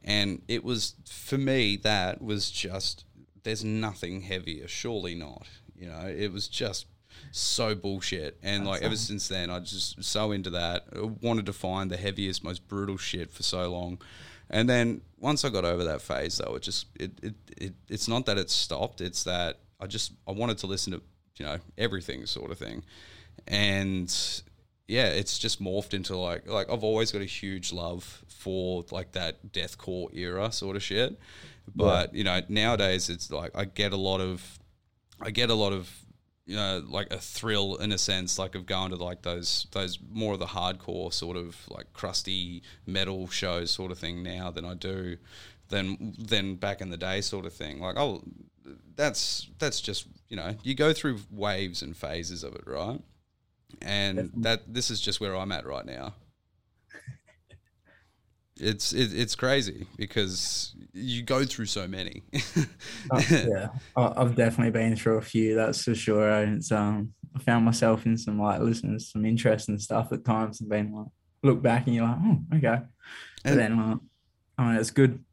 And 0.04 0.42
it 0.48 0.64
was, 0.64 0.94
for 1.06 1.36
me, 1.36 1.76
that 1.78 2.22
was 2.22 2.50
just, 2.50 3.04
there's 3.42 3.64
nothing 3.64 4.22
heavier, 4.22 4.68
surely 4.68 5.14
not. 5.14 5.46
You 5.76 5.88
know, 5.88 6.06
it 6.06 6.32
was 6.32 6.48
just 6.48 6.86
so 7.32 7.74
bullshit. 7.74 8.38
And 8.42 8.66
like 8.66 8.82
ever 8.82 8.96
since 8.96 9.28
then, 9.28 9.50
I 9.50 9.60
just 9.60 10.02
so 10.02 10.32
into 10.32 10.50
that. 10.50 10.84
I 10.94 11.10
wanted 11.22 11.46
to 11.46 11.52
find 11.52 11.90
the 11.90 11.96
heaviest, 11.96 12.44
most 12.44 12.66
brutal 12.68 12.96
shit 12.96 13.32
for 13.32 13.42
so 13.42 13.70
long. 13.70 13.98
And 14.48 14.68
then 14.68 15.02
once 15.18 15.44
I 15.44 15.48
got 15.48 15.64
over 15.64 15.84
that 15.84 16.02
phase, 16.02 16.38
though, 16.38 16.54
it 16.56 16.62
just 16.62 16.86
it, 16.98 17.12
it, 17.22 17.34
it 17.56 17.74
it's 17.88 18.08
not 18.08 18.26
that 18.26 18.36
it 18.36 18.50
stopped. 18.50 19.00
It's 19.00 19.24
that 19.24 19.60
I 19.80 19.86
just 19.86 20.12
I 20.26 20.32
wanted 20.32 20.58
to 20.58 20.66
listen 20.66 20.92
to 20.92 21.02
you 21.40 21.46
know 21.46 21.58
everything 21.78 22.26
sort 22.26 22.50
of 22.50 22.58
thing, 22.58 22.84
and 23.48 24.14
yeah, 24.86 25.06
it's 25.06 25.38
just 25.38 25.62
morphed 25.62 25.94
into 25.94 26.14
like 26.18 26.46
like 26.46 26.70
I've 26.70 26.84
always 26.84 27.10
got 27.10 27.22
a 27.22 27.32
huge 27.40 27.72
love 27.72 28.22
for 28.28 28.84
like 28.90 29.12
that 29.12 29.50
deathcore 29.50 30.14
era 30.14 30.52
sort 30.52 30.76
of 30.76 30.82
shit. 30.82 31.18
But 31.74 32.12
you 32.14 32.24
know 32.24 32.42
nowadays 32.50 33.08
it's 33.08 33.30
like 33.30 33.52
I 33.54 33.64
get 33.64 33.92
a 33.92 33.96
lot 33.96 34.20
of 34.20 34.58
I 35.18 35.30
get 35.30 35.48
a 35.48 35.54
lot 35.54 35.72
of 35.72 35.90
you 36.44 36.56
know 36.56 36.84
like 36.86 37.10
a 37.10 37.18
thrill 37.18 37.76
in 37.76 37.90
a 37.90 37.98
sense 37.98 38.38
like 38.38 38.54
of 38.54 38.66
going 38.66 38.90
to 38.90 38.96
like 38.96 39.22
those 39.22 39.66
those 39.72 39.98
more 40.12 40.34
of 40.34 40.40
the 40.40 40.46
hardcore 40.46 41.10
sort 41.10 41.38
of 41.38 41.56
like 41.70 41.90
crusty 41.94 42.62
metal 42.86 43.28
shows 43.28 43.70
sort 43.70 43.92
of 43.92 43.98
thing 43.98 44.22
now 44.22 44.50
than 44.50 44.66
I 44.66 44.74
do 44.74 45.16
than 45.70 46.14
than 46.18 46.56
back 46.56 46.82
in 46.82 46.90
the 46.90 46.98
day 46.98 47.22
sort 47.22 47.46
of 47.46 47.54
thing. 47.54 47.80
Like 47.80 47.96
oh 47.96 48.24
that's 48.96 49.48
that's 49.58 49.80
just 49.80 50.06
you 50.30 50.36
know 50.36 50.54
you 50.62 50.74
go 50.74 50.92
through 50.94 51.18
waves 51.30 51.82
and 51.82 51.94
phases 51.96 52.42
of 52.42 52.54
it 52.54 52.62
right 52.66 53.00
and 53.82 54.30
that 54.36 54.62
this 54.72 54.90
is 54.90 55.00
just 55.00 55.20
where 55.20 55.36
I'm 55.36 55.52
at 55.52 55.66
right 55.66 55.84
now 55.84 56.14
it's 58.56 58.92
it, 58.92 59.10
it's 59.18 59.34
crazy 59.34 59.86
because 59.96 60.74
you 60.92 61.22
go 61.22 61.44
through 61.44 61.66
so 61.66 61.86
many 61.86 62.22
uh, 63.10 63.22
yeah, 63.30 63.68
I've 63.96 64.34
definitely 64.34 64.70
been 64.72 64.96
through 64.96 65.18
a 65.18 65.22
few. 65.22 65.54
That's 65.54 65.82
for 65.84 65.94
sure. 65.94 66.28
And 66.28 66.56
it's 66.58 66.70
um, 66.72 67.12
I 67.34 67.38
found 67.38 67.64
myself 67.64 68.06
in 68.06 68.16
some 68.18 68.38
like 68.40 68.60
listening 68.60 68.98
to 68.98 69.04
some 69.04 69.24
interesting 69.24 69.78
stuff 69.78 70.12
at 70.12 70.24
times 70.24 70.60
and 70.60 70.68
being 70.68 70.92
like, 70.94 71.06
look 71.42 71.62
back 71.62 71.86
and 71.86 71.94
you're 71.94 72.04
like, 72.04 72.18
oh, 72.22 72.38
okay. 72.56 72.78
But 73.42 73.50
And- 73.52 73.58
then, 73.58 73.76
like, 73.90 73.98
I 74.58 74.64
mean, 74.66 74.76
it's 74.76 74.90
good. 74.90 75.24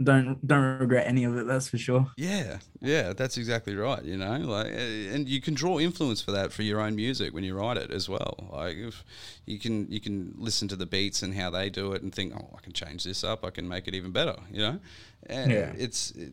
Don't 0.00 0.46
don't 0.46 0.78
regret 0.78 1.08
any 1.08 1.24
of 1.24 1.36
it. 1.36 1.46
That's 1.48 1.68
for 1.68 1.76
sure. 1.76 2.06
Yeah, 2.16 2.58
yeah, 2.80 3.12
that's 3.14 3.36
exactly 3.36 3.74
right. 3.74 4.04
You 4.04 4.16
know, 4.16 4.36
like, 4.38 4.66
uh, 4.68 4.76
and 5.14 5.28
you 5.28 5.40
can 5.40 5.54
draw 5.54 5.80
influence 5.80 6.22
for 6.22 6.30
that 6.30 6.52
for 6.52 6.62
your 6.62 6.80
own 6.80 6.94
music 6.94 7.34
when 7.34 7.42
you 7.42 7.56
write 7.56 7.76
it 7.78 7.90
as 7.90 8.08
well. 8.08 8.48
Like, 8.52 8.76
if 8.76 9.04
you 9.44 9.58
can 9.58 9.90
you 9.90 10.00
can 10.00 10.34
listen 10.38 10.68
to 10.68 10.76
the 10.76 10.86
beats 10.86 11.22
and 11.22 11.34
how 11.34 11.50
they 11.50 11.68
do 11.68 11.92
it 11.94 12.02
and 12.02 12.14
think, 12.14 12.32
oh, 12.36 12.54
I 12.56 12.60
can 12.60 12.72
change 12.72 13.02
this 13.02 13.24
up. 13.24 13.44
I 13.44 13.50
can 13.50 13.66
make 13.68 13.88
it 13.88 13.94
even 13.96 14.12
better. 14.12 14.36
You 14.52 14.58
know, 14.62 14.78
and 15.26 15.50
Yeah. 15.50 15.72
it's 15.76 16.12
it, 16.12 16.32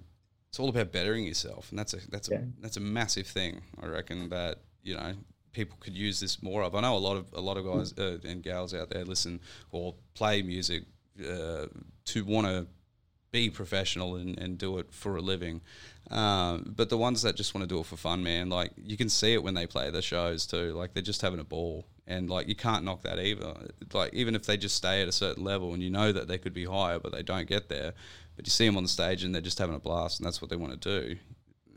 it's 0.49 0.60
all 0.60 0.69
about 0.69 0.91
bettering 0.91 1.25
yourself, 1.25 1.71
and 1.71 1.80
that's 1.80 1.95
a 1.95 1.99
that's 2.12 2.30
a 2.30 2.34
Yeah. 2.34 2.41
that's 2.62 2.78
a 2.78 2.82
massive 2.82 3.25
thing. 3.25 3.62
I 3.82 3.88
reckon 3.88 4.30
that 4.30 4.60
you 4.84 4.93
know 4.95 5.13
people 5.54 5.75
could 5.80 5.95
use 5.97 6.19
this 6.19 6.43
more 6.43 6.62
of. 6.62 6.75
I 6.75 6.82
know 6.82 6.95
a 6.95 6.99
lot 6.99 7.17
of 7.17 7.34
a 7.34 7.41
lot 7.41 7.58
of 7.58 7.65
guys 7.65 7.97
uh, 7.97 8.19
and 8.30 8.43
gals 8.43 8.75
out 8.75 8.91
there 8.91 9.04
listen 9.06 9.39
or 9.71 9.95
play 10.13 10.43
music 10.43 10.84
uh, 11.19 11.65
to 12.06 12.25
want 12.25 12.45
to 12.45 12.67
be 13.36 13.50
professional 13.50 14.15
and, 14.15 14.39
and 14.39 14.58
do 14.58 14.78
it 14.80 14.93
for 14.93 15.17
a 15.17 15.21
living. 15.21 15.60
Um, 16.10 16.74
but 16.74 16.88
the 16.89 16.98
ones 16.98 17.21
that 17.24 17.36
just 17.36 17.54
want 17.54 17.67
to 17.67 17.76
do 17.76 17.82
it 17.82 17.86
for 17.86 17.98
fun, 17.98 18.24
man, 18.24 18.48
like 18.48 18.71
you 18.78 18.95
can 18.95 19.10
see 19.10 19.34
it 19.34 19.43
when 19.43 19.56
they 19.56 19.67
play 19.67 19.89
the 19.89 20.02
shows 20.02 20.45
too. 20.45 20.71
Like 20.71 20.93
they're 20.93 21.04
just 21.04 21.21
having 21.21 21.41
a 21.41 21.43
ball, 21.43 21.86
and 22.08 22.30
like 22.30 22.48
you 22.48 22.56
can't 22.56 22.86
knock 22.86 23.02
that 23.02 23.19
either. 23.19 23.54
Like 23.91 24.13
even 24.13 24.36
if 24.36 24.45
they 24.45 24.56
just 24.56 24.76
stay 24.76 25.02
at 25.02 25.10
a 25.10 25.12
certain 25.12 25.43
level, 25.43 25.74
and 25.74 25.84
you 25.84 25.89
know 25.89 26.13
that 26.13 26.30
they 26.30 26.38
could 26.38 26.54
be 26.54 26.63
higher, 26.63 26.98
but 26.98 27.12
they 27.12 27.24
don't 27.24 27.48
get 27.48 27.67
there. 27.67 27.93
But 28.38 28.48
you 28.48 28.52
see 28.52 28.65
them 28.65 28.78
on 28.78 28.84
the 28.84 28.89
stage, 28.89 29.26
and 29.26 29.36
they're 29.36 29.41
just 29.41 29.60
having 29.60 29.76
a 29.76 29.80
blast, 29.80 30.19
and 30.19 30.26
that's 30.26 30.41
what 30.41 30.50
they 30.50 30.56
want 30.56 30.80
to 30.82 31.02
do. 31.02 31.17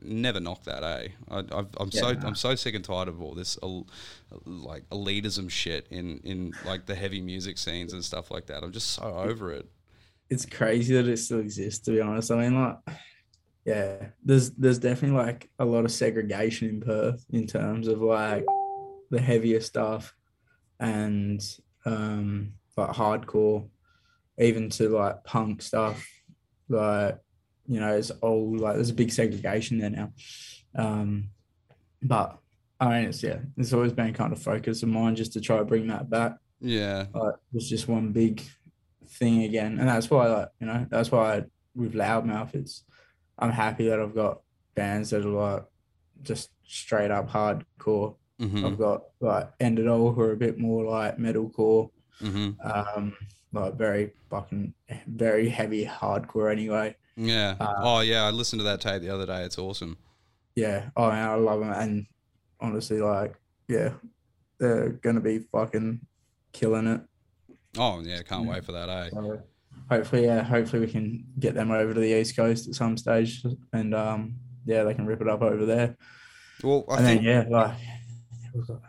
Never 0.00 0.38
knock 0.38 0.62
that, 0.64 0.84
eh? 0.84 1.08
I, 1.28 1.38
I've, 1.38 1.70
I'm 1.80 1.90
so 1.90 2.10
Yeah. 2.10 2.20
I'm 2.22 2.36
so 2.36 2.54
sick 2.54 2.76
and 2.76 2.84
tired 2.84 3.08
of 3.08 3.20
all 3.20 3.34
this 3.34 3.58
like 4.44 4.88
elitism 4.90 5.50
shit 5.50 5.88
in 5.90 6.20
in 6.22 6.52
like 6.64 6.86
the 6.86 6.94
heavy 6.94 7.20
music 7.20 7.58
scenes 7.58 7.92
and 7.92 8.04
stuff 8.04 8.30
like 8.30 8.46
that. 8.46 8.62
I'm 8.62 8.70
just 8.72 8.92
so 8.92 9.02
over 9.02 9.50
it. 9.50 9.66
It's 10.30 10.46
crazy 10.46 10.94
that 10.94 11.08
it 11.08 11.16
still 11.18 11.40
exists 11.40 11.84
to 11.84 11.92
be 11.92 12.00
honest. 12.00 12.30
I 12.30 12.36
mean 12.36 12.62
like 12.62 12.76
yeah 13.64 14.06
there's 14.24 14.50
there's 14.52 14.78
definitely 14.78 15.18
like 15.18 15.50
a 15.58 15.64
lot 15.64 15.84
of 15.84 15.92
segregation 15.92 16.68
in 16.68 16.80
perth 16.80 17.24
in 17.30 17.46
terms 17.46 17.88
of 17.88 18.00
like 18.00 18.44
the 19.10 19.20
heavier 19.20 19.60
stuff 19.60 20.14
and 20.80 21.42
um 21.84 22.52
like 22.76 22.90
hardcore 22.90 23.68
even 24.38 24.70
to 24.70 24.88
like 24.88 25.24
punk 25.24 25.62
stuff. 25.62 26.06
Like 26.68 27.18
you 27.66 27.80
know 27.80 27.96
it's 27.96 28.10
all 28.10 28.56
like 28.56 28.74
there's 28.74 28.90
a 28.90 28.94
big 28.94 29.12
segregation 29.12 29.78
there 29.78 29.90
now. 29.90 30.12
Um 30.74 31.30
but 32.00 32.38
i 32.80 32.88
mean 32.88 33.08
it's 33.08 33.24
yeah 33.24 33.38
it's 33.56 33.72
always 33.72 33.92
been 33.92 34.14
kind 34.14 34.32
of 34.32 34.40
focus 34.40 34.84
of 34.84 34.88
mine 34.88 35.16
just 35.16 35.32
to 35.32 35.40
try 35.40 35.58
to 35.58 35.64
bring 35.64 35.88
that 35.88 36.08
back. 36.08 36.36
Yeah, 36.60 37.06
like 37.14 37.34
it's 37.54 37.68
just 37.68 37.88
one 37.88 38.12
big 38.12 38.42
thing 39.08 39.42
again 39.44 39.78
and 39.78 39.88
that's 39.88 40.10
why 40.10 40.26
like 40.28 40.48
you 40.60 40.66
know 40.66 40.86
that's 40.90 41.10
why 41.10 41.36
I, 41.36 41.44
with 41.74 41.94
loudmouth 41.94 42.54
it's 42.54 42.84
i'm 43.38 43.50
happy 43.50 43.88
that 43.88 44.00
i've 44.00 44.14
got 44.14 44.40
bands 44.74 45.10
that 45.10 45.24
are 45.24 45.28
like 45.28 45.64
just 46.22 46.50
straight 46.66 47.10
up 47.10 47.30
hardcore 47.30 48.16
hmm 48.38 48.64
i've 48.64 48.78
got 48.78 49.02
like 49.20 49.50
end 49.60 49.78
it 49.78 49.86
all 49.88 50.12
who 50.12 50.20
are 50.20 50.32
a 50.32 50.36
bit 50.36 50.58
more 50.58 50.84
like 50.84 51.18
metalcore 51.18 51.90
hmm 52.20 52.50
Um, 52.62 53.16
like 53.52 53.74
very 53.76 54.12
fucking 54.28 54.74
very 55.06 55.48
heavy 55.48 55.86
hardcore 55.86 56.52
anyway. 56.52 56.94
Yeah. 57.16 57.54
Uh, 57.58 57.74
oh 57.78 58.00
yeah, 58.00 58.24
I 58.24 58.30
listened 58.30 58.60
to 58.60 58.64
that 58.64 58.80
tape 58.80 59.00
the 59.00 59.08
other 59.08 59.24
day. 59.24 59.42
It's 59.44 59.58
awesome. 59.58 59.96
Yeah. 60.54 60.90
Oh, 60.96 61.08
man, 61.08 61.28
I 61.30 61.34
love 61.36 61.60
them. 61.60 61.72
And 61.72 62.06
honestly, 62.60 63.00
like, 63.00 63.34
yeah, 63.68 63.94
they're 64.58 64.90
gonna 64.90 65.20
be 65.20 65.38
fucking 65.38 66.00
killing 66.52 66.88
it. 66.88 67.00
Oh 67.78 68.00
yeah, 68.00 68.22
can't 68.22 68.44
Yeah. 68.44 68.50
wait 68.52 68.64
for 68.64 68.72
that. 68.72 68.88
Eh? 68.88 69.08
So 69.10 69.42
hopefully, 69.90 70.24
yeah, 70.24 70.42
hopefully 70.42 70.84
we 70.86 70.90
can 70.92 71.24
get 71.38 71.54
them 71.54 71.70
over 71.70 71.94
to 71.94 72.00
the 72.00 72.18
East 72.20 72.36
Coast 72.36 72.68
at 72.68 72.74
some 72.74 72.96
stage, 72.96 73.44
and 73.72 73.94
um, 73.94 74.34
yeah, 74.66 74.84
they 74.84 74.94
can 74.94 75.06
rip 75.06 75.20
it 75.20 75.28
up 75.28 75.42
over 75.42 75.64
there. 75.64 75.96
Well, 76.62 76.84
I 76.90 76.96
and 76.96 77.06
think. 77.06 77.22
then 77.24 77.46
yeah, 77.50 77.56
like, 77.56 77.76
we've 78.54 78.66
got, 78.66 78.80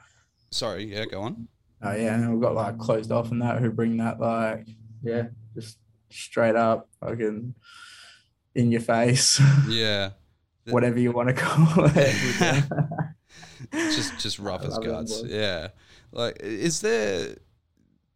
Sorry. 0.52 0.86
Yeah, 0.86 1.06
go 1.06 1.22
on. 1.22 1.48
oh 1.84 1.92
yeah, 1.94 2.16
and 2.16 2.32
we've 2.32 2.42
got 2.42 2.56
like 2.56 2.78
closed 2.80 3.12
off 3.12 3.32
and 3.32 3.42
that 3.42 3.60
who 3.62 3.70
bring 3.72 3.98
that 3.98 4.20
like, 4.20 4.68
yeah, 5.04 5.28
just 5.54 5.78
straight 6.10 6.56
up 6.56 6.90
fucking 7.02 7.54
in 8.56 8.72
your 8.72 8.82
face, 8.82 9.40
Yeah. 9.68 10.12
whatever 10.66 11.00
you 11.00 11.12
want 11.12 11.30
to 11.30 11.36
call 11.36 11.86
it. 11.94 12.66
just 13.72 14.18
just 14.20 14.40
rough 14.40 14.64
as 14.64 14.78
guts. 14.80 15.22
Yeah. 15.26 15.68
Like, 16.12 16.38
is 16.42 16.82
there, 16.82 17.36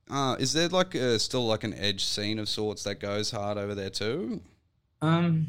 uh, 0.09 0.35
is 0.39 0.53
there 0.53 0.67
like 0.69 0.95
a, 0.95 1.17
still 1.19 1.45
like 1.47 1.63
an 1.63 1.73
edge 1.73 2.03
scene 2.03 2.39
of 2.39 2.49
sorts 2.49 2.83
that 2.83 2.99
goes 2.99 3.31
hard 3.31 3.57
over 3.57 3.73
there 3.75 3.89
too? 3.89 4.41
Um, 5.01 5.47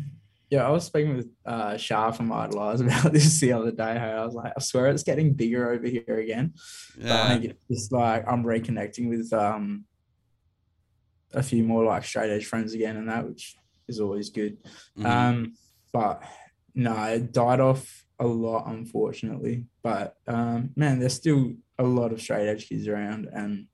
yeah, 0.51 0.67
I 0.67 0.71
was 0.71 0.85
speaking 0.85 1.17
with 1.17 1.29
uh 1.47 1.77
Shah 1.77 2.11
from 2.13 2.31
Idolize 2.33 2.81
about 2.83 3.13
this 3.13 3.41
the 3.41 3.53
other 3.53 3.73
day. 3.73 3.83
I 3.99 4.25
was 4.25 4.35
like, 4.35 4.53
I 4.57 4.61
swear 4.61 4.87
it's 4.89 5.03
getting 5.03 5.33
bigger 5.35 5.71
over 5.71 5.87
here 5.87 6.19
again. 6.21 6.55
But 6.97 7.05
I 7.13 7.15
Yeah. 7.15 7.29
think 7.39 7.45
it's 7.45 7.69
just 7.81 7.93
like 7.93 8.25
I'm 8.29 8.45
reconnecting 8.45 9.09
with 9.09 9.33
um 9.33 9.85
a 11.33 11.43
few 11.43 11.65
more 11.65 11.85
like 11.85 12.05
straight 12.05 12.31
edge 12.31 12.47
friends 12.47 12.75
again 12.75 12.97
and 12.97 13.09
that, 13.09 13.27
which 13.29 13.57
is 13.89 14.01
always 14.01 14.31
good. 14.31 14.59
Mhm. 14.97 15.05
Um, 15.07 15.55
but 15.93 16.23
no, 16.75 16.95
it 17.05 17.33
died 17.33 17.61
off 17.61 18.05
a 18.21 18.27
lot, 18.27 18.67
unfortunately. 18.69 19.67
But 19.83 20.17
um, 20.29 20.71
man, 20.77 21.01
there's 21.01 21.15
still 21.15 21.55
a 21.79 21.83
lot 21.85 22.13
of 22.13 22.21
straight 22.21 22.49
edge 22.49 22.69
kids 22.69 22.87
around, 22.87 23.29
and 23.33 23.67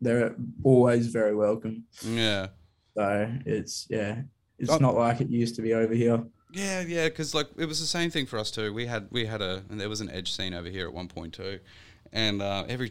they're 0.00 0.34
always 0.64 1.06
very 1.08 1.34
welcome. 1.34 1.84
yeah. 2.02 2.48
So 2.96 3.30
it's 3.46 3.86
yeah, 3.90 4.22
it's 4.58 4.70
Oh. 4.70 4.78
not 4.78 4.94
like 4.96 5.20
it 5.20 5.30
used 5.30 5.54
to 5.56 5.62
be 5.62 5.74
over 5.74 5.94
here. 5.94 6.22
Yeah, 6.52 6.80
yeah, 6.80 7.08
because 7.08 7.34
like 7.34 7.46
it 7.56 7.66
was 7.66 7.78
the 7.80 7.86
same 7.86 8.10
thing 8.10 8.26
for 8.26 8.38
us 8.38 8.50
too. 8.50 8.72
We 8.74 8.86
had 8.86 9.06
we 9.10 9.26
had 9.26 9.40
a 9.40 9.62
and 9.70 9.80
there 9.80 9.88
was 9.88 10.00
an 10.00 10.10
edge 10.10 10.32
scene 10.32 10.52
over 10.54 10.68
here 10.68 10.86
at 10.88 10.92
one 10.92 11.06
point 11.06 11.32
too, 11.34 11.60
and 12.12 12.42
uh, 12.42 12.64
every 12.68 12.90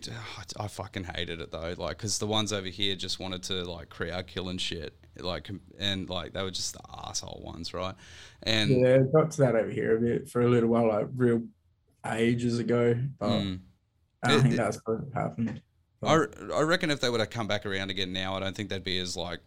I 0.57 0.67
fucking 0.69 1.03
hated 1.15 1.41
it 1.41 1.51
though. 1.51 1.73
Like 1.77 1.97
because 1.97 2.17
the 2.19 2.27
ones 2.27 2.53
over 2.53 2.67
here 2.67 2.95
just 2.95 3.19
wanted 3.19 3.43
to 3.43 3.65
like 3.65 3.89
crowd 3.89 4.27
kill 4.27 4.47
and 4.47 4.59
shit, 4.61 4.93
like 5.19 5.49
and 5.77 6.09
like 6.09 6.31
they 6.31 6.41
were 6.41 6.51
just 6.51 6.73
the 6.73 6.79
asshole 7.05 7.41
ones, 7.43 7.73
right? 7.73 7.95
And 8.43 8.69
Yeah, 8.69 8.95
it 9.01 9.11
got 9.11 9.31
to 9.31 9.41
that 9.41 9.55
over 9.55 9.69
here 9.69 9.97
a 9.97 9.99
bit 9.99 10.29
for 10.29 10.41
a 10.41 10.47
little 10.47 10.69
while, 10.69 10.87
like 10.87 11.07
real 11.13 11.43
ages 12.09 12.57
ago. 12.59 12.95
But 13.19 13.29
mm, 13.29 13.59
I 14.23 14.29
don't 14.29 14.39
It- 14.39 14.43
think 14.43 14.55
that's 14.55 14.79
what 14.85 14.99
happened. 15.13 15.61
I, 16.01 16.25
I 16.53 16.61
reckon 16.61 16.91
if 16.91 17.01
they 17.01 17.09
would 17.09 17.19
have 17.19 17.29
come 17.29 17.47
back 17.47 17.65
around 17.65 17.89
again 17.89 18.13
now, 18.13 18.35
I 18.35 18.39
don't 18.39 18.55
think 18.55 18.69
they'd 18.69 18.83
be 18.83 18.99
as 18.99 19.17
like 19.17 19.39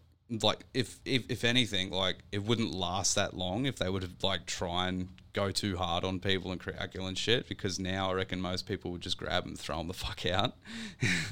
like 0.43 0.65
if 0.73 0.99
if 1.05 1.31
if 1.31 1.45
anything 1.45 1.91
like 1.91 2.17
it 2.33 2.43
wouldn't 2.43 2.73
last 2.73 3.15
that 3.17 3.35
long 3.35 3.67
if 3.67 3.77
they 3.77 3.91
would 3.91 4.03
have 4.03 4.23
like 4.23 4.47
try 4.47 4.88
and 4.88 5.09
go 5.35 5.51
too 5.51 5.77
hard 5.77 6.05
on 6.05 6.19
people 6.21 6.53
and 6.53 6.61
kill 6.61 7.07
and 7.07 7.19
shit 7.19 7.49
because 7.49 7.79
now 7.79 8.11
I 8.11 8.15
reckon 8.15 8.41
most 8.41 8.67
people 8.67 8.93
would 8.93 9.01
just 9.01 9.17
grab 9.17 9.45
them, 9.45 9.57
throw 9.57 9.79
them 9.79 9.88
the 9.88 9.95
fuck 9.95 10.27
out. 10.27 10.55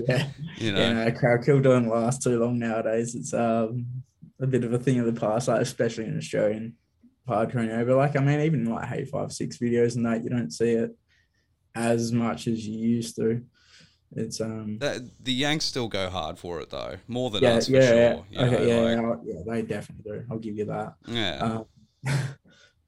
Yeah. 0.06 0.28
you 0.56 0.72
know. 0.72 0.80
Yeah, 0.80 1.04
no, 1.04 1.12
crowd 1.12 1.44
kill 1.44 1.60
don't 1.60 1.88
last 1.88 2.22
too 2.22 2.38
long 2.38 2.58
nowadays. 2.58 3.14
It's 3.14 3.34
um 3.34 3.86
a 4.40 4.46
bit 4.46 4.64
of 4.64 4.72
a 4.72 4.78
thing 4.78 4.98
of 4.98 5.06
the 5.06 5.18
past, 5.18 5.48
like 5.48 5.60
especially 5.60 6.04
in 6.04 6.16
Australian 6.16 6.74
hardcore. 7.28 7.68
Know, 7.68 7.84
but 7.84 7.96
like 7.96 8.16
I 8.16 8.20
mean, 8.20 8.40
even 8.40 8.64
like 8.64 8.88
hate5six 8.88 9.60
videos 9.60 9.96
and 9.96 10.06
that, 10.06 10.24
you 10.24 10.30
don't 10.30 10.50
see 10.50 10.72
it 10.72 10.96
as 11.74 12.10
much 12.12 12.46
as 12.46 12.66
you 12.66 12.78
used 12.78 13.16
to. 13.16 13.42
It's 14.16 14.40
um 14.40 14.78
That, 14.80 15.02
the 15.22 15.32
Yanks 15.32 15.64
still 15.64 15.88
go 15.88 16.10
hard 16.10 16.38
for 16.38 16.60
it 16.60 16.70
though, 16.70 16.96
more 17.06 17.30
than 17.30 17.42
yeah 17.44 17.50
us 17.54 17.66
for 17.66 17.72
yeah 17.74 17.86
sure. 18.14 18.24
yeah 18.30 18.42
okay 18.42 18.50
know, 18.56 18.62
yeah, 18.66 19.00
like- 19.00 19.18
yeah 19.24 19.32
yeah 19.34 19.40
they 19.54 19.62
definitely 19.62 20.10
do. 20.12 20.24
I'll 20.30 20.38
give 20.38 20.56
you 20.56 20.64
that. 20.66 20.94
yeah. 21.06 21.36
Um, 21.38 21.66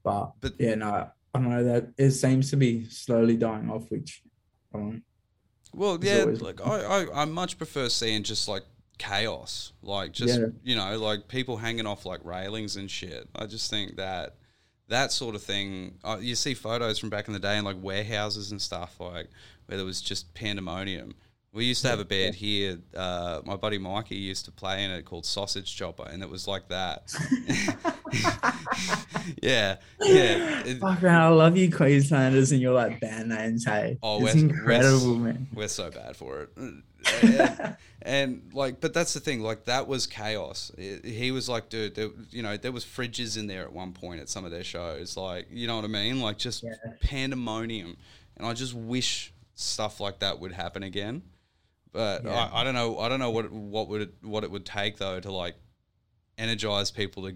but 0.02 0.32
But- 0.40 0.54
yeah 0.58 0.74
no 0.74 1.10
I 1.34 1.38
don't 1.38 1.48
know 1.48 1.64
that 1.64 1.88
it 1.96 2.10
seems 2.10 2.50
to 2.50 2.56
be 2.56 2.84
slowly 2.90 3.36
dying 3.36 3.70
off, 3.70 3.90
which 3.90 4.22
um 4.74 5.02
Well, 5.74 5.98
yeah, 6.02 6.24
like 6.24 6.60
I, 6.66 6.80
I, 7.06 7.22
I 7.22 7.24
much 7.24 7.56
prefer 7.56 7.88
seeing 7.88 8.22
just 8.22 8.48
like 8.48 8.64
chaos, 8.98 9.72
like 9.82 10.12
just 10.12 10.38
Yeah. 10.38 10.46
you 10.62 10.76
know, 10.76 10.98
like 10.98 11.28
people 11.28 11.56
hanging 11.56 11.86
off 11.86 12.04
like 12.04 12.22
railings 12.24 12.76
and 12.76 12.90
shit. 12.90 13.28
I 13.34 13.46
just 13.46 13.70
think 13.70 13.96
that 13.96 14.36
that 14.92 15.10
sort 15.12 15.34
of 15.34 15.42
thing. 15.42 15.98
Uh, 16.04 16.18
you 16.20 16.34
see 16.34 16.54
photos 16.54 16.98
from 16.98 17.10
back 17.10 17.26
in 17.26 17.32
the 17.34 17.40
day 17.40 17.56
in 17.58 17.64
like 17.64 17.76
warehouses 17.80 18.50
and 18.52 18.60
stuff, 18.62 19.00
like 19.00 19.28
where 19.66 19.76
there 19.76 19.86
was 19.86 20.00
just 20.00 20.32
pandemonium. 20.34 21.14
We 21.54 21.66
used 21.66 21.82
to 21.82 21.88
have 21.88 22.00
a 22.00 22.04
band 22.06 22.34
here. 22.34 22.78
Uh, 22.96 23.42
my 23.44 23.56
buddy 23.56 23.76
Mikey 23.76 24.14
used 24.16 24.46
to 24.46 24.50
play 24.50 24.84
in 24.84 24.90
it 24.90 25.04
called 25.04 25.26
Sausage 25.26 25.76
Chopper, 25.76 26.08
and 26.10 26.22
it 26.22 26.28
was 26.30 26.48
like 26.48 26.68
that. 26.68 27.12
yeah, 29.42 29.76
yeah. 30.00 30.62
It- 30.64 30.78
Fuck 30.80 31.02
man, 31.02 31.20
I 31.20 31.28
love 31.28 31.56
you 31.56 31.70
Queenslanders 31.70 32.52
and 32.52 32.60
your 32.60 32.72
like 32.72 33.00
band 33.00 33.28
names. 33.28 33.64
Hey, 33.66 33.98
Oh, 34.02 34.24
it's 34.24 34.34
incredible, 34.34 35.16
man. 35.16 35.46
We're 35.52 35.68
so 35.68 35.90
bad 35.90 36.16
for 36.16 36.40
it. 36.42 36.50
And, 37.22 37.76
and, 38.02 38.50
like, 38.52 38.80
but 38.80 38.92
that's 38.94 39.14
the 39.14 39.20
thing. 39.20 39.40
Like, 39.42 39.64
that 39.66 39.86
was 39.86 40.06
chaos. 40.06 40.70
It- 40.76 41.04
he 41.04 41.30
was 41.30 41.48
like, 41.48 41.68
dude, 41.68 41.94
there, 41.94 42.08
you 42.30 42.42
know, 42.42 42.56
there 42.56 42.72
was 42.72 42.84
fridges 42.84 43.38
in 43.38 43.46
there 43.46 43.62
at 43.62 43.72
one 43.72 43.92
point 43.92 44.20
at 44.20 44.28
some 44.28 44.44
of 44.44 44.50
their 44.50 44.64
shows. 44.64 45.16
Like, 45.16 45.46
you 45.50 45.66
know 45.66 45.76
what 45.76 45.84
I 45.84 45.88
mean? 45.88 46.20
Like, 46.20 46.38
just 46.38 46.62
Yeah. 46.62 46.74
pandemonium. 47.00 47.96
And 48.36 48.46
I 48.46 48.52
just 48.54 48.74
wish 48.74 49.32
stuff 49.54 50.00
like 50.00 50.20
that 50.20 50.40
would 50.40 50.52
happen 50.52 50.82
again. 50.82 51.22
But 51.92 52.24
Yeah. 52.24 52.48
I, 52.52 52.60
I 52.60 52.64
don't 52.64 52.74
know. 52.74 52.98
I 52.98 53.08
don't 53.10 53.20
know 53.20 53.30
what 53.30 53.52
what 53.52 53.88
would 53.88 54.00
it, 54.00 54.14
what 54.22 54.44
it 54.44 54.50
would 54.50 54.64
take 54.64 54.96
though 54.96 55.20
to 55.20 55.30
like 55.30 55.54
energize 56.38 56.90
people 56.90 57.24
to 57.24 57.34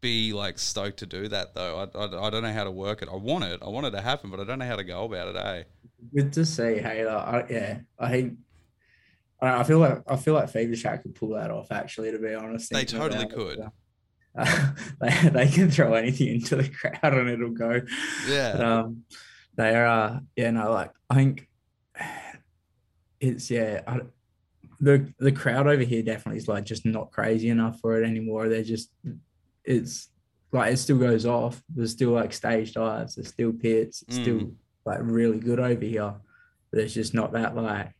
be 0.00 0.32
like 0.32 0.58
stoked 0.60 0.98
to 1.00 1.06
do 1.06 1.26
that 1.28 1.54
though. 1.54 1.78
I, 1.92 1.98
I, 1.98 2.26
I 2.26 2.30
don't 2.30 2.42
know 2.44 2.52
how 2.52 2.62
to 2.64 2.70
work 2.70 3.02
it. 3.02 3.08
I 3.10 3.16
want 3.16 3.42
it. 3.44 3.60
I 3.62 3.68
want 3.68 3.86
it 3.86 3.90
to 3.90 4.00
happen, 4.00 4.30
but 4.30 4.38
I 4.38 4.44
don't 4.44 4.60
know 4.60 4.66
how 4.66 4.76
to 4.76 4.84
go 4.84 5.04
about 5.04 5.34
it. 5.34 5.36
Eh? 5.36 5.62
Good 6.14 6.32
to 6.34 6.44
see. 6.46 6.78
Hey, 6.78 7.04
like, 7.04 7.26
I, 7.26 7.46
yeah, 7.50 7.78
I 7.98 8.08
hate. 8.08 8.32
I 9.40 9.62
feel 9.64 9.78
like 9.78 10.02
I 10.06 10.16
feel 10.16 10.34
like 10.34 10.48
Fever 10.48 10.74
Shack 10.76 11.02
could 11.02 11.14
pull 11.14 11.30
that 11.30 11.50
off. 11.50 11.70
Actually, 11.70 12.10
to 12.12 12.18
be 12.18 12.34
honest, 12.34 12.72
They 12.72 12.84
totally 12.84 13.26
could. 13.26 13.60
Uh, 14.36 14.72
they 15.00 15.28
they 15.30 15.48
can 15.48 15.70
throw 15.70 15.94
anything 15.94 16.28
into 16.28 16.56
the 16.56 16.68
crowd 16.80 17.14
and 17.14 17.28
it'll 17.28 17.50
go. 17.50 17.80
Yeah. 18.28 18.52
But, 18.56 18.64
um, 18.64 19.02
they 19.56 19.74
are. 19.74 19.86
Uh, 19.86 20.20
yeah, 20.36 20.50
no, 20.50 20.72
like 20.72 20.90
I 21.10 21.14
think 21.14 21.48
it's 23.20 23.50
yeah. 23.50 23.82
I, 23.86 24.00
the 24.80 25.10
the 25.18 25.32
crowd 25.32 25.66
over 25.66 25.82
here 25.82 26.02
definitely 26.02 26.38
is 26.38 26.48
like 26.48 26.64
just 26.64 26.84
not 26.84 27.10
crazy 27.10 27.48
enough 27.48 27.80
for 27.80 28.00
it 28.00 28.06
anymore. 28.06 28.48
They're 28.48 28.62
just 28.62 28.90
it's 29.64 30.08
like 30.52 30.72
it 30.72 30.76
still 30.76 30.98
goes 30.98 31.26
off. 31.26 31.62
There's 31.74 31.92
still 31.92 32.10
like 32.10 32.32
stage 32.32 32.74
dives. 32.74 33.14
There's 33.16 33.28
still 33.28 33.52
pits. 33.52 34.02
It's 34.08 34.16
still 34.16 34.36
Mm. 34.40 34.54
like 34.84 34.98
really 35.02 35.38
good 35.40 35.58
over 35.60 35.84
here. 35.84 36.14
But 36.70 36.78
There's 36.78 36.94
just 36.94 37.14
not 37.14 37.32
that 37.32 37.56
like 37.56 37.92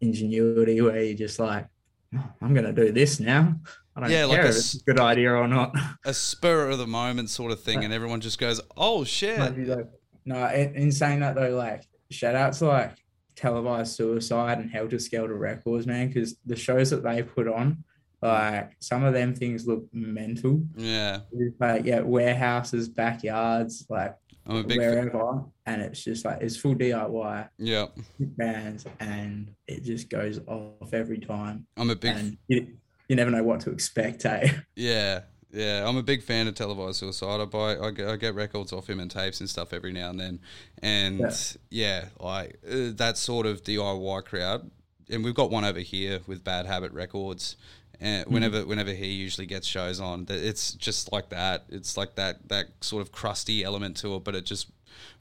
ingenuity 0.00 0.80
where 0.80 1.02
you're 1.02 1.16
just 1.16 1.38
like, 1.38 1.66
"Oh, 2.14 2.30
I'm 2.40 2.54
gonna 2.54 2.72
do 2.72 2.92
this 2.92 3.20
now. 3.20 3.56
I 3.94 4.00
don't 4.00 4.10
Yeah, 4.10 4.26
like 4.26 4.36
care 4.36 4.46
a 4.46 4.48
if 4.50 4.56
it's 4.56 4.74
a 4.74 4.84
good 4.84 5.00
idea 5.00 5.32
or 5.32 5.48
not. 5.48 5.74
a 6.04 6.12
spur 6.12 6.68
of 6.70 6.78
the 6.78 6.86
moment 6.86 7.30
sort 7.30 7.52
of 7.52 7.62
thing, 7.62 7.84
and 7.84 7.92
everyone 7.92 8.20
just 8.20 8.38
goes, 8.38 8.60
"Oh 8.76 9.04
shit!" 9.04 9.38
Like, 9.38 9.86
no, 10.24 10.46
in, 10.48 10.74
in 10.74 10.92
saying 10.92 11.20
that 11.20 11.34
though, 11.34 11.56
like 11.56 11.84
shout 12.10 12.34
out 12.34 12.52
to 12.54 12.66
like 12.66 12.96
televised 13.36 13.94
suicide 13.96 14.58
and 14.58 14.70
Helter 14.70 14.98
Skelter 14.98 15.34
Records, 15.34 15.86
man, 15.86 16.08
because 16.08 16.36
the 16.46 16.56
shows 16.56 16.90
that 16.90 17.02
they 17.02 17.22
put 17.22 17.48
on, 17.48 17.84
like 18.22 18.76
some 18.80 19.04
of 19.04 19.12
them 19.14 19.34
things 19.34 19.66
look 19.66 19.84
mental. 19.92 20.62
Yeah, 20.76 21.20
Like 21.60 21.84
yeah, 21.84 22.00
warehouses, 22.00 22.88
backyards, 22.88 23.86
like 23.88 24.16
I'm 24.46 24.56
a 24.56 24.62
big 24.64 24.78
fa- 24.78 24.90
wherever, 24.90 25.44
and 25.66 25.82
it's 25.82 26.02
just 26.04 26.24
like 26.24 26.40
it's 26.40 26.56
full 26.56 26.74
DIY 26.74 27.48
yeah. 27.58 27.86
bands, 28.18 28.86
and 29.00 29.50
it 29.66 29.82
just 29.84 30.08
goes 30.08 30.40
off 30.46 30.92
every 30.92 31.18
time, 31.18 31.66
I'm 31.76 31.90
a 31.90 31.96
big 31.96 32.16
and 32.16 32.36
you, 32.48 32.66
you 33.08 33.16
never 33.16 33.30
know 33.30 33.42
what 33.42 33.60
to 33.60 33.70
expect, 33.70 34.24
eh? 34.24 34.48
yeah. 34.76 35.20
Yeah, 35.52 35.88
I'm 35.88 35.96
a 35.96 36.02
big 36.02 36.22
fan 36.22 36.48
of 36.48 36.54
televised 36.54 36.96
suicide. 36.98 37.40
I 37.40 37.44
buy, 37.46 37.78
I 37.78 37.90
get, 37.90 38.08
I 38.08 38.16
get 38.16 38.34
records 38.34 38.72
off 38.74 38.90
him 38.90 39.00
and 39.00 39.10
tapes 39.10 39.40
and 39.40 39.48
stuff 39.48 39.72
every 39.72 39.92
now 39.92 40.10
and 40.10 40.20
then, 40.20 40.40
and 40.82 41.20
yeah, 41.20 41.30
Yeah. 41.70 42.04
like 42.20 42.58
uh, 42.68 42.90
that 42.96 43.16
sort 43.16 43.46
of 43.46 43.62
DIY 43.62 44.24
crowd. 44.26 44.70
And 45.08 45.24
we've 45.24 45.36
got 45.36 45.50
one 45.52 45.64
over 45.64 45.78
here 45.80 46.20
with 46.26 46.42
Bad 46.44 46.66
Habit 46.66 46.92
Records, 46.92 47.56
and 48.00 48.26
whenever 48.30 48.64
whenever 48.66 48.92
he 48.92 49.06
usually 49.06 49.46
gets 49.46 49.66
shows 49.66 50.00
on, 50.00 50.26
it's 50.28 50.72
just 50.74 51.12
like 51.12 51.30
that. 51.30 51.64
It's 51.68 51.96
like 51.96 52.14
that 52.16 52.48
that 52.48 52.66
sort 52.80 53.02
of 53.02 53.12
crusty 53.12 53.64
element 53.64 53.96
to 53.98 54.14
it, 54.16 54.24
but 54.24 54.34
it 54.34 54.44
just 54.44 54.68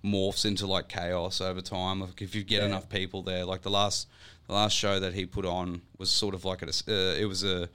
morphs 0.03 0.45
into 0.45 0.67
like 0.67 0.87
chaos 0.89 1.41
over 1.41 1.61
time. 1.61 2.01
Like 2.01 2.21
if 2.21 2.35
you 2.35 2.43
get 2.43 2.61
Yeah. 2.61 2.67
enough 2.67 2.89
people 2.89 3.21
there, 3.23 3.45
like 3.45 3.61
the 3.61 3.69
last 3.71 4.07
the 4.47 4.53
last 4.53 4.73
show 4.75 4.99
that 4.99 5.13
he 5.13 5.25
put 5.25 5.45
on 5.45 5.81
was 5.97 6.09
sort 6.09 6.35
of 6.35 6.45
like 6.45 6.61
a, 6.61 6.67
uh, 6.67 7.15
it 7.15 7.25
was 7.27 7.43
a 7.43 7.69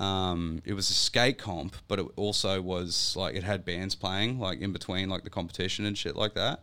um, 0.00 0.60
it 0.64 0.74
was 0.74 0.90
a 0.90 0.94
skate 0.94 1.38
comp, 1.38 1.74
but 1.88 1.98
it 1.98 2.06
also 2.16 2.60
was 2.60 3.14
like 3.16 3.34
it 3.34 3.42
had 3.44 3.64
bands 3.64 3.94
playing 3.94 4.38
like 4.38 4.60
in 4.60 4.72
between 4.72 5.08
like 5.08 5.24
the 5.24 5.30
competition 5.30 5.86
and 5.86 5.96
shit 5.96 6.16
like 6.16 6.34
that. 6.34 6.62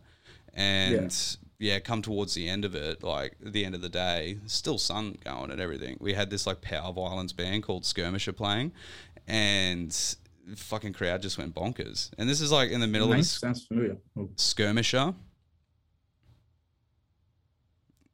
And 0.54 1.16
yeah, 1.60 1.80
come 1.80 2.02
towards 2.02 2.34
the 2.34 2.48
end 2.48 2.66
of 2.66 2.76
it, 2.76 3.04
like 3.04 3.36
the 3.40 3.66
end 3.66 3.76
of 3.76 3.82
the 3.82 3.90
day, 3.90 4.40
still 4.48 4.78
sun 4.78 5.18
going 5.24 5.52
and 5.52 5.62
everything. 5.62 5.98
We 6.00 6.14
had 6.14 6.30
this 6.30 6.46
like 6.48 6.62
power 6.62 6.92
violence 6.94 7.34
band 7.34 7.64
called 7.64 7.86
Skirmisher 7.86 8.34
playing, 8.34 8.74
and 9.28 9.92
the 10.46 10.56
fucking 10.56 10.94
crowd 10.94 11.22
just 11.22 11.38
went 11.38 11.56
bonkers. 11.56 12.12
And 12.18 12.30
this 12.30 12.42
is 12.42 12.52
like 12.52 12.72
in 12.72 12.82
the 12.82 12.88
middle 12.88 13.12
of 13.12 13.20
a 13.20 13.24
sounds 13.24 13.66
familiar. 13.66 13.98
Oh, 14.18 14.30
skirmisher. 14.36 15.14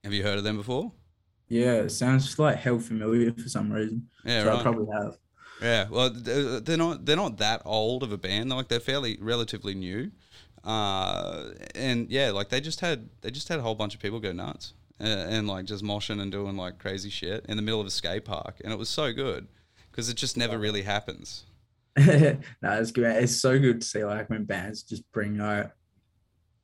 Have 0.04 0.14
you 0.14 0.24
heard 0.24 0.38
of 0.38 0.44
them 0.44 0.58
before? 0.58 0.92
Yeah, 1.48 1.74
it 1.74 1.90
sounds 1.90 2.38
like 2.38 2.58
hell 2.58 2.80
familiar 2.80 3.34
for 3.34 3.50
some 3.50 3.72
reason. 3.72 4.08
Yeah, 4.24 4.44
so 4.44 4.56
I 4.56 4.62
probably 4.62 4.88
have. 4.94 5.18
Yeah, 5.62 5.88
well, 5.90 6.10
they're 6.12 6.78
not 6.78 7.06
they're 7.06 7.18
not 7.18 7.38
that 7.38 7.64
old 7.66 8.04
of 8.04 8.12
a 8.12 8.18
band. 8.18 8.50
They're 8.50 8.58
like 8.58 8.70
they're 8.70 8.80
fairly 8.80 9.18
relatively 9.20 9.74
new, 9.74 10.12
uh, 10.64 11.50
and 11.76 12.10
yeah, 12.10 12.32
like 12.32 12.50
they 12.50 12.62
just 12.62 12.80
had 12.82 13.10
they 13.22 13.32
just 13.32 13.48
had 13.48 13.60
a 13.60 13.62
whole 13.62 13.76
bunch 13.76 13.94
of 13.96 14.02
people 14.02 14.20
go 14.20 14.32
nuts 14.32 14.74
uh, 15.02 15.06
and 15.06 15.48
like 15.48 15.66
just 15.66 15.84
moshing 15.84 16.22
and 16.22 16.32
doing 16.32 16.56
like 16.58 16.80
crazy 16.80 17.10
shit 17.10 17.46
in 17.48 17.56
the 17.58 17.64
middle 17.64 17.80
of 17.82 17.88
a 17.88 17.92
skate 17.92 18.26
park, 18.26 18.56
and 18.64 18.72
it 18.74 18.78
was 18.80 18.90
so 18.90 19.14
good 19.14 19.48
because 19.92 20.10
it 20.10 20.16
just 20.16 20.38
never 20.38 20.58
really 20.58 20.82
happens. 20.84 21.46
no, 21.98 22.38
it's 22.64 22.92
good. 22.92 23.06
It's 23.24 23.42
so 23.42 23.58
good 23.60 23.82
to 23.82 23.88
see 23.88 24.04
like 24.06 24.30
when 24.30 24.46
bands 24.46 24.84
just 24.84 25.10
bring 25.12 25.40
out 25.40 25.72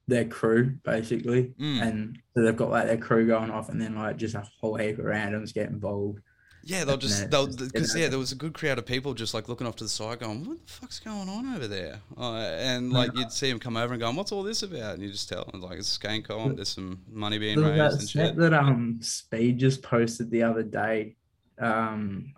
their 0.07 0.25
crew 0.25 0.75
basically, 0.83 1.53
Mm. 1.59 1.81
and 1.81 2.19
so 2.35 2.43
they've 2.43 2.55
got 2.55 2.69
like 2.69 2.85
their 2.85 2.97
crew 2.97 3.25
going 3.25 3.49
off, 3.49 3.69
and 3.69 3.81
then 3.81 3.95
like 3.95 4.17
just 4.17 4.35
a 4.35 4.45
whole 4.61 4.75
heap 4.75 4.99
of 4.99 5.05
randoms 5.05 5.53
get 5.53 5.69
involved. 5.69 6.19
Yeah, 6.67 6.83
they'll 6.83 6.97
just 6.97 7.29
they'll 7.29 7.45
because 7.45 7.95
yeah, 7.95 8.07
there 8.07 8.17
was 8.17 8.31
a 8.31 8.35
good 8.35 8.55
crowd 8.55 8.79
of 8.79 8.87
people 8.87 9.13
just 9.13 9.35
like 9.35 9.47
looking 9.47 9.67
off 9.67 9.75
to 9.77 9.83
the 9.83 9.89
side, 9.89 10.19
going, 10.19 10.43
"What 10.45 10.65
the 10.65 10.71
fuck's 10.71 10.99
going 10.99 11.29
on 11.29 11.55
over 11.55 11.67
there?" 11.67 12.01
Uh, 12.17 12.37
and 12.37 12.91
like 12.91 13.15
you'd 13.15 13.31
see 13.31 13.49
them 13.51 13.59
come 13.59 13.77
over 13.77 13.93
and 13.93 14.01
going, 14.01 14.15
"What's 14.15 14.31
all 14.31 14.41
this 14.41 14.63
about?" 14.63 14.95
And 14.95 15.03
you 15.03 15.11
just 15.11 15.29
tell, 15.29 15.45
them, 15.45 15.61
like, 15.61 15.77
"It's 15.77 15.89
a 15.89 15.93
skate 15.93 16.27
comp. 16.27 16.55
There's 16.55 16.69
some 16.69 17.01
money 17.11 17.37
being 17.37 17.59
raised 17.59 17.77
that 17.79 17.93
and 17.99 18.09
shit." 18.09 18.35
that 18.37 18.53
um 18.53 18.97
Speed 19.01 19.59
just 19.59 19.83
posted 19.83 20.31
the 20.31 20.41
other 20.41 20.63
day. 20.63 21.15
Um, 21.59 22.33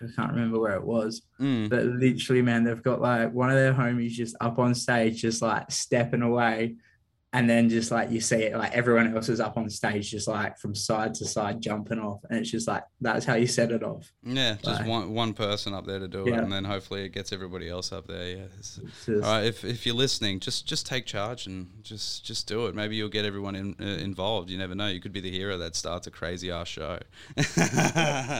I 0.00 0.06
can't 0.14 0.32
remember 0.32 0.60
where 0.60 0.74
it 0.76 0.84
was, 0.84 1.22
Mm. 1.40 1.68
but 1.68 1.84
literally, 1.84 2.42
man, 2.42 2.62
they've 2.62 2.82
got 2.82 3.00
like 3.00 3.32
one 3.32 3.50
of 3.50 3.56
their 3.56 3.74
homies 3.74 4.10
just 4.10 4.36
up 4.40 4.58
on 4.60 4.74
stage, 4.74 5.20
just 5.20 5.42
like 5.42 5.70
stepping 5.72 6.22
away, 6.22 6.76
and 7.34 7.50
then 7.50 7.68
just 7.68 7.90
like 7.90 8.10
you 8.12 8.20
see 8.20 8.36
it, 8.44 8.56
like 8.56 8.72
everyone 8.72 9.14
else 9.14 9.28
is 9.28 9.40
up 9.40 9.56
on 9.58 9.68
stage, 9.68 10.10
just 10.10 10.28
like 10.28 10.56
from 10.56 10.72
side 10.74 11.12
to 11.14 11.24
side, 11.26 11.60
jumping 11.60 11.98
off, 11.98 12.20
and 12.30 12.38
it's 12.38 12.50
just 12.50 12.68
like 12.68 12.84
that's 13.00 13.26
how 13.26 13.34
you 13.34 13.46
set 13.48 13.72
it 13.72 13.82
off. 13.82 14.10
Yeah, 14.22 14.54
just 14.64 14.86
one 14.86 15.12
one 15.12 15.34
person 15.34 15.74
up 15.74 15.84
there 15.84 15.98
to 15.98 16.06
do 16.08 16.26
it, 16.26 16.32
and 16.34 16.50
then 16.50 16.64
hopefully 16.64 17.04
it 17.04 17.10
gets 17.10 17.32
everybody 17.32 17.68
else 17.68 17.92
up 17.92 18.06
there. 18.06 18.28
Yeah. 18.36 18.44
Just- 18.56 19.08
all 19.08 19.20
right, 19.20 19.44
if, 19.44 19.64
if 19.64 19.84
you're 19.84 19.96
listening, 19.96 20.38
just 20.40 20.66
just 20.66 20.86
take 20.86 21.06
charge 21.06 21.46
and 21.46 21.68
just 21.82 22.24
just 22.24 22.46
do 22.46 22.66
it. 22.66 22.74
Maybe 22.74 22.94
you'll 22.96 23.08
get 23.08 23.24
everyone 23.24 23.56
in, 23.56 23.74
uh, 23.80 23.84
involved. 23.84 24.48
You 24.48 24.56
never 24.56 24.74
know. 24.76 24.86
You 24.86 25.00
could 25.00 25.12
be 25.12 25.20
the 25.20 25.30
hero 25.30 25.58
that 25.58 25.74
starts 25.74 26.06
a 26.06 26.10
crazy 26.12 26.50
ass 26.50 26.68
show. 26.68 26.98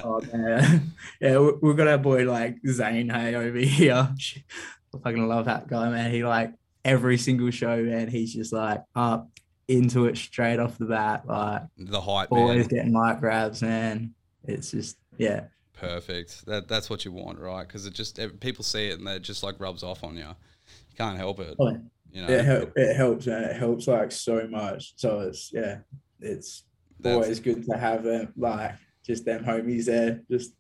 Oh 0.06 0.20
man, 0.32 0.92
yeah, 1.20 1.38
we- 1.38 1.52
we've 1.62 1.76
got 1.76 1.88
our 1.88 1.98
boy 1.98 2.24
like 2.24 2.56
Zane 2.66 3.08
Hay 3.08 3.34
over 3.34 3.58
here. 3.58 3.94
I 4.94 4.98
fucking 5.02 5.26
love 5.26 5.46
that 5.46 5.66
guy, 5.66 5.88
man. 5.90 6.12
He 6.12 6.24
like 6.24 6.52
every 6.84 7.16
single 7.18 7.50
show, 7.50 7.82
man. 7.82 8.08
He's 8.08 8.34
just 8.34 8.52
like 8.52 8.82
up 8.94 9.28
into 9.68 10.06
it 10.06 10.16
straight 10.16 10.58
off 10.58 10.76
the 10.78 10.84
bat, 10.86 11.26
like 11.26 11.62
the 11.78 12.00
hype 12.00 12.30
always 12.30 12.70
man, 12.70 12.76
getting 12.86 12.92
mic 12.92 13.20
grabs, 13.20 13.62
man. 13.62 14.14
It's 14.44 14.70
just 14.70 14.98
yeah, 15.16 15.44
perfect. 15.72 16.44
That 16.46 16.68
that's 16.68 16.90
what 16.90 17.04
you 17.04 17.12
want, 17.12 17.38
right? 17.38 17.66
Because 17.66 17.86
it 17.86 17.94
just 17.94 18.18
people 18.40 18.64
see 18.64 18.88
it 18.88 18.98
and 18.98 19.08
it 19.08 19.22
just 19.22 19.42
like 19.42 19.58
rubs 19.60 19.82
off 19.82 20.04
on 20.04 20.16
you. 20.16 20.24
You 20.26 20.96
can't 20.96 21.16
help 21.18 21.40
it. 21.40 21.56
Oh, 21.58 21.76
You 22.12 22.22
know, 22.22 22.28
it 22.32 22.44
hel- 22.44 22.72
it 22.76 22.94
helps, 22.94 23.26
man. 23.26 23.44
It 23.44 23.56
helps 23.56 23.86
like 23.88 24.12
so 24.12 24.46
much. 24.48 24.92
So 24.96 25.20
it's 25.20 25.50
yeah, 25.52 25.78
it's 26.20 26.64
always 27.04 27.40
good 27.40 27.64
to 27.66 27.76
have 27.78 28.02
them 28.04 28.32
like 28.36 28.72
just 29.04 29.24
them 29.24 29.44
homies 29.44 29.86
there. 29.86 30.20
Just 30.30 30.52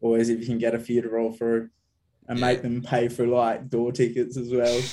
always 0.00 0.28
if 0.28 0.40
you 0.40 0.46
can 0.46 0.58
get 0.58 0.74
a 0.74 0.78
few 0.78 1.00
to 1.02 1.08
roll 1.08 1.32
through 1.32 1.70
and 2.28 2.38
Yeah. 2.38 2.46
make 2.46 2.62
them 2.62 2.82
pay 2.82 3.08
for 3.08 3.26
like 3.26 3.68
door 3.68 3.92
tickets 3.92 4.36
as 4.36 4.50
well. 4.52 4.80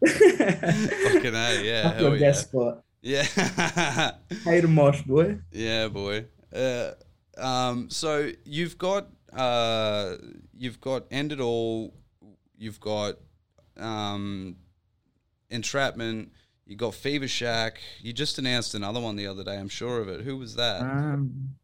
Fucking 0.06 1.34
A, 1.34 1.62
yeah, 1.62 1.92
hell 1.92 2.02
your 2.10 2.16
yeah. 2.16 2.32
spot. 2.32 2.82
Yeah. 3.02 3.26
Hey 4.44 4.60
to 4.60 4.68
mosh 4.68 5.02
boy. 5.02 5.38
Yeah, 5.52 5.88
boy. 5.88 6.26
Uh, 6.54 6.92
um, 7.36 7.90
so 7.90 8.30
you've 8.44 8.76
got 8.78 9.08
uh, 9.32 10.16
you've 10.56 10.80
got 10.80 11.04
end 11.10 11.32
it 11.32 11.40
all. 11.40 11.94
You've 12.56 12.80
got 12.80 13.16
um, 13.76 14.56
entrapment. 15.50 16.32
You 16.66 16.76
got 16.76 16.94
Fever 16.94 17.28
Shack. 17.28 17.80
You 18.00 18.12
just 18.12 18.38
announced 18.38 18.74
another 18.74 19.00
one 19.00 19.16
the 19.16 19.26
other 19.26 19.42
day. 19.44 19.56
I'm 19.56 19.68
sure 19.68 20.00
of 20.00 20.08
it. 20.08 20.20
Who 20.22 20.36
was 20.36 20.54
that? 20.56 20.82
Um, 20.82 21.54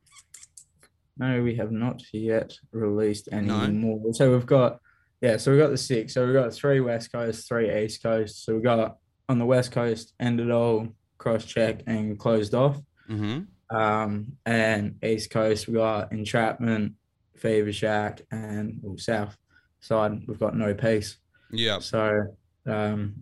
no, 1.19 1.43
we 1.43 1.55
have 1.57 1.71
not 1.71 2.03
yet 2.13 2.55
released 2.73 3.29
any 3.31 3.47
No? 3.49 3.69
more. 3.69 4.01
So 4.15 4.33
we've 4.33 4.47
got, 4.47 4.81
yeah, 5.21 5.37
so 5.37 5.51
we've 5.51 5.61
got 5.61 5.71
the 5.71 5.79
six. 5.79 6.15
So 6.15 6.25
we've 6.27 6.35
got 6.35 6.53
three 6.53 6.81
West 6.81 7.11
Coast, 7.13 7.49
three 7.49 7.75
East 7.85 8.03
Coast. 8.03 8.45
So 8.45 8.55
we 8.57 8.63
got 8.63 8.99
on 9.29 9.39
the 9.39 9.47
West 9.47 9.73
Coast, 9.73 10.13
End 10.21 10.41
It 10.41 10.51
All, 10.51 10.89
cross 11.19 11.45
check, 11.45 11.83
and 11.87 12.19
closed 12.19 12.55
off. 12.55 12.79
mm-hmm. 13.09 13.41
Um, 13.75 14.33
and 14.45 15.03
East 15.03 15.31
Coast, 15.31 15.67
we 15.67 15.75
got 15.75 16.13
Entrapment, 16.13 16.93
Fever 17.37 17.73
Shack, 17.73 18.21
and 18.31 18.79
well, 18.83 18.99
South 18.99 19.37
side, 19.81 20.21
we've 20.29 20.39
got 20.39 20.55
No 20.57 20.75
Peace. 20.75 21.17
Yeah. 21.51 21.79
So, 21.79 22.37
um, 22.67 23.15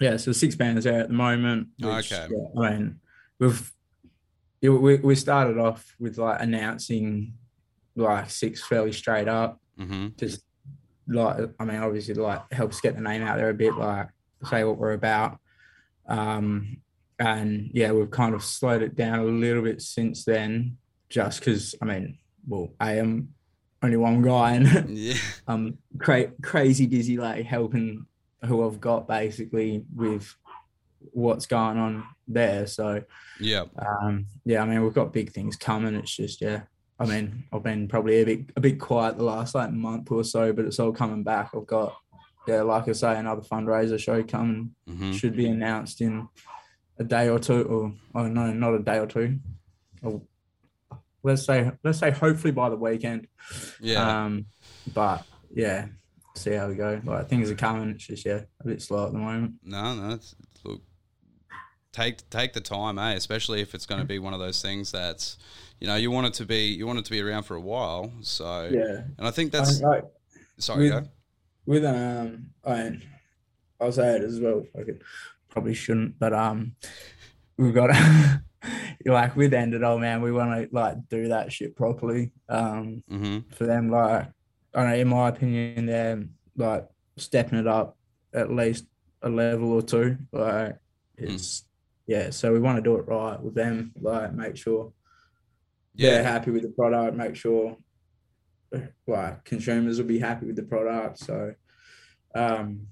yeah, 0.00 0.16
so 0.16 0.32
six 0.32 0.56
bands 0.56 0.84
there 0.84 1.00
at 1.00 1.08
the 1.08 1.14
moment. 1.14 1.68
Which, 1.78 2.12
Okay. 2.12 2.28
yeah, 2.30 2.60
I 2.62 2.70
mean, 2.70 3.00
we've 3.38 3.72
we 4.60 4.96
we 4.96 5.14
started 5.14 5.56
off 5.58 5.94
with 6.00 6.18
like 6.18 6.40
announcing 6.42 7.34
like 7.94 8.28
six 8.30 8.62
fairly 8.66 8.92
straight 8.92 9.28
up, 9.28 9.60
Mm-hmm. 9.78 10.08
just 10.16 10.42
like 11.08 11.36
I 11.58 11.64
mean, 11.64 11.78
obviously 11.78 12.14
like 12.14 12.52
helps 12.52 12.80
get 12.80 12.94
the 12.94 13.00
name 13.02 13.22
out 13.22 13.36
there 13.38 13.50
a 13.50 13.54
bit, 13.54 13.74
like 13.74 14.08
say 14.48 14.64
what 14.64 14.78
we're 14.78 14.92
about. 14.92 15.38
Um, 16.06 16.78
and 17.18 17.70
yeah, 17.72 17.92
we've 17.92 18.10
kind 18.10 18.34
of 18.34 18.44
slowed 18.44 18.82
it 18.82 18.94
down 18.94 19.18
a 19.18 19.24
little 19.24 19.62
bit 19.62 19.82
since 19.82 20.24
then, 20.24 20.76
just 21.08 21.40
because 21.40 21.74
I 21.82 21.84
mean, 21.84 22.18
well, 22.46 22.70
I 22.78 22.94
am 22.98 23.30
only 23.82 23.96
one 23.96 24.22
guy 24.22 24.52
and 24.54 24.88
Yeah. 24.98 25.14
um 25.46 25.78
cra- 25.98 26.32
crazy 26.42 26.86
busy 26.86 27.16
like 27.16 27.44
helping 27.44 28.06
who 28.44 28.66
I've 28.66 28.80
got 28.80 29.06
basically 29.08 29.84
with 29.94 30.34
what's 31.12 31.46
going 31.46 31.78
on 31.78 32.04
there. 32.26 32.66
So 32.66 33.02
Yeah. 33.40 33.64
um 33.78 34.26
yeah, 34.44 34.62
I 34.62 34.66
mean 34.66 34.82
we've 34.82 34.94
got 34.94 35.12
big 35.12 35.32
things 35.32 35.56
coming. 35.56 35.94
It's 35.94 36.14
just 36.14 36.40
yeah. 36.40 36.62
I 36.98 37.06
mean, 37.06 37.44
I've 37.52 37.62
been 37.62 37.86
probably 37.86 38.22
a 38.22 38.24
bit 38.24 38.40
a 38.56 38.60
bit 38.60 38.80
quiet 38.80 39.16
the 39.16 39.24
last 39.24 39.54
like 39.54 39.72
month 39.72 40.10
or 40.10 40.24
so, 40.24 40.52
but 40.52 40.64
it's 40.64 40.80
all 40.80 40.92
coming 40.92 41.22
back. 41.22 41.50
I've 41.54 41.66
got 41.66 41.96
yeah, 42.46 42.62
like 42.62 42.88
I 42.88 42.92
say, 42.92 43.16
another 43.16 43.42
fundraiser 43.42 43.98
show 43.98 44.22
coming. 44.22 44.74
Mm-hmm. 44.88 45.12
Should 45.12 45.36
be 45.36 45.46
announced 45.46 46.00
in 46.00 46.28
a 46.98 47.04
day 47.04 47.28
or 47.28 47.38
two, 47.38 47.62
or 47.62 47.92
oh 48.14 48.26
no, 48.26 48.52
not 48.52 48.74
a 48.74 48.80
day 48.80 48.98
or 48.98 49.06
two. 49.06 49.38
Or 50.02 50.22
let's 51.22 51.44
say 51.44 51.70
let's 51.84 51.98
say 51.98 52.10
hopefully 52.10 52.52
by 52.52 52.70
the 52.70 52.76
weekend. 52.76 53.28
Yeah. 53.80 54.24
Um, 54.24 54.46
but 54.92 55.24
yeah, 55.54 55.86
see 56.34 56.52
how 56.52 56.68
we 56.68 56.74
go. 56.74 57.00
Like 57.04 57.28
things 57.28 57.50
are 57.50 57.54
coming. 57.54 57.90
It's 57.90 58.06
just 58.06 58.24
yeah, 58.24 58.42
a 58.60 58.66
bit 58.66 58.82
slow 58.82 59.06
at 59.06 59.12
the 59.12 59.18
moment. 59.18 59.54
No, 59.62 59.94
no. 59.94 60.14
It's, 60.14 60.34
look, 60.64 60.80
take 61.92 62.28
take 62.30 62.54
the 62.54 62.60
time, 62.60 62.98
eh? 62.98 63.12
Especially 63.12 63.60
if 63.60 63.74
it's 63.74 63.86
going 63.86 64.00
to 64.00 64.06
be 64.06 64.18
one 64.18 64.32
of 64.32 64.40
those 64.40 64.62
things 64.62 64.90
that's, 64.92 65.36
you 65.80 65.86
know, 65.86 65.96
you 65.96 66.10
want 66.10 66.26
it 66.26 66.34
to 66.34 66.44
be 66.46 66.68
you 66.74 66.86
want 66.86 66.98
it 66.98 67.04
to 67.04 67.10
be 67.10 67.20
around 67.20 67.44
for 67.44 67.54
a 67.56 67.60
while. 67.60 68.12
So, 68.22 68.68
Yeah, 68.72 69.02
and 69.18 69.26
I 69.26 69.30
think 69.30 69.54
I 69.54 69.58
that's 69.58 69.80
like 69.80 70.04
sorry. 70.58 70.90
with- 70.90 71.08
with 71.66 71.84
um, 71.84 72.46
I 72.64 72.98
I'll 73.80 73.92
say 73.92 74.16
it 74.16 74.22
as 74.22 74.40
well. 74.40 74.64
I 74.78 74.82
could 74.84 75.02
probably 75.50 75.74
shouldn't, 75.74 76.18
but 76.18 76.32
um, 76.32 76.74
we've 77.58 77.74
got 77.74 77.90
like 79.04 79.36
with 79.36 79.54
End 79.54 79.74
It 79.74 79.84
All, 79.84 79.98
man. 79.98 80.22
We 80.22 80.32
want 80.32 80.50
to 80.70 80.74
like 80.74 80.96
do 81.08 81.28
that 81.28 81.52
shit 81.52 81.76
properly. 81.76 82.32
Um, 82.48 83.02
Mm-hmm. 83.10 83.50
for 83.54 83.66
them, 83.66 83.90
like 83.90 84.28
I 84.74 84.80
don't 84.82 84.90
know, 84.90 84.96
in 84.96 85.08
my 85.08 85.28
opinion, 85.28 85.86
they're 85.86 86.24
like 86.56 86.88
stepping 87.16 87.58
it 87.58 87.66
up 87.66 87.96
at 88.34 88.50
least 88.52 88.86
a 89.22 89.28
level 89.28 89.72
or 89.72 89.82
two. 89.82 90.16
Like 90.32 90.76
it's 91.16 91.64
yeah, 92.06 92.30
so 92.30 92.52
we 92.52 92.60
want 92.60 92.76
to 92.76 92.82
do 92.82 92.96
it 92.96 93.06
right 93.06 93.38
with 93.40 93.54
them. 93.54 93.92
Like 94.00 94.32
make 94.32 94.56
sure 94.56 94.92
they're 95.98 96.22
Yeah. 96.22 96.30
happy 96.30 96.50
with 96.50 96.62
the 96.62 96.68
product. 96.70 97.16
Make 97.16 97.36
sure 97.36 97.76
like 99.06 99.44
consumers 99.44 99.98
will 99.98 100.06
be 100.06 100.18
happy 100.18 100.46
with 100.46 100.56
the 100.56 100.62
product. 100.62 101.18
So 101.18 101.54
um 102.34 102.86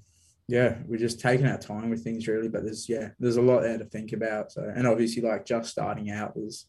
yeah, 0.49 0.77
we're 0.87 0.97
just 0.97 1.19
taking 1.19 1.45
our 1.45 1.57
time 1.57 1.89
with 1.89 2.03
things 2.03 2.27
really. 2.27 2.47
But 2.47 2.63
there's 2.63 2.87
yeah, 2.87 3.09
there's 3.19 3.37
a 3.37 3.41
lot 3.41 3.61
there 3.61 3.77
to 3.77 3.85
think 3.85 4.13
about. 4.13 4.51
So 4.51 4.61
and 4.75 4.87
obviously 4.87 5.21
like 5.21 5.45
just 5.45 5.69
starting 5.69 6.09
out 6.09 6.35
was 6.37 6.65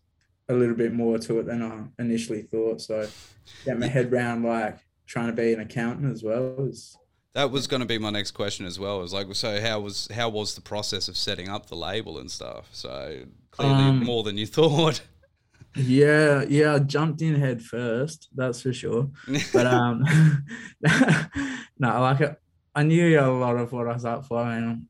a 0.49 0.55
little 0.55 0.75
bit 0.75 0.93
more 0.93 1.19
to 1.19 1.41
it 1.41 1.47
than 1.47 1.63
I 1.63 1.85
initially 2.03 2.43
thought. 2.43 2.81
So 2.81 3.07
get 3.65 3.79
my 3.79 3.87
head 3.87 4.13
around 4.13 4.43
like 4.45 4.79
trying 5.07 5.29
to 5.29 5.33
be 5.33 5.53
an 5.53 5.61
accountant 5.61 6.11
as 6.13 6.23
well 6.23 6.57
is 6.67 6.97
that 7.35 7.51
was 7.51 7.67
going 7.67 7.81
to 7.81 7.87
be 7.87 7.99
my 7.99 8.11
next 8.11 8.33
question 8.33 8.67
as 8.67 8.79
well. 8.81 8.99
It 8.99 9.03
was 9.03 9.13
like, 9.13 9.27
so 9.35 9.61
how 9.61 9.81
was 9.81 10.09
how 10.13 10.29
was 10.29 10.55
the 10.55 10.61
process 10.61 11.09
of 11.09 11.17
setting 11.17 11.49
up 11.49 11.67
the 11.67 11.77
label 11.77 12.19
and 12.19 12.31
stuff? 12.31 12.69
So 12.73 13.21
clearly 13.53 13.75
um, 13.85 14.05
more 14.05 14.23
than 14.23 14.37
you 14.37 14.47
thought. 14.59 15.01
Yeah, 15.77 16.45
yeah, 16.49 16.75
I 16.75 16.79
jumped 16.81 17.23
in 17.23 17.35
head 17.37 17.63
first, 17.63 18.29
that's 18.35 18.63
for 18.63 18.73
sure. 18.73 19.11
But 19.53 19.67
um, 19.79 20.05
no, 21.79 22.01
like 22.01 22.39
I 22.75 22.83
knew 22.83 23.19
a 23.19 23.27
lot 23.27 23.57
of 23.57 23.73
what 23.73 23.89
I 23.89 23.93
was 23.93 24.05
up 24.05 24.27
for. 24.27 24.39
I 24.39 24.61
mean, 24.61 24.87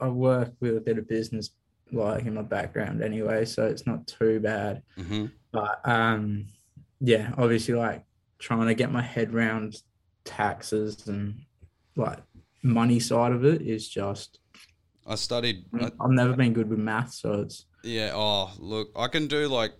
I 0.00 0.08
work 0.08 0.54
with 0.60 0.76
a 0.76 0.80
bit 0.80 0.98
of 0.98 1.08
business 1.08 1.50
like 1.92 2.24
in 2.24 2.34
my 2.34 2.42
background 2.42 3.02
anyway, 3.02 3.44
so 3.44 3.66
it's 3.66 3.86
not 3.86 4.06
too 4.06 4.40
bad. 4.40 4.82
Mm-hmm. 4.98 5.26
But 5.52 5.80
um, 5.84 6.46
yeah, 7.00 7.32
obviously, 7.36 7.74
like 7.74 8.04
trying 8.38 8.66
to 8.66 8.74
get 8.74 8.92
my 8.92 9.02
head 9.02 9.34
around 9.34 9.76
taxes 10.24 11.06
and 11.08 11.42
like 11.96 12.18
money 12.62 13.00
side 13.00 13.32
of 13.32 13.44
it 13.44 13.62
is 13.62 13.88
just. 13.88 14.38
I 15.06 15.14
studied. 15.16 15.64
I've 15.80 16.10
never 16.10 16.34
been 16.34 16.52
good 16.52 16.68
with 16.68 16.78
math, 16.78 17.12
so 17.12 17.40
it's. 17.40 17.66
Yeah. 17.82 18.12
Oh, 18.14 18.50
look, 18.58 18.90
I 18.96 19.08
can 19.08 19.26
do 19.26 19.48
like 19.48 19.72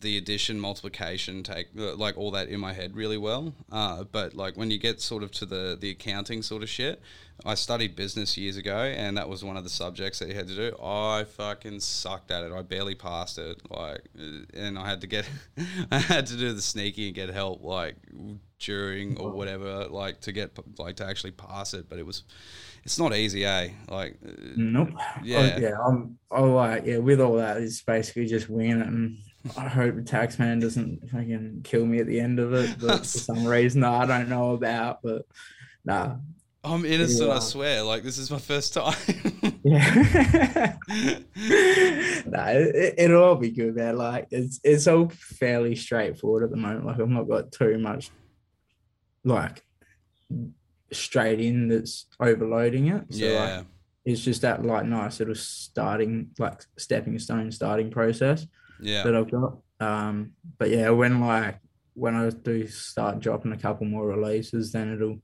the 0.00 0.16
addition, 0.16 0.58
multiplication, 0.58 1.42
take 1.42 1.68
uh, 1.78 1.94
like 1.94 2.16
all 2.16 2.30
that 2.32 2.48
in 2.48 2.60
my 2.60 2.72
head 2.72 2.96
really 2.96 3.18
well. 3.18 3.54
Uh, 3.70 4.04
but 4.04 4.34
like 4.34 4.56
when 4.56 4.70
you 4.70 4.78
get 4.78 5.00
sort 5.00 5.22
of 5.22 5.30
to 5.32 5.46
the 5.46 5.76
the 5.78 5.90
accounting 5.90 6.42
sort 6.42 6.62
of 6.62 6.68
shit, 6.68 7.00
I 7.44 7.54
studied 7.54 7.96
business 7.96 8.36
years 8.36 8.56
ago, 8.56 8.76
and 8.76 9.16
that 9.16 9.28
was 9.28 9.44
one 9.44 9.56
of 9.56 9.64
the 9.64 9.70
subjects 9.70 10.18
that 10.18 10.28
you 10.28 10.34
had 10.34 10.48
to 10.48 10.54
do. 10.54 10.76
I 10.82 11.24
fucking 11.24 11.80
sucked 11.80 12.30
at 12.30 12.42
it. 12.42 12.52
I 12.52 12.62
barely 12.62 12.94
passed 12.94 13.38
it. 13.38 13.60
Like, 13.70 14.02
uh, 14.18 14.44
and 14.54 14.78
I 14.78 14.88
had 14.88 15.00
to 15.02 15.06
get, 15.06 15.28
I 15.90 15.98
had 15.98 16.26
to 16.26 16.36
do 16.36 16.52
the 16.52 16.62
sneaky 16.62 17.06
and 17.06 17.14
get 17.14 17.30
help 17.30 17.62
like 17.62 17.96
during 18.58 19.18
or 19.18 19.30
whatever, 19.30 19.86
like 19.88 20.20
to 20.22 20.32
get 20.32 20.58
like 20.78 20.96
to 20.96 21.06
actually 21.06 21.32
pass 21.32 21.74
it. 21.74 21.88
But 21.88 21.98
it 21.98 22.06
was. 22.06 22.24
It's 22.84 22.98
not 22.98 23.14
easy, 23.14 23.44
eh? 23.44 23.70
Like, 23.88 24.16
nope. 24.56 24.90
Yeah, 25.22 25.54
oh, 25.56 25.60
yeah. 25.60 25.76
I'm. 25.86 26.18
Oh, 26.30 26.54
like, 26.54 26.86
yeah. 26.86 26.98
With 26.98 27.20
all 27.20 27.36
that, 27.36 27.58
it's 27.58 27.82
basically 27.82 28.26
just 28.26 28.48
winging 28.48 28.80
it 28.80 28.86
and 28.86 29.18
I 29.56 29.68
hope 29.68 29.94
the 29.94 30.02
taxman 30.02 30.60
doesn't 30.60 31.08
fucking 31.10 31.62
kill 31.64 31.86
me 31.86 32.00
at 32.00 32.06
the 32.06 32.20
end 32.20 32.38
of 32.38 32.52
it, 32.52 32.76
but 32.78 32.98
for 32.98 33.04
some 33.06 33.46
reason 33.46 33.82
I 33.84 34.04
don't 34.04 34.28
know 34.28 34.52
about. 34.52 35.00
But 35.02 35.24
nah, 35.84 36.16
I'm 36.62 36.84
innocent. 36.84 37.28
Yeah. 37.28 37.36
I 37.36 37.38
swear. 37.38 37.82
Like 37.82 38.02
this 38.02 38.18
is 38.18 38.30
my 38.30 38.38
first 38.38 38.74
time. 38.74 38.94
yeah. 39.64 40.76
nah, 42.26 42.48
it, 42.48 43.10
will 43.10 43.22
all 43.22 43.36
be 43.36 43.50
good, 43.50 43.76
man. 43.76 43.96
Like 43.96 44.26
it's 44.30 44.60
it's 44.62 44.86
all 44.86 45.08
fairly 45.08 45.74
straightforward 45.74 46.44
at 46.44 46.50
the 46.50 46.56
moment. 46.56 46.84
Like 46.84 47.00
I've 47.00 47.08
not 47.08 47.28
got 47.28 47.50
too 47.50 47.78
much, 47.78 48.10
like 49.24 49.62
straight 50.92 51.40
in 51.40 51.68
that's 51.68 52.06
overloading 52.18 52.88
it. 52.88 53.04
So 53.10 53.24
yeah. 53.24 53.56
Like, 53.56 53.66
it's 54.04 54.22
just 54.22 54.42
that 54.42 54.64
like 54.64 54.86
nice 54.86 55.18
little 55.18 55.34
starting, 55.34 56.30
like 56.38 56.62
stepping 56.78 57.18
stone 57.18 57.52
starting 57.52 57.90
process 57.90 58.46
yeah. 58.80 59.02
that 59.02 59.14
I've 59.14 59.30
got. 59.30 59.58
Um, 59.78 60.32
but 60.58 60.70
yeah, 60.70 60.90
when 60.90 61.20
like 61.20 61.58
when 61.94 62.14
I 62.14 62.30
do 62.30 62.66
start 62.66 63.20
dropping 63.20 63.52
a 63.52 63.56
couple 63.56 63.86
more 63.86 64.06
releases, 64.06 64.72
then 64.72 64.92
it'll 64.94 65.20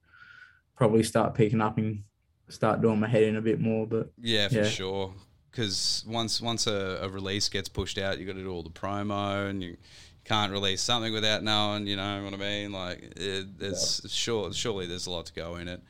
probably 0.76 1.02
start 1.02 1.34
picking 1.34 1.60
up 1.60 1.78
and 1.78 2.02
start 2.48 2.80
doing 2.82 3.00
my 3.00 3.08
head 3.08 3.24
in 3.24 3.36
a 3.36 3.42
bit 3.42 3.60
more. 3.60 3.86
But 3.86 4.10
yeah, 4.20 4.48
for 4.48 4.56
yeah. 4.56 4.64
sure. 4.64 5.14
Because 5.50 6.04
once 6.06 6.40
once 6.40 6.66
a, 6.66 6.98
a, 7.02 7.08
release 7.08 7.48
gets 7.48 7.68
pushed 7.68 7.96
out, 7.96 8.18
you 8.18 8.26
got 8.26 8.34
to 8.34 8.42
do 8.42 8.50
all 8.50 8.62
the 8.62 8.68
promo, 8.68 9.48
and 9.48 9.62
you 9.62 9.78
can't 10.26 10.52
release 10.52 10.82
something 10.82 11.12
without 11.12 11.42
knowing. 11.42 11.86
You 11.86 11.96
know 11.96 12.24
what 12.24 12.34
I 12.34 12.36
mean? 12.36 12.72
Like, 12.72 13.14
it, 13.16 13.58
there's 13.58 14.00
yeah. 14.04 14.08
sure 14.10 14.52
surely 14.52 14.86
there's 14.86 15.06
a 15.06 15.10
lot 15.10 15.26
to 15.26 15.32
go 15.32 15.56
in 15.56 15.68
it. 15.68 15.80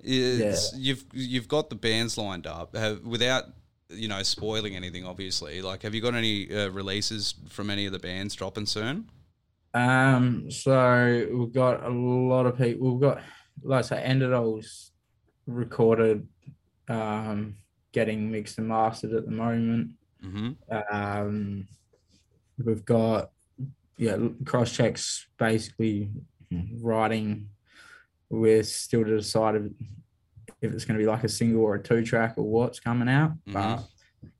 It's, 0.00 0.72
yeah. 0.72 0.78
You've 0.78 1.04
you've 1.12 1.48
got 1.48 1.70
the 1.70 1.76
bands 1.76 2.16
lined 2.18 2.46
up 2.46 2.76
have, 2.76 3.04
without 3.04 3.44
you 3.88 4.08
know, 4.08 4.22
spoiling 4.22 4.76
anything, 4.76 5.04
obviously. 5.04 5.62
Like, 5.62 5.82
have 5.82 5.94
you 5.94 6.00
got 6.00 6.14
any 6.14 6.52
uh, 6.52 6.70
releases 6.70 7.34
from 7.48 7.70
any 7.70 7.86
of 7.86 7.92
the 7.92 7.98
bands 7.98 8.34
dropping 8.34 8.66
soon? 8.66 9.08
Um, 9.74 10.50
so 10.50 11.28
we've 11.32 11.52
got 11.52 11.84
a 11.84 11.90
lot 11.90 12.46
of 12.46 12.56
people. 12.56 12.92
We've 12.92 13.00
got, 13.00 13.22
like 13.62 13.84
I 13.84 13.88
say, 13.88 14.02
Ended 14.02 14.32
recorded, 15.46 16.26
um, 16.88 17.56
getting 17.92 18.30
mixed 18.30 18.58
and 18.58 18.68
mastered 18.68 19.12
at 19.12 19.26
the 19.26 19.32
moment. 19.32 19.92
Mm-hmm. 20.24 20.50
Um, 20.92 21.68
we've 22.64 22.84
got, 22.84 23.30
yeah, 23.96 24.16
cross 24.44 24.72
checks 24.72 25.26
basically 25.38 26.10
writing. 26.80 27.48
We're 28.28 28.62
still 28.62 29.04
to 29.04 29.16
decide 29.16 29.54
if 30.60 30.72
it's 30.72 30.84
going 30.84 30.98
to 30.98 31.02
be 31.02 31.08
like 31.08 31.24
a 31.24 31.28
single 31.28 31.62
or 31.62 31.76
a 31.76 31.82
two 31.82 32.04
track 32.04 32.34
or 32.36 32.44
what's 32.44 32.80
coming 32.80 33.08
out. 33.08 33.32
Mm-hmm. 33.48 33.82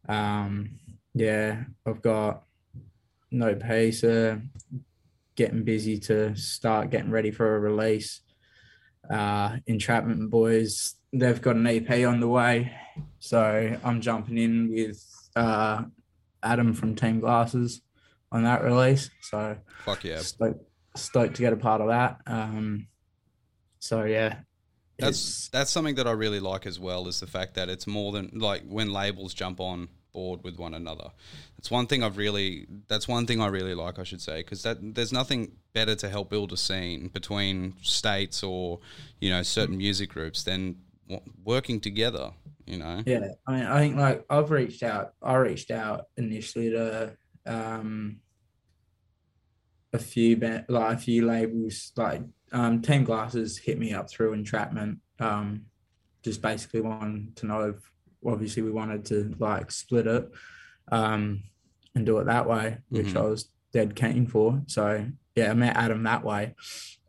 But 0.06 0.12
um, 0.12 0.70
yeah, 1.14 1.64
I've 1.86 2.02
got 2.02 2.42
No 3.30 3.54
Peace, 3.54 4.04
uh, 4.04 4.38
getting 5.36 5.64
busy 5.64 5.98
to 6.00 6.34
start 6.36 6.90
getting 6.90 7.10
ready 7.10 7.30
for 7.30 7.56
a 7.56 7.60
release. 7.60 8.20
Uh, 9.08 9.58
Entrapment 9.66 10.30
Boys, 10.30 10.96
they've 11.12 11.40
got 11.40 11.56
an 11.56 11.66
EP 11.66 12.06
on 12.06 12.20
the 12.20 12.28
way. 12.28 12.72
So 13.20 13.78
I'm 13.84 14.00
jumping 14.00 14.38
in 14.38 14.70
with 14.70 15.02
uh, 15.36 15.84
Adam 16.42 16.74
from 16.74 16.94
Team 16.94 17.20
Glasses 17.20 17.82
on 18.32 18.44
that 18.44 18.62
release. 18.62 19.10
So 19.22 19.56
fuck 19.84 20.04
yeah. 20.04 20.18
Stoked, 20.18 20.64
stoked 20.96 21.36
to 21.36 21.42
get 21.42 21.52
a 21.52 21.56
part 21.56 21.80
of 21.80 21.88
that. 21.88 22.20
Um, 22.26 22.88
so 23.78 24.04
yeah, 24.04 24.40
that's 24.98 25.48
that's 25.48 25.70
something 25.70 25.94
that 25.96 26.06
I 26.06 26.12
really 26.12 26.40
like 26.40 26.66
as 26.66 26.80
well 26.80 27.06
is 27.08 27.20
the 27.20 27.26
fact 27.26 27.54
that 27.54 27.68
it's 27.68 27.86
more 27.86 28.12
than 28.12 28.30
like 28.34 28.62
when 28.66 28.92
labels 28.92 29.34
jump 29.34 29.60
on 29.60 29.88
board 30.12 30.42
with 30.42 30.58
one 30.58 30.74
another. 30.74 31.10
It's 31.58 31.70
one 31.70 31.86
thing 31.86 32.02
I've 32.02 32.16
really 32.16 32.66
that's 32.88 33.06
one 33.06 33.26
thing 33.26 33.40
I 33.40 33.48
really 33.48 33.74
like 33.74 33.98
I 33.98 34.02
should 34.02 34.22
say 34.22 34.38
because 34.38 34.62
that 34.62 34.78
there's 34.94 35.12
nothing 35.12 35.52
better 35.74 35.94
to 35.96 36.08
help 36.08 36.30
build 36.30 36.52
a 36.52 36.56
scene 36.56 37.08
between 37.08 37.74
states 37.82 38.42
or 38.42 38.80
you 39.20 39.30
know 39.30 39.42
certain 39.42 39.76
music 39.76 40.10
groups 40.10 40.42
than 40.42 40.76
working 41.44 41.80
together. 41.80 42.32
You 42.64 42.78
know. 42.78 43.02
Yeah, 43.06 43.28
I 43.46 43.52
mean, 43.52 43.66
I 43.66 43.78
think 43.78 43.96
like 43.96 44.24
I've 44.28 44.50
reached 44.50 44.82
out. 44.82 45.12
I 45.22 45.36
reached 45.36 45.70
out 45.70 46.06
initially 46.16 46.70
to 46.70 47.16
um 47.46 48.20
a 49.92 49.98
few 49.98 50.36
like 50.68 50.96
a 50.96 50.98
few 50.98 51.26
labels 51.26 51.92
like 51.96 52.22
um, 52.52 52.80
Team 52.80 53.04
Glasses 53.04 53.58
hit 53.58 53.78
me 53.78 53.92
up 53.92 54.08
through 54.08 54.32
entrapment. 54.32 54.98
Um, 55.18 55.66
just 56.22 56.42
basically 56.42 56.80
wanted 56.80 57.36
to 57.36 57.46
know 57.46 57.70
if 57.70 57.92
obviously 58.24 58.62
we 58.62 58.70
wanted 58.70 59.04
to 59.06 59.34
like 59.38 59.70
split 59.70 60.06
it 60.06 60.30
um, 60.90 61.42
and 61.94 62.06
do 62.06 62.18
it 62.18 62.24
that 62.26 62.48
way, 62.48 62.78
which 62.88 63.06
mm-hmm. 63.06 63.18
I 63.18 63.22
was 63.22 63.48
dead 63.72 63.96
keen 63.96 64.26
for. 64.26 64.62
So 64.66 65.06
yeah, 65.34 65.50
I 65.50 65.54
met 65.54 65.76
Adam 65.76 66.02
that 66.04 66.24
way. 66.24 66.54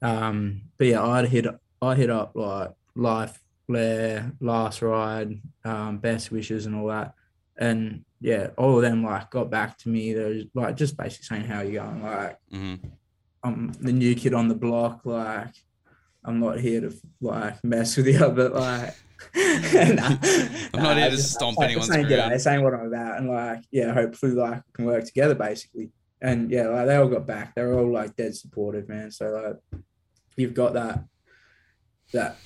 Um, 0.01 0.63
but 0.77 0.87
yeah, 0.87 1.03
I'd 1.03 1.29
hit 1.29 1.45
I 1.81 1.95
hit 1.95 2.09
up 2.09 2.31
like 2.35 2.71
Life, 2.95 3.39
Lair, 3.67 4.31
Last 4.39 4.81
Ride, 4.81 5.39
um, 5.63 5.97
Best 5.99 6.31
Wishes, 6.31 6.65
and 6.65 6.75
all 6.75 6.87
that. 6.87 7.13
And 7.57 8.05
yeah, 8.19 8.49
all 8.57 8.77
of 8.77 8.81
them 8.81 9.03
like 9.03 9.31
got 9.31 9.49
back 9.49 9.77
to 9.79 9.89
me. 9.89 10.13
They're 10.13 10.41
like 10.53 10.75
just 10.75 10.97
basically 10.97 11.25
saying 11.25 11.45
how 11.45 11.61
you 11.61 11.73
going, 11.73 12.03
like 12.03 12.37
mm-hmm. 12.51 12.87
I'm 13.43 13.71
the 13.73 13.93
new 13.93 14.15
kid 14.15 14.33
on 14.33 14.47
the 14.47 14.55
block. 14.55 15.01
Like, 15.05 15.53
I'm 16.23 16.39
not 16.39 16.59
here 16.59 16.81
to 16.81 16.93
like 17.21 17.63
mess 17.63 17.95
with 17.97 18.07
you, 18.07 18.19
but 18.29 18.53
like, 18.53 18.95
I'm 19.35 19.95
not 20.73 20.97
here 20.97 21.09
to 21.09 21.17
stomp 21.17 21.57
like, 21.57 21.69
anyone's 21.69 21.87
saying, 21.87 22.07
yeah, 22.09 22.35
saying 22.37 22.63
what 22.63 22.73
I'm 22.73 22.87
about, 22.87 23.17
and 23.17 23.29
like, 23.29 23.63
yeah, 23.71 23.93
hopefully, 23.93 24.33
like, 24.33 24.61
can 24.73 24.85
work 24.85 25.05
together, 25.05 25.35
basically. 25.35 25.91
And 26.21 26.49
yeah, 26.49 26.67
like 26.67 26.87
they 26.87 26.95
all 26.95 27.07
got 27.07 27.27
back. 27.27 27.53
They're 27.53 27.77
all 27.77 27.91
like 27.91 28.15
dead 28.15 28.35
supportive, 28.35 28.89
man. 28.89 29.11
So 29.11 29.29
like, 29.29 29.81
you've 30.35 30.55
got 30.55 30.73
that 30.73 31.03
that 32.13 32.37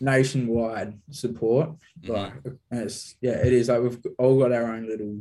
nationwide 0.00 0.98
support. 1.10 1.70
Mm-hmm. 2.02 2.12
Like, 2.12 2.32
it's 2.70 3.16
yeah, 3.20 3.44
it 3.44 3.52
is 3.52 3.68
like 3.68 3.82
we've 3.82 3.98
all 4.18 4.38
got 4.38 4.52
our 4.52 4.74
own 4.74 4.86
little 4.88 5.20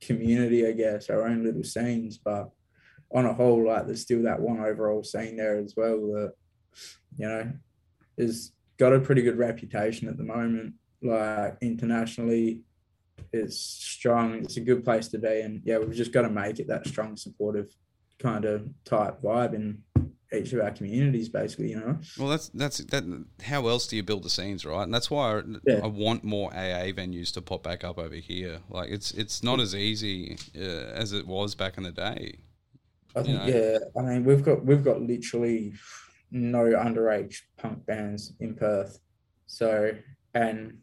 community, 0.00 0.66
I 0.66 0.72
guess, 0.72 1.10
our 1.10 1.26
own 1.26 1.44
little 1.44 1.64
scenes, 1.64 2.18
but 2.18 2.50
on 3.12 3.26
a 3.26 3.34
whole, 3.34 3.66
like 3.66 3.86
there's 3.86 4.02
still 4.02 4.22
that 4.24 4.40
one 4.40 4.60
overall 4.60 5.04
scene 5.04 5.36
there 5.36 5.58
as 5.58 5.74
well 5.76 5.98
that 6.12 6.32
you 7.16 7.28
know 7.28 7.52
is 8.16 8.52
got 8.78 8.92
a 8.92 9.00
pretty 9.00 9.22
good 9.22 9.38
reputation 9.38 10.08
at 10.08 10.16
the 10.16 10.24
moment. 10.24 10.74
Like 11.02 11.58
internationally, 11.60 12.62
it's 13.32 13.58
strong. 13.58 14.34
It's 14.34 14.56
a 14.56 14.60
good 14.60 14.84
place 14.84 15.08
to 15.08 15.18
be, 15.18 15.40
and 15.40 15.60
yeah, 15.64 15.78
we've 15.78 15.94
just 15.94 16.12
got 16.12 16.22
to 16.22 16.30
make 16.30 16.58
it 16.58 16.68
that 16.68 16.86
strong, 16.86 17.16
supportive 17.16 17.74
kind 18.18 18.44
of 18.44 18.68
type 18.84 19.20
vibe, 19.22 19.54
and 19.54 19.82
each 20.34 20.52
of 20.52 20.60
our 20.60 20.70
communities, 20.70 21.28
basically. 21.28 21.70
You 21.70 21.80
know. 21.80 21.98
Well, 22.18 22.28
that's 22.28 22.48
that's 22.50 22.78
that. 22.78 23.24
How 23.42 23.66
else 23.68 23.86
do 23.86 23.96
you 23.96 24.02
build 24.02 24.22
the 24.22 24.30
scenes, 24.30 24.64
right? 24.64 24.82
And 24.82 24.92
that's 24.92 25.10
why 25.10 25.38
I, 25.38 25.42
Yeah. 25.66 25.80
I 25.82 25.86
want 25.86 26.24
more 26.24 26.50
AA 26.52 26.92
venues 26.92 27.32
to 27.34 27.42
pop 27.42 27.62
back 27.62 27.84
up 27.84 27.98
over 27.98 28.14
here. 28.14 28.60
Like 28.68 28.90
it's 28.90 29.12
it's 29.12 29.42
not 29.42 29.60
as 29.60 29.74
easy 29.74 30.36
uh, 30.56 30.92
as 30.94 31.12
it 31.12 31.26
was 31.26 31.54
back 31.54 31.76
in 31.78 31.84
the 31.84 31.92
day. 31.92 32.38
I 33.16 33.22
think 33.22 33.38
know? 33.38 33.46
yeah. 33.46 33.78
I 33.96 34.02
mean, 34.02 34.24
we've 34.24 34.44
got 34.44 34.64
we've 34.64 34.84
got 34.84 35.00
literally 35.00 35.74
no 36.30 36.64
underage 36.64 37.42
punk 37.56 37.86
bands 37.86 38.32
in 38.40 38.54
Perth, 38.54 38.98
so 39.46 39.92
and 40.34 40.78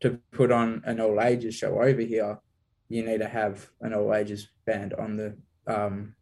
to 0.00 0.20
put 0.30 0.52
on 0.52 0.82
an 0.84 1.00
all 1.00 1.20
ages 1.20 1.54
show 1.54 1.80
over 1.80 2.00
here, 2.00 2.38
you 2.88 3.04
need 3.04 3.18
to 3.18 3.28
have 3.28 3.68
an 3.80 3.94
all 3.94 4.14
ages 4.14 4.48
band 4.64 4.94
on 4.94 5.16
the 5.16 5.36
um, 5.66 6.14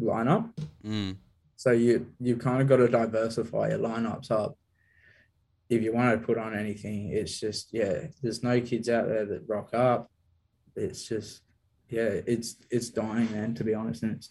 lineup. 0.00 0.50
Mm. 0.84 1.16
So 1.58 1.72
you 1.72 2.06
you 2.20 2.36
kind 2.36 2.62
of 2.62 2.68
got 2.68 2.76
to 2.76 2.86
diversify 2.86 3.70
your 3.70 3.80
lineups 3.80 4.30
up. 4.30 4.56
If 5.68 5.82
you 5.82 5.92
want 5.92 6.18
to 6.18 6.24
put 6.24 6.38
on 6.38 6.56
anything, 6.56 7.08
it's 7.08 7.40
just 7.40 7.74
yeah. 7.74 8.06
There's 8.22 8.44
no 8.44 8.60
kids 8.60 8.88
out 8.88 9.08
there 9.08 9.26
that 9.26 9.42
rock 9.48 9.74
up. 9.74 10.08
It's 10.76 11.08
just 11.08 11.42
yeah. 11.88 12.20
It's 12.26 12.54
it's 12.70 12.90
dying, 12.90 13.32
man. 13.32 13.54
To 13.56 13.64
be 13.64 13.74
honest, 13.74 14.04
and 14.04 14.12
it 14.14 14.28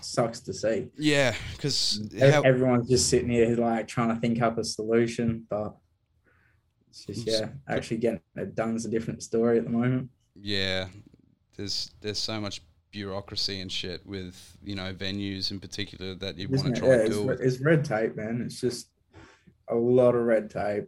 sucks 0.00 0.38
to 0.42 0.54
see. 0.54 0.86
Yeah, 0.96 1.34
because 1.56 2.00
Ev- 2.16 2.44
Everyone's 2.44 2.88
just 2.88 3.08
sitting 3.10 3.30
here 3.30 3.56
like 3.56 3.88
trying 3.88 4.14
to 4.14 4.20
think 4.20 4.40
up 4.40 4.56
a 4.56 4.62
solution, 4.62 5.46
but 5.50 5.74
it's 6.90 7.06
just 7.06 7.26
yeah. 7.26 7.48
Actually 7.68 7.96
getting 7.96 8.20
it 8.36 8.54
done 8.54 8.76
is 8.76 8.84
a 8.84 8.88
different 8.88 9.20
story 9.20 9.58
at 9.58 9.64
the 9.64 9.70
moment. 9.70 10.10
yeah, 10.36 10.86
there's 11.56 11.90
there's 12.00 12.18
so 12.18 12.40
much 12.40 12.62
bureaucracy 12.98 13.60
and 13.60 13.70
shit 13.70 14.04
with 14.06 14.56
you 14.64 14.74
know 14.74 14.92
venues 14.92 15.50
in 15.50 15.60
particular 15.60 16.14
that 16.16 16.36
you 16.38 16.48
want 16.48 16.62
to 16.64 16.72
it? 16.72 16.76
try 16.78 16.88
Yeah, 16.88 16.94
and 17.04 17.30
it's, 17.30 17.40
it's 17.54 17.60
red 17.60 17.84
tape, 17.84 18.16
man. 18.16 18.42
It's 18.44 18.60
just 18.60 18.88
a 19.68 19.74
lot 19.76 20.14
of 20.14 20.22
red 20.22 20.50
tape. 20.50 20.86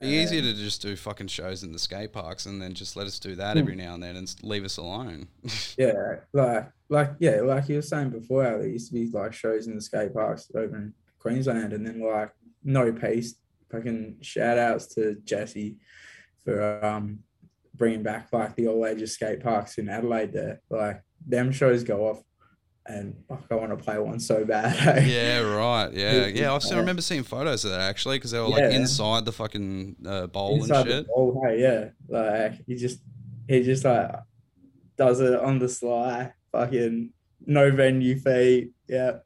Be 0.00 0.08
easier 0.08 0.40
to 0.42 0.54
just 0.54 0.80
do 0.82 0.96
fucking 0.96 1.28
shows 1.28 1.62
in 1.62 1.72
the 1.72 1.78
skate 1.78 2.12
parks 2.12 2.46
and 2.46 2.60
then 2.62 2.72
just 2.74 2.96
let 2.96 3.06
us 3.06 3.18
do 3.18 3.32
Hmm. 3.32 3.38
that 3.38 3.56
every 3.56 3.76
now 3.76 3.94
and 3.94 4.02
then 4.02 4.16
and 4.16 4.34
leave 4.42 4.64
us 4.64 4.76
alone. 4.78 5.28
Yeah, 5.76 6.16
like 6.32 6.70
like 6.88 7.10
yeah, 7.18 7.40
like 7.42 7.68
you 7.68 7.76
were 7.76 7.82
saying 7.92 8.10
before, 8.10 8.44
there 8.44 8.66
used 8.68 8.88
to 8.88 8.94
be 8.94 9.06
like 9.10 9.32
shows 9.32 9.66
in 9.66 9.74
the 9.74 9.80
skate 9.80 10.12
parks 10.14 10.50
over 10.54 10.76
in 10.76 10.94
Queensland, 11.18 11.72
and 11.72 11.84
then 11.86 12.00
like 12.00 12.30
no 12.62 12.92
peace. 12.92 13.34
Fucking 13.70 14.16
shout 14.20 14.58
outs 14.58 14.86
to 14.94 15.16
Jesse 15.24 15.76
for 16.44 16.84
um 16.84 17.20
bringing 17.80 18.04
back 18.04 18.28
like 18.32 18.54
the 18.54 18.68
all 18.68 18.86
ages 18.86 19.14
skate 19.14 19.40
parks 19.40 19.78
in 19.78 19.88
Adelaide. 19.88 20.32
There, 20.32 20.60
like 20.70 21.02
them 21.26 21.50
shows 21.50 21.82
go 21.82 22.06
off, 22.08 22.22
and 22.86 23.16
fuck, 23.26 23.42
I 23.50 23.54
want 23.56 23.70
to 23.76 23.82
play 23.82 23.98
one 23.98 24.20
so 24.20 24.44
bad. 24.44 25.04
yeah, 25.06 25.40
right. 25.40 25.92
Yeah, 25.92 26.26
yeah. 26.26 26.54
I 26.54 26.58
still 26.60 26.78
remember 26.78 27.02
seeing 27.02 27.24
photos 27.24 27.64
of 27.64 27.72
that 27.72 27.80
actually 27.80 28.18
because 28.18 28.30
they 28.30 28.38
were 28.38 28.48
like 28.48 28.60
Yeah. 28.60 28.70
inside 28.78 29.24
the 29.24 29.32
fucking 29.32 29.96
uh, 30.06 30.26
bowl 30.28 30.56
Inside 30.56 30.80
and 30.82 30.88
the 30.90 30.96
shit. 30.98 31.06
ball, 31.08 31.42
hey, 31.44 31.60
yeah, 31.60 31.88
like 32.08 32.52
he 32.66 32.76
just 32.76 33.00
he 33.48 33.62
just 33.62 33.84
like 33.84 34.12
does 34.96 35.20
it 35.20 35.34
on 35.40 35.58
the 35.58 35.68
sly. 35.68 36.32
Fucking 36.52 37.10
no 37.46 37.70
venue 37.70 38.16
fee. 38.18 38.70
Yeah. 38.88 39.18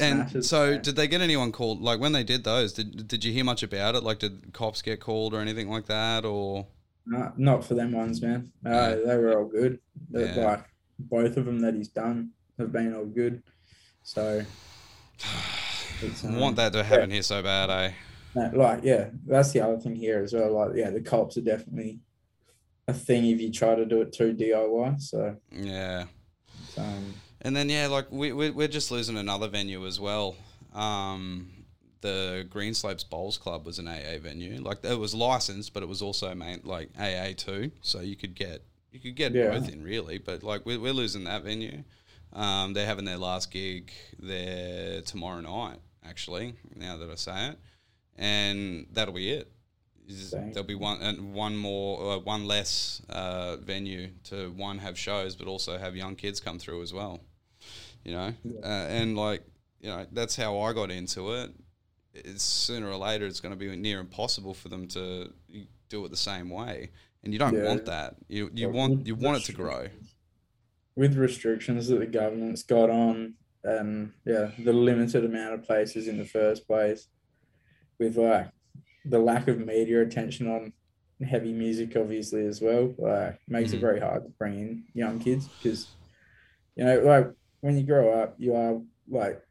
And 0.00 0.28
Smashes, 0.28 0.48
so, 0.48 0.72
man. 0.72 0.82
did 0.82 0.96
they 0.96 1.06
get 1.06 1.20
anyone 1.20 1.52
called? 1.52 1.80
Like 1.80 2.00
when 2.00 2.10
they 2.12 2.24
did 2.24 2.42
those, 2.42 2.72
did 2.72 3.06
did 3.06 3.24
you 3.24 3.32
hear 3.32 3.44
much 3.44 3.62
about 3.62 3.94
it? 3.94 4.02
Like, 4.02 4.18
did 4.18 4.52
cops 4.52 4.82
get 4.82 4.98
called 4.98 5.34
or 5.34 5.40
anything 5.40 5.68
like 5.70 5.86
that? 5.86 6.24
Or 6.24 6.66
No, 7.06 7.32
not 7.36 7.64
for 7.64 7.74
them 7.74 7.92
ones, 7.92 8.22
man. 8.22 8.50
Yeah. 8.64 8.96
they 9.06 9.16
were 9.16 9.38
all 9.38 9.44
good. 9.46 9.78
Yeah. 10.10 10.34
Like 10.36 10.64
both 10.98 11.36
of 11.36 11.44
them 11.44 11.60
that 11.60 11.74
he's 11.74 11.88
done 11.88 12.30
have 12.58 12.72
been 12.72 12.94
all 12.94 13.04
good. 13.04 13.42
So 14.02 14.42
it's, 16.02 16.24
I 16.24 16.28
um, 16.28 16.38
want 16.38 16.56
that 16.56 16.72
to 16.72 16.82
happen 16.84 17.10
here 17.10 17.22
so 17.22 17.42
bad, 17.42 17.70
eh? 17.70 17.92
like 18.52 18.80
yeah, 18.82 19.10
that's 19.26 19.52
the 19.52 19.60
other 19.60 19.78
thing 19.78 19.94
here 19.94 20.22
as 20.22 20.32
well. 20.32 20.52
Like 20.52 20.76
yeah, 20.76 20.90
the 20.90 21.00
cops 21.00 21.36
are 21.36 21.42
definitely 21.42 22.00
a 22.88 22.92
thing 22.92 23.26
if 23.26 23.40
you 23.40 23.50
try 23.50 23.74
to 23.74 23.86
do 23.86 24.00
it 24.02 24.12
too 24.12 24.34
DIY. 24.34 25.00
So 25.00 25.36
Yeah. 25.52 26.04
um, 26.76 27.14
And 27.40 27.54
then 27.54 27.68
yeah, 27.68 27.86
like 27.88 28.10
we 28.10 28.32
we 28.32 28.50
we're 28.50 28.68
just 28.68 28.90
losing 28.90 29.16
another 29.16 29.48
venue 29.48 29.86
as 29.86 30.00
well. 30.00 30.36
Um, 30.74 31.53
the 32.04 32.46
Greenslopes 32.50 33.08
Bowls 33.08 33.38
Club 33.38 33.64
was 33.64 33.78
an 33.78 33.88
AA 33.88 34.18
venue. 34.20 34.60
Like 34.60 34.84
it 34.84 34.98
was 34.98 35.14
licensed, 35.14 35.72
but 35.72 35.82
it 35.82 35.88
was 35.88 36.02
also 36.02 36.34
main 36.34 36.60
like 36.64 36.90
AA 36.98 37.32
too. 37.36 37.70
So 37.80 38.00
you 38.00 38.14
could 38.14 38.34
get 38.34 38.62
you 38.92 39.00
could 39.00 39.16
get 39.16 39.32
Yeah. 39.32 39.48
both 39.50 39.68
in 39.70 39.82
really. 39.82 40.18
But 40.18 40.42
like 40.42 40.66
we're 40.66 40.78
we're 40.78 40.92
losing 40.92 41.24
that 41.24 41.42
venue. 41.42 41.82
Um, 42.34 42.74
they're 42.74 42.86
having 42.86 43.04
their 43.06 43.16
last 43.16 43.50
gig 43.50 43.90
there 44.18 45.00
tomorrow 45.02 45.40
night. 45.40 45.78
Actually, 46.06 46.54
now 46.76 46.98
that 46.98 47.08
I 47.10 47.14
say 47.14 47.48
it, 47.48 47.58
and 48.16 48.86
that'll 48.92 49.14
be 49.14 49.30
it. 49.30 49.50
There'll 50.52 50.64
be 50.66 50.74
one 50.74 51.00
and 51.00 51.32
one 51.32 51.56
more, 51.56 52.12
uh, 52.12 52.18
one 52.18 52.46
less 52.46 53.00
uh, 53.08 53.56
venue 53.56 54.10
to 54.24 54.50
one 54.50 54.78
have 54.80 54.98
shows, 54.98 55.34
but 55.34 55.46
also 55.48 55.78
have 55.78 55.96
young 55.96 56.14
kids 56.14 56.40
come 56.40 56.58
through 56.58 56.82
as 56.82 56.92
well. 56.92 57.20
You 58.04 58.12
know, 58.12 58.34
uh, 58.62 58.66
and 58.66 59.16
like 59.16 59.42
you 59.80 59.88
know, 59.88 60.04
that's 60.12 60.36
how 60.36 60.58
I 60.60 60.74
got 60.74 60.90
into 60.90 61.32
it. 61.32 61.50
It's 62.14 62.44
sooner 62.44 62.88
or 62.88 62.96
later, 62.96 63.26
it's 63.26 63.40
going 63.40 63.52
to 63.52 63.58
be 63.58 63.74
near 63.76 64.00
impossible 64.00 64.54
for 64.54 64.68
them 64.68 64.86
to 64.88 65.32
do 65.88 66.04
it 66.04 66.10
the 66.10 66.16
same 66.16 66.48
way, 66.48 66.90
and 67.22 67.32
you 67.32 67.38
don't 67.38 67.56
Yeah. 67.56 67.64
want 67.64 67.84
that. 67.86 68.16
You 68.28 68.50
you 68.54 68.68
want 68.68 69.06
you 69.06 69.14
want 69.14 69.38
it 69.38 69.44
to 69.46 69.52
grow. 69.52 69.88
with 70.96 71.16
restrictions 71.16 71.88
that 71.88 71.98
the 71.98 72.06
government's 72.06 72.62
got 72.62 72.88
on, 72.88 73.34
um, 73.66 74.14
yeah, 74.24 74.50
the 74.58 74.72
limited 74.72 75.24
amount 75.24 75.54
of 75.54 75.64
places 75.64 76.06
in 76.06 76.18
the 76.18 76.24
first 76.24 76.66
place, 76.68 77.08
with 77.98 78.16
like 78.16 78.48
the 79.04 79.18
lack 79.18 79.48
of 79.48 79.58
media 79.58 80.02
attention 80.02 80.48
on 80.48 80.72
heavy 81.26 81.52
music, 81.52 81.96
obviously 81.96 82.46
as 82.46 82.60
well, 82.60 82.94
like 82.98 83.38
makes 83.48 83.72
Mhm. 83.72 83.74
it 83.74 83.80
very 83.80 84.00
hard 84.00 84.22
to 84.24 84.30
bring 84.38 84.54
in 84.60 84.84
young 84.94 85.18
kids 85.18 85.48
because, 85.48 85.96
you 86.76 86.84
know, 86.84 87.00
like 87.00 87.28
when 87.60 87.76
you 87.76 87.84
grow 87.84 88.12
up, 88.22 88.36
you 88.38 88.54
are 88.54 88.80
like 89.08 89.42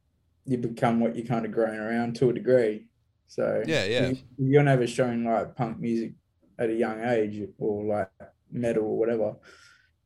you 0.45 0.57
become 0.57 0.99
what 0.99 1.15
you 1.15 1.23
kind 1.25 1.45
of 1.45 1.51
grown 1.51 1.77
around 1.77 2.15
to 2.17 2.29
a 2.29 2.33
degree. 2.33 2.87
So 3.27 3.63
Yeah, 3.65 3.85
yeah. 3.85 4.09
if 4.09 4.19
you're 4.37 4.63
never 4.63 4.85
shown 4.87 5.23
like 5.23 5.55
punk 5.55 5.79
music 5.79 6.13
at 6.59 6.69
a 6.69 6.73
young 6.73 7.03
age 7.03 7.47
or 7.57 7.83
like 7.83 8.11
metal 8.51 8.83
or 8.83 8.97
whatever, 8.97 9.35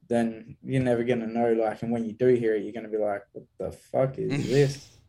then 0.07 0.55
you're 0.63 0.83
never 0.83 1.03
gonna 1.03 1.27
know. 1.27 1.53
Like, 1.53 1.81
and 1.83 1.91
when 1.91 2.05
you 2.05 2.13
do 2.13 2.27
hear 2.27 2.55
it, 2.55 2.63
you're 2.63 2.73
gonna 2.73 2.87
be 2.87 2.97
like, 2.97 3.23
"What 3.33 3.45
the 3.59 3.71
fuck 3.71 4.17
is 4.17 4.47
this?" 4.49 4.99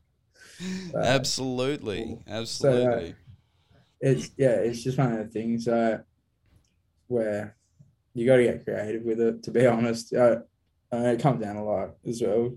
Uh, 0.94 0.98
absolutely, 0.98 2.18
so, 2.26 2.32
absolutely. 2.32 3.14
It's 4.00 4.30
yeah, 4.36 4.56
it's 4.56 4.82
just 4.82 4.98
one 4.98 5.12
of 5.12 5.18
the 5.18 5.26
things 5.26 5.68
uh, 5.68 5.98
where 7.06 7.56
you 8.14 8.26
got 8.26 8.36
to 8.36 8.44
get 8.44 8.64
creative 8.64 9.02
with 9.02 9.20
it. 9.20 9.42
To 9.44 9.50
be 9.50 9.66
honest, 9.66 10.12
uh, 10.14 10.40
uh, 10.92 10.96
it 10.96 11.20
comes 11.20 11.42
down 11.42 11.56
a 11.56 11.64
lot 11.64 11.90
as 12.06 12.22
well. 12.22 12.56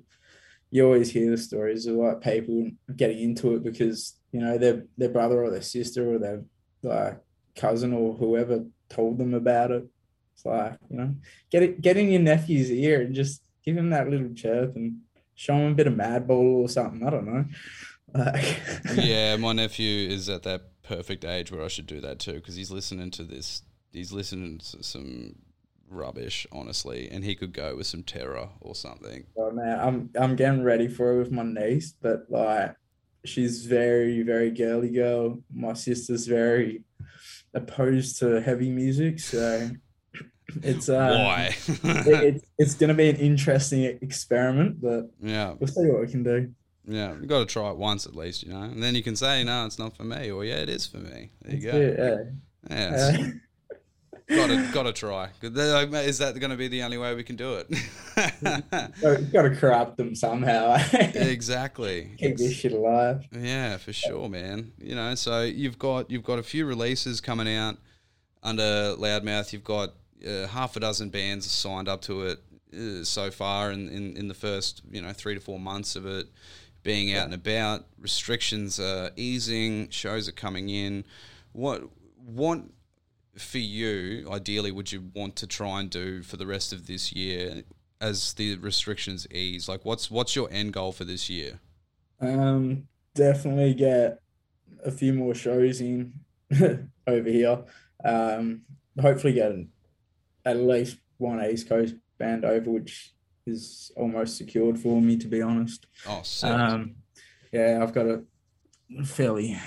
You 0.72 0.86
always 0.86 1.12
hear 1.12 1.30
the 1.30 1.38
stories 1.38 1.86
of 1.86 1.96
like 1.96 2.22
people 2.22 2.72
getting 2.96 3.20
into 3.20 3.56
it 3.56 3.64
because 3.64 4.16
you 4.32 4.40
know 4.40 4.58
their 4.58 4.86
their 4.98 5.10
brother 5.10 5.44
or 5.44 5.52
their 5.52 5.62
sister 5.62 6.14
or 6.14 6.18
their 6.18 6.44
like 6.82 7.20
cousin 7.56 7.94
or 7.94 8.14
whoever 8.14 8.66
told 8.90 9.18
them 9.18 9.34
about 9.34 9.72
it. 9.72 9.86
It's 10.34 10.46
like 10.46 10.78
you 10.90 10.98
know, 10.98 11.16
get 11.50 11.64
it, 11.64 11.82
get 11.82 11.98
in 11.98 12.10
your 12.10 12.22
nephew's 12.22 12.72
ear 12.72 13.02
and 13.02 13.14
just 13.14 13.42
give 13.64 13.78
him 13.78 13.90
that 13.90 14.10
little 14.10 14.34
chirp 14.34 14.76
and 14.76 15.02
show 15.36 15.56
him 15.56 15.74
a 15.74 15.76
bit 15.76 15.88
of 15.88 15.94
Madball 15.94 16.64
or 16.64 16.70
something. 16.70 17.06
I 17.06 17.10
don't 17.10 17.26
know. 17.26 17.46
Like, 18.14 18.60
yeah, 18.94 19.36
my 19.40 19.54
nephew 19.54 20.10
is 20.10 20.28
at 20.28 20.44
that 20.44 20.64
perfect 20.84 21.24
age 21.24 21.50
where 21.50 21.64
I 21.64 21.70
should 21.70 21.88
do 21.88 22.02
that 22.02 22.20
too 22.20 22.34
because 22.34 22.56
he's 22.56 22.70
listening 22.70 23.10
to 23.12 23.24
this. 23.24 23.62
He's 23.94 24.12
listening 24.12 24.58
to 24.58 24.84
some 24.84 25.36
rubbish, 25.92 26.48
honestly, 26.52 27.10
and 27.12 27.24
he 27.24 27.36
could 27.36 27.54
go 27.54 27.76
with 27.76 27.88
some 27.88 28.04
terror 28.04 28.50
or 28.62 28.74
something. 28.76 29.26
Oh 29.38 29.52
man, 29.52 29.80
I'm 29.80 30.10
I'm 30.16 30.36
getting 30.36 30.64
ready 30.64 30.88
for 30.88 31.14
it 31.14 31.18
with 31.20 31.32
my 31.32 31.44
niece, 31.44 31.94
but 32.02 32.22
like 32.30 32.76
she's 33.26 33.66
very, 33.66 34.24
very 34.24 34.50
girly 34.52 34.90
girl. 34.90 35.44
My 35.54 35.74
sister's 35.74 36.26
very 36.28 36.84
opposed 37.54 38.20
to 38.20 38.42
heavy 38.42 38.70
music, 38.70 39.20
so 39.20 39.70
it's 40.64 40.90
uh 40.90 41.18
Why? 41.20 41.56
it, 41.84 42.24
it's 42.36 42.46
it's 42.58 42.76
gonna 42.76 42.94
be 42.94 43.10
an 43.10 43.18
interesting 43.18 43.84
experiment, 44.02 44.82
but 44.82 45.12
yeah, 45.22 45.54
we'll 45.60 45.68
see 45.68 45.88
what 45.88 46.02
we 46.02 46.08
can 46.08 46.24
do. 46.24 46.52
yeah. 46.88 47.14
You 47.20 47.28
got 47.28 47.40
to 47.40 47.46
try 47.46 47.70
it 47.70 47.78
once 47.78 48.06
at 48.06 48.16
least, 48.16 48.44
you 48.44 48.54
know, 48.54 48.64
and 48.64 48.82
then 48.82 48.96
you 48.96 49.04
can 49.04 49.16
say, 49.16 49.44
"No, 49.44 49.66
it's 49.66 49.78
not 49.80 49.96
for 49.96 50.04
me," 50.04 50.32
or 50.32 50.44
"Yeah, 50.46 50.56
it 50.58 50.70
is 50.70 50.88
for 50.88 50.98
me." 50.98 51.32
There 51.42 51.56
you 51.56 51.72
go. 51.72 51.78
Yeah, 51.78 52.16
Yeah, 52.70 53.18
yeah. 53.18 53.28
gotta 54.36 54.70
gotta 54.74 54.94
try. 54.94 55.30
Is 55.42 56.18
that 56.20 56.40
going 56.40 56.52
to 56.52 56.58
be 56.58 56.68
the 56.68 56.84
only 56.84 56.98
way 56.98 57.14
we 57.16 57.24
can 57.24 57.36
do 57.36 57.56
it? 57.56 57.70
Got, 59.02 59.32
got 59.32 59.42
to 59.44 59.56
corrupt 59.56 59.98
them 59.98 60.16
somehow. 60.16 60.78
exactly. 60.94 62.12
Keep 62.18 62.38
this 62.38 62.54
shit 62.54 62.72
alive. 62.74 63.26
Yeah, 63.32 63.78
for 63.78 63.94
sure, 63.94 64.30
man. 64.30 64.74
You 64.80 64.96
know, 64.96 65.16
so 65.16 65.42
you've 65.44 65.80
got 65.80 66.10
you've 66.12 66.24
got 66.24 66.40
a 66.40 66.44
few 66.44 66.66
releases 66.66 67.22
coming 67.22 67.54
out 67.54 67.78
under 68.44 68.96
Loudmouth. 68.98 69.54
You've 69.54 69.64
got 69.64 69.94
uh, 70.28 70.48
half 70.48 70.76
a 70.76 70.80
dozen 70.80 71.10
bands 71.10 71.50
signed 71.50 71.88
up 71.88 72.02
to 72.02 72.24
it. 72.24 72.40
uh, 72.76 73.04
so 73.04 73.32
far 73.32 73.72
in, 73.72 73.90
in, 73.90 74.18
in 74.18 74.28
the 74.28 74.34
first 74.34 74.82
you 74.92 75.02
know 75.02 75.14
three 75.14 75.36
to 75.36 75.42
four 75.42 75.60
months 75.60 75.96
of 75.96 76.06
it 76.06 76.28
being 76.84 77.14
out 77.16 77.26
and 77.26 77.34
about. 77.34 77.86
Restrictions 78.00 78.80
are 78.80 79.12
easing, 79.16 79.90
shows 79.90 80.28
are 80.28 80.34
coming 80.34 80.70
in. 80.70 81.06
What 81.54 81.84
what 82.26 82.62
for 83.38 83.60
you 83.60 84.28
ideally 84.30 84.72
would 84.72 84.92
you 84.92 85.10
want 85.14 85.36
to 85.38 85.48
try 85.48 85.80
and 85.80 85.90
do 85.90 86.22
for 86.22 86.36
the 86.38 86.46
rest 86.46 86.74
of 86.74 86.88
this 86.88 87.14
year 87.14 87.64
as 88.00 88.34
the 88.34 88.56
restrictions 88.58 89.28
ease? 89.32 89.70
Like 89.70 89.86
what's 89.86 90.12
what's 90.12 90.36
your 90.36 90.50
end 90.52 90.74
goal 90.74 90.92
for 90.92 91.06
this 91.06 91.30
year? 91.30 91.60
Um, 92.20 92.88
definitely 93.16 93.74
get 93.74 94.20
a 94.84 94.92
few 94.92 95.14
more 95.14 95.34
shows 95.34 95.82
in 95.82 96.14
over 97.08 97.30
here. 97.30 97.64
Um, 98.04 98.62
hopefully 99.00 99.34
get 99.34 99.54
at 100.46 100.58
least 100.58 100.98
one 101.18 101.44
East 101.44 101.70
Coast 101.70 101.96
band 102.18 102.46
over, 102.46 102.70
which 102.70 103.14
is 103.46 103.92
almost 103.96 104.38
secured 104.38 104.80
for 104.80 105.02
me, 105.02 105.18
to 105.18 105.28
be 105.28 105.42
honest. 105.42 105.88
Oh, 106.08 106.22
sick. 106.24 106.50
Um, 106.50 106.96
yeah, 107.52 107.80
I've 107.82 107.94
got 107.94 108.08
a 108.08 108.24
fairly 109.04 109.58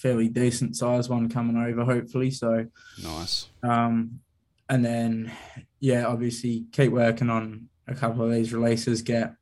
fairly 0.00 0.28
decent 0.28 0.76
size 0.76 1.08
one 1.08 1.28
coming 1.28 1.56
over, 1.56 1.84
hopefully. 1.84 2.30
So 2.30 2.66
nice. 3.02 3.48
Um, 3.62 4.20
and 4.68 4.84
then 4.84 5.32
yeah, 5.80 6.06
obviously 6.06 6.66
keep 6.72 6.92
working 6.92 7.30
on 7.30 7.68
a 7.86 7.94
couple 7.94 8.24
of 8.24 8.30
these 8.30 8.52
releases. 8.52 9.02
Get 9.02 9.34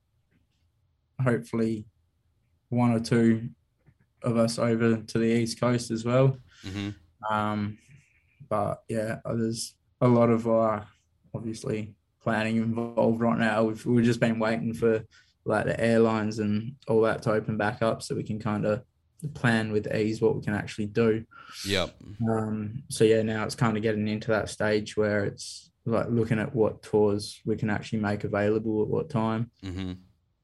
hopefully 1.22 1.86
one 2.70 2.92
or 2.92 3.00
two 3.00 3.50
of 4.22 4.36
us 4.36 4.59
over 4.59 4.96
to 4.96 5.18
the 5.18 5.26
east 5.26 5.61
coast 5.61 5.90
as 5.90 6.04
well. 6.04 6.36
Mm-hmm. 6.64 7.34
Um, 7.34 7.78
but 8.48 8.82
yeah, 8.88 9.18
there's 9.24 9.74
a 10.00 10.09
lot 10.09 10.30
of 10.30 10.48
uh, 10.48 10.80
obviously 11.34 11.94
planning 12.22 12.56
involved 12.56 13.20
right 13.20 13.38
now. 13.38 13.64
We've 13.64 13.84
we've 13.86 14.04
just 14.04 14.20
been 14.20 14.38
waiting 14.38 14.74
for 14.74 15.04
like 15.44 15.66
the 15.66 15.80
airlines 15.80 16.40
and 16.40 16.74
all 16.88 17.02
that 17.02 17.22
to 17.22 17.32
open 17.32 17.56
back 17.56 17.80
up 17.80 18.02
so 18.02 18.14
we 18.14 18.22
can 18.22 18.38
kind 18.38 18.66
of 18.66 18.82
plan 19.26 19.72
with 19.72 19.92
ease 19.92 20.20
what 20.20 20.36
we 20.36 20.42
can 20.42 20.54
actually 20.54 20.86
do. 20.86 21.24
Yep. 21.66 21.94
Um, 22.28 22.82
so 22.88 23.04
yeah, 23.04 23.22
now 23.22 23.44
it's 23.44 23.56
kind 23.56 23.76
of 23.76 23.82
getting 23.82 24.06
into 24.06 24.28
that 24.28 24.48
stage 24.48 24.96
where 24.96 25.24
it's 25.24 25.70
like 25.86 26.06
looking 26.10 26.38
at 26.38 26.54
what 26.54 26.82
tours 26.82 27.40
we 27.44 27.56
can 27.56 27.70
actually 27.70 28.00
make 28.00 28.24
available 28.24 28.82
at 28.82 28.88
what 28.88 29.10
time. 29.10 29.50
Mm-hmm. 29.64 29.92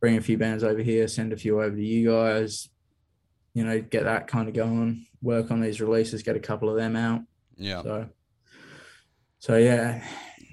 Bring 0.01 0.17
a 0.17 0.23
few 0.23 0.37
bands 0.37 0.65
over 0.65 0.83
here, 0.83 1.07
send 1.07 1.33
a 1.33 1.37
few 1.37 1.61
over 1.61 1.77
to 1.77 1.85
you 1.85 2.11
guys. 2.11 2.69
You 3.55 3.65
know, 3.65 3.81
get 3.81 4.05
that 4.05 4.27
kind 4.27 4.49
of 4.49 4.55
going. 4.55 5.07
Work 5.23 5.51
on 5.51 5.61
these 5.61 5.81
releases, 5.81 6.23
get 6.23 6.37
a 6.37 6.41
couple 6.41 6.69
of 6.69 6.77
them 6.77 6.97
out. 6.97 7.23
Yeah. 7.57 7.83
So, 7.83 8.09
so 9.39 9.57
yeah, 9.57 10.05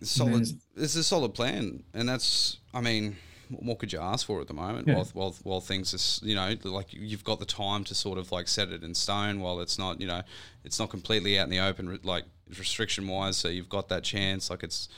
solid. 0.03 0.47
It's 0.75 0.95
a 0.95 1.03
solid 1.03 1.33
plan, 1.33 1.83
and 1.93 2.07
that's. 2.07 2.59
I 2.73 2.81
mean, 2.81 3.17
what 3.59 3.79
could 3.79 3.91
you 3.93 3.99
ask 3.99 4.25
for 4.25 4.41
at 4.41 4.47
the 4.47 4.53
moment? 4.53 4.87
Yeah. 4.87 4.95
While, 4.95 5.07
while 5.13 5.35
while 5.43 5.61
things 5.61 5.93
is 5.93 6.19
you 6.23 6.35
know 6.35 6.55
like 6.63 6.87
you've 6.91 7.23
got 7.23 7.39
the 7.39 7.45
time 7.45 7.83
to 7.85 7.95
sort 7.95 8.17
of 8.17 8.31
like 8.31 8.47
set 8.47 8.69
it 8.69 8.83
in 8.83 8.95
stone. 8.95 9.41
While 9.41 9.59
it's 9.59 9.77
not 9.77 9.99
you 9.99 10.07
know 10.07 10.21
it's 10.63 10.79
not 10.79 10.89
completely 10.89 11.37
out 11.39 11.43
in 11.43 11.49
the 11.49 11.59
open 11.59 11.99
like 12.03 12.25
restriction 12.57 13.07
wise. 13.07 13.37
So 13.37 13.47
you've 13.47 13.69
got 13.69 13.89
that 13.89 14.03
chance. 14.03 14.49
Like 14.49 14.63
it's 14.63 14.89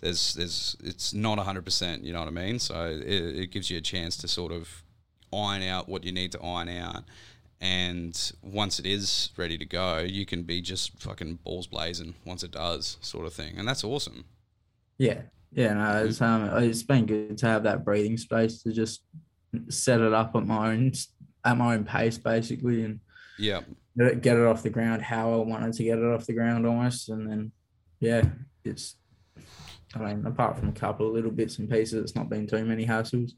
there's 0.00 0.34
there's 0.34 0.76
it's 0.82 1.12
not 1.14 1.38
hundred 1.38 1.64
percent. 1.64 2.04
You 2.04 2.12
know 2.12 2.20
what 2.20 2.28
I 2.28 2.32
mean? 2.32 2.58
So 2.58 2.86
it, 2.86 3.02
it 3.02 3.50
gives 3.50 3.70
you 3.70 3.78
a 3.78 3.82
chance 3.82 4.16
to 4.18 4.28
sort 4.28 4.52
of 4.52 4.82
iron 5.32 5.62
out 5.62 5.88
what 5.88 6.04
you 6.04 6.12
need 6.12 6.32
to 6.32 6.42
iron 6.42 6.68
out. 6.68 7.04
And 7.62 8.32
once 8.42 8.78
it 8.78 8.86
is 8.86 9.30
ready 9.36 9.58
to 9.58 9.66
go, 9.66 9.98
you 9.98 10.24
can 10.24 10.44
be 10.44 10.62
just 10.62 10.98
fucking 10.98 11.40
balls 11.44 11.66
blazing 11.66 12.14
once 12.24 12.42
it 12.42 12.52
does, 12.52 12.96
sort 13.02 13.26
of 13.26 13.34
thing. 13.34 13.58
And 13.58 13.68
that's 13.68 13.84
awesome. 13.84 14.24
yeah, 14.96 15.22
yeah. 15.52 15.74
No, 15.74 16.04
it's 16.04 16.20
um, 16.20 16.44
it's 16.62 16.82
been 16.82 17.06
good 17.06 17.38
to 17.38 17.46
have 17.46 17.62
that 17.64 17.84
breathing 17.84 18.16
space 18.16 18.62
to 18.62 18.72
just 18.72 19.02
set 19.68 20.00
it 20.00 20.12
up 20.12 20.34
at 20.36 20.46
my 20.46 20.72
own 20.72 20.92
at 21.44 21.56
my 21.56 21.74
own 21.74 21.84
pace, 21.84 22.18
basically, 22.18 22.84
and 22.84 23.00
Yeah. 23.38 23.62
get 23.96 24.36
it- 24.36 24.46
off 24.46 24.62
the 24.62 24.70
ground 24.70 25.02
how 25.02 25.32
I 25.32 25.36
wanted 25.44 25.72
to 25.74 25.82
get 25.84 25.98
it 25.98 26.04
off 26.04 26.26
the 26.26 26.34
ground 26.34 26.66
almost. 26.66 27.08
And 27.08 27.28
then, 27.28 27.52
yeah, 27.98 28.24
it's, 28.64 28.96
I 29.94 29.98
mean, 29.98 30.26
apart 30.26 30.58
from 30.58 30.68
a 30.68 30.72
couple 30.72 31.08
of 31.08 31.14
little 31.14 31.30
bits 31.30 31.58
and 31.58 31.68
pieces, 31.68 31.94
it's 32.02 32.14
not 32.14 32.28
been 32.28 32.46
too 32.46 32.64
many 32.64 32.86
hassles 32.86 33.32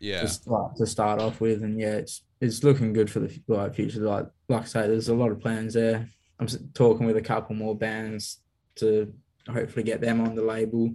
Yeah. 0.00 0.20
just 0.20 0.46
like 0.46 0.74
to 0.76 0.86
start 0.86 1.20
off 1.20 1.40
with. 1.40 1.62
And 1.62 1.80
yeah, 1.80 1.94
it's, 1.94 2.22
it's 2.40 2.62
looking 2.62 2.92
good 2.92 3.10
for 3.10 3.20
the 3.20 3.40
like 3.48 3.74
future. 3.74 4.00
Like, 4.00 4.26
like 4.48 4.62
I 4.62 4.66
say, 4.66 4.86
there's 4.86 5.08
a 5.08 5.14
lot 5.14 5.32
of 5.32 5.40
plans 5.40 5.72
there. 5.74 6.06
I'm 6.38 6.46
talking 6.74 7.06
with 7.06 7.16
a 7.16 7.22
couple 7.22 7.56
more 7.56 7.76
bands 7.76 8.40
to 8.76 9.12
hopefully 9.48 9.82
get 9.84 10.00
them 10.02 10.20
on 10.20 10.34
the 10.36 10.42
label. 10.42 10.92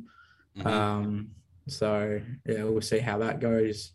Mhm. 0.58 0.66
Um, 0.66 1.32
so 1.68 2.22
yeah, 2.46 2.64
we'll 2.64 2.82
see 2.82 3.00
how 3.00 3.20
that 3.20 3.40
goes. 3.40 3.94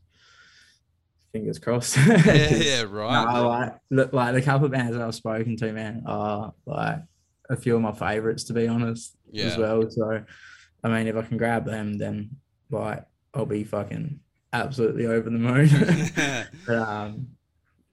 Fingers 1.32 1.58
crossed. 1.58 1.96
yeah, 1.96 2.16
yeah, 2.54 2.82
right. 2.82 3.34
No, 3.34 3.48
like 3.48 3.74
look, 3.90 4.12
like 4.12 4.34
the 4.34 4.42
couple 4.42 4.64
of 4.66 4.72
bands 4.72 4.96
that 4.96 5.02
I've 5.06 5.14
spoken 5.14 5.56
to, 5.58 5.72
man, 5.72 6.02
are 6.06 6.54
like 6.64 7.00
a 7.50 7.56
few 7.56 7.76
of 7.76 7.82
my 7.82 7.92
favorites 7.92 8.44
to 8.44 8.54
be 8.54 8.66
honest 8.66 9.14
Yeah. 9.30 9.46
as 9.46 9.58
well. 9.58 9.88
So, 9.90 10.24
I 10.82 10.88
mean, 10.88 11.06
if 11.06 11.16
I 11.16 11.22
can 11.22 11.36
grab 11.36 11.66
them, 11.66 11.98
then 11.98 12.30
like 12.70 13.04
I'll 13.34 13.44
be 13.46 13.64
fucking 13.64 14.20
absolutely 14.54 15.06
over 15.06 15.28
the 15.28 15.38
moon. 15.38 15.68
But, 16.66 16.76
um, 16.76 17.28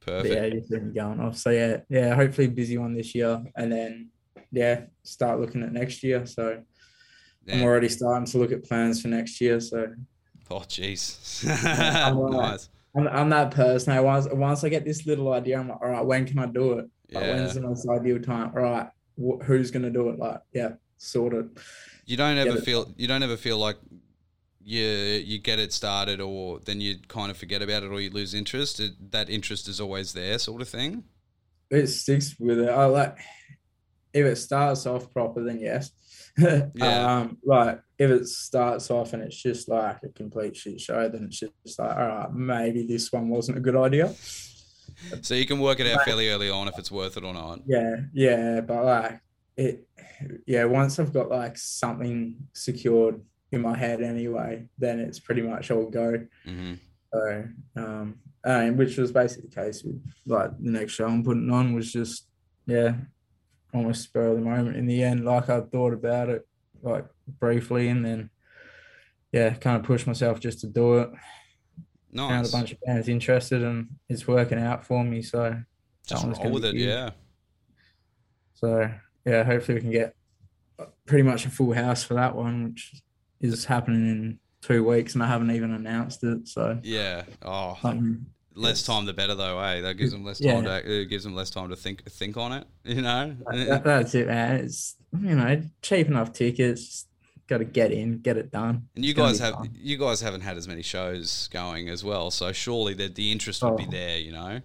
but 0.05 0.23
Perfect. 0.23 0.33
yeah, 0.35 0.49
just 0.59 0.69
been 0.69 0.93
going 0.93 1.19
off. 1.19 1.37
So 1.37 1.49
yeah, 1.49 1.77
yeah, 1.89 2.15
hopefully 2.15 2.47
busy 2.47 2.77
one 2.77 2.93
this 2.95 3.13
year, 3.15 3.43
and 3.55 3.71
then 3.71 4.09
yeah, 4.51 4.85
start 5.03 5.39
looking 5.41 5.63
at 5.63 5.73
next 5.73 6.03
year. 6.03 6.25
So 6.25 6.61
I'm 7.51 7.61
already 7.63 7.89
starting 7.89 8.25
to 8.27 8.37
look 8.37 8.51
at 8.51 8.63
plans 8.63 9.01
for 9.01 9.07
next 9.09 9.39
year. 9.41 9.59
So 9.59 9.93
Oh, 10.49 10.59
jeez. 10.59 11.43
I'm 11.65 12.17
like- 12.19 12.51
nice. 12.51 12.69
I'm, 12.97 13.07
I'm 13.09 13.29
that 13.31 13.51
person. 13.51 13.91
I 13.91 13.99
once 13.99 14.27
once 14.31 14.63
I 14.63 14.69
get 14.69 14.85
this 14.85 15.05
little 15.05 15.33
idea, 15.33 15.59
I'm 15.59 15.67
like, 15.67 15.81
all 15.81 15.89
right, 15.89 16.05
when 16.05 16.25
can 16.25 16.39
I 16.39 16.45
do 16.45 16.73
it? 16.79 16.89
Like, 17.11 17.23
Yeah. 17.25 17.35
when's 17.35 17.53
the 17.53 17.61
most 17.61 17.87
ideal 17.89 18.19
time? 18.21 18.51
All 18.55 18.61
right, 18.61 18.87
wh- 19.19 19.43
who's 19.43 19.69
gonna 19.69 19.89
do 19.89 20.09
it? 20.09 20.17
Like, 20.17 20.39
yeah, 20.53 20.73
sort 20.97 21.33
of. 21.33 21.49
You 22.05 22.15
don't 22.15 22.37
ever 22.37 22.57
it. 22.57 22.63
feel 22.63 22.93
you 22.95 23.05
don't 23.07 23.21
ever 23.21 23.35
feel 23.35 23.57
like 23.57 23.75
you 24.63 24.81
you 24.81 25.39
get 25.39 25.59
it 25.59 25.73
started 25.73 26.21
or 26.21 26.59
then 26.61 26.79
you 26.79 26.95
kind 27.09 27.29
of 27.29 27.35
forget 27.37 27.61
about 27.61 27.83
it 27.83 27.91
or 27.91 27.99
you 27.99 28.09
lose 28.11 28.33
interest. 28.33 28.79
It, 28.79 29.11
that 29.11 29.29
interest 29.29 29.67
is 29.67 29.81
always 29.81 30.13
there, 30.13 30.39
sort 30.39 30.61
of 30.61 30.69
thing. 30.69 31.03
It 31.69 31.87
sticks 31.87 32.35
with 32.39 32.59
it. 32.59 32.69
I 32.69 32.85
like 32.85 33.17
if 34.13 34.25
it 34.25 34.37
starts 34.37 34.85
off 34.85 35.11
proper, 35.11 35.43
then 35.43 35.59
yes. 35.59 35.91
Yeah. 36.75 37.17
um, 37.19 37.37
like 37.45 37.79
if 37.97 38.09
it 38.11 38.27
starts 38.27 38.91
off 38.91 39.13
and 39.13 39.23
it's 39.23 39.41
just 39.41 39.69
like 39.69 40.03
a 40.03 40.09
complete 40.09 40.55
shit 40.57 40.81
show, 40.81 41.07
then 41.07 41.25
it's 41.25 41.39
just 41.39 41.79
like, 41.79 41.95
all 41.95 42.07
right, 42.07 42.33
maybe 42.33 42.85
this 42.85 43.11
one 43.11 43.29
wasn't 43.29 43.57
a 43.57 43.61
good 43.61 43.75
idea. 43.75 44.13
So 45.21 45.33
you 45.33 45.45
can 45.45 45.59
work 45.59 45.79
it 45.79 45.87
out 45.87 46.03
fairly 46.03 46.29
early 46.29 46.49
on 46.49 46.67
if 46.67 46.77
it's 46.77 46.91
worth 46.91 47.17
it 47.17 47.23
or 47.23 47.33
not. 47.33 47.59
Yeah, 47.65 47.95
yeah, 48.13 48.61
but 48.61 48.83
like 48.83 49.21
it, 49.57 49.87
yeah. 50.45 50.65
Once 50.65 50.99
I've 50.99 51.13
got 51.13 51.29
like 51.29 51.57
something 51.57 52.35
secured 52.53 53.21
in 53.51 53.61
my 53.61 53.77
head 53.77 54.01
anyway, 54.01 54.67
then 54.77 54.99
it's 54.99 55.19
pretty 55.19 55.41
much 55.41 55.71
all 55.71 55.89
go. 55.89 56.25
hmm 56.45 56.73
So, 57.13 57.45
um, 57.77 58.19
and 58.43 58.77
which 58.77 58.97
was 58.97 59.11
basically 59.11 59.49
the 59.49 59.55
case 59.55 59.83
with 59.83 60.01
like 60.25 60.51
the 60.59 60.69
next 60.71 60.93
show 60.93 61.07
I'm 61.07 61.23
putting 61.23 61.49
on 61.49 61.73
was 61.73 61.91
just 61.91 62.27
yeah, 62.67 62.95
almost 63.75 64.03
spur 64.03 64.27
of 64.27 64.35
the 64.37 64.41
moment. 64.41 64.77
In 64.77 64.85
the 64.87 65.03
end, 65.03 65.25
like 65.25 65.49
I 65.49 65.61
thought 65.61 65.93
about 65.93 66.29
it 66.29 66.47
like 66.81 67.05
briefly, 67.39 67.89
and 67.89 68.03
then 68.05 68.29
yeah, 69.31 69.53
kind 69.55 69.77
of 69.77 69.83
pushed 69.83 70.07
myself 70.07 70.39
just 70.39 70.61
to 70.61 70.67
do 70.67 70.99
it. 70.99 71.09
Found 72.15 72.47
a 72.47 72.49
bunch 72.49 72.71
of 72.71 72.79
bands 72.81 73.09
interested, 73.09 73.61
and 73.61 73.87
it's 74.07 74.25
working 74.27 74.57
out 74.59 74.85
for 74.85 75.03
me. 75.03 75.21
So 75.21 75.61
Just 76.07 76.23
roll 76.25 76.51
with 76.51 76.65
it, 76.65 76.73
huge. 76.75 76.85
yeah. 76.87 77.09
So 78.53 78.89
yeah, 79.25 79.43
hopefully 79.43 79.75
we 79.75 79.81
can 79.81 79.91
get 79.91 80.15
pretty 81.05 81.23
much 81.23 81.45
a 81.45 81.49
full 81.49 81.73
house 81.73 82.03
for 82.03 82.13
that 82.13 82.35
one, 82.35 82.69
which 82.69 82.93
is 83.41 83.65
happening 83.65 84.07
in 84.09 84.39
two 84.61 84.83
weeks, 84.83 85.13
and 85.13 85.23
I 85.23 85.27
haven't 85.27 85.51
even 85.51 85.71
announced 85.71 86.23
it. 86.23 86.47
So 86.47 86.79
Yeah. 86.83 87.23
Oh, 87.41 87.77
something, 87.81 88.25
less 88.55 88.81
it's- 88.81 88.85
time 88.85 89.05
the 89.05 89.13
better 89.13 89.35
though, 89.35 89.59
eh? 89.59 89.81
That 89.81 89.95
gives 89.95 90.11
them 90.11 90.23
less 90.23 90.39
Yeah. 90.41 90.53
time 90.55 90.63
to 90.65 91.01
it 91.01 91.05
gives 91.05 91.23
them 91.23 91.35
less 91.35 91.49
time 91.49 91.69
to 91.69 91.75
think 91.75 92.03
think 92.09 92.37
on 92.37 92.51
it, 92.53 92.65
you 92.83 93.01
know? 93.01 93.35
that- 93.51 93.83
that's 93.83 94.15
it, 94.15 94.27
man. 94.27 94.63
It's 94.65 94.95
you 95.13 95.35
know 95.35 95.61
cheap 95.81 96.07
enough 96.07 96.33
tickets. 96.33 97.07
Got 97.47 97.59
to 97.59 97.65
get 97.65 97.91
in, 97.91 98.19
get 98.19 98.37
it 98.37 98.49
done. 98.51 98.87
And 98.95 99.05
you 99.05 99.11
It's 99.11 99.19
guys 99.19 99.39
have 99.39 99.53
fun. 99.53 99.69
you 99.75 99.97
guys 99.97 100.19
haven't 100.21 100.41
had 100.41 100.57
as 100.57 100.67
many 100.67 100.81
shows 100.81 101.47
going 101.53 101.89
as 101.89 102.03
well, 102.03 102.31
so 102.31 102.51
surely 102.51 102.93
the 102.95 103.07
the 103.07 103.31
interest 103.31 103.61
would 103.63 103.77
be 103.77 103.85
Oh. 103.87 103.91
there, 103.91 104.17
you 104.17 104.31
know? 104.31 104.61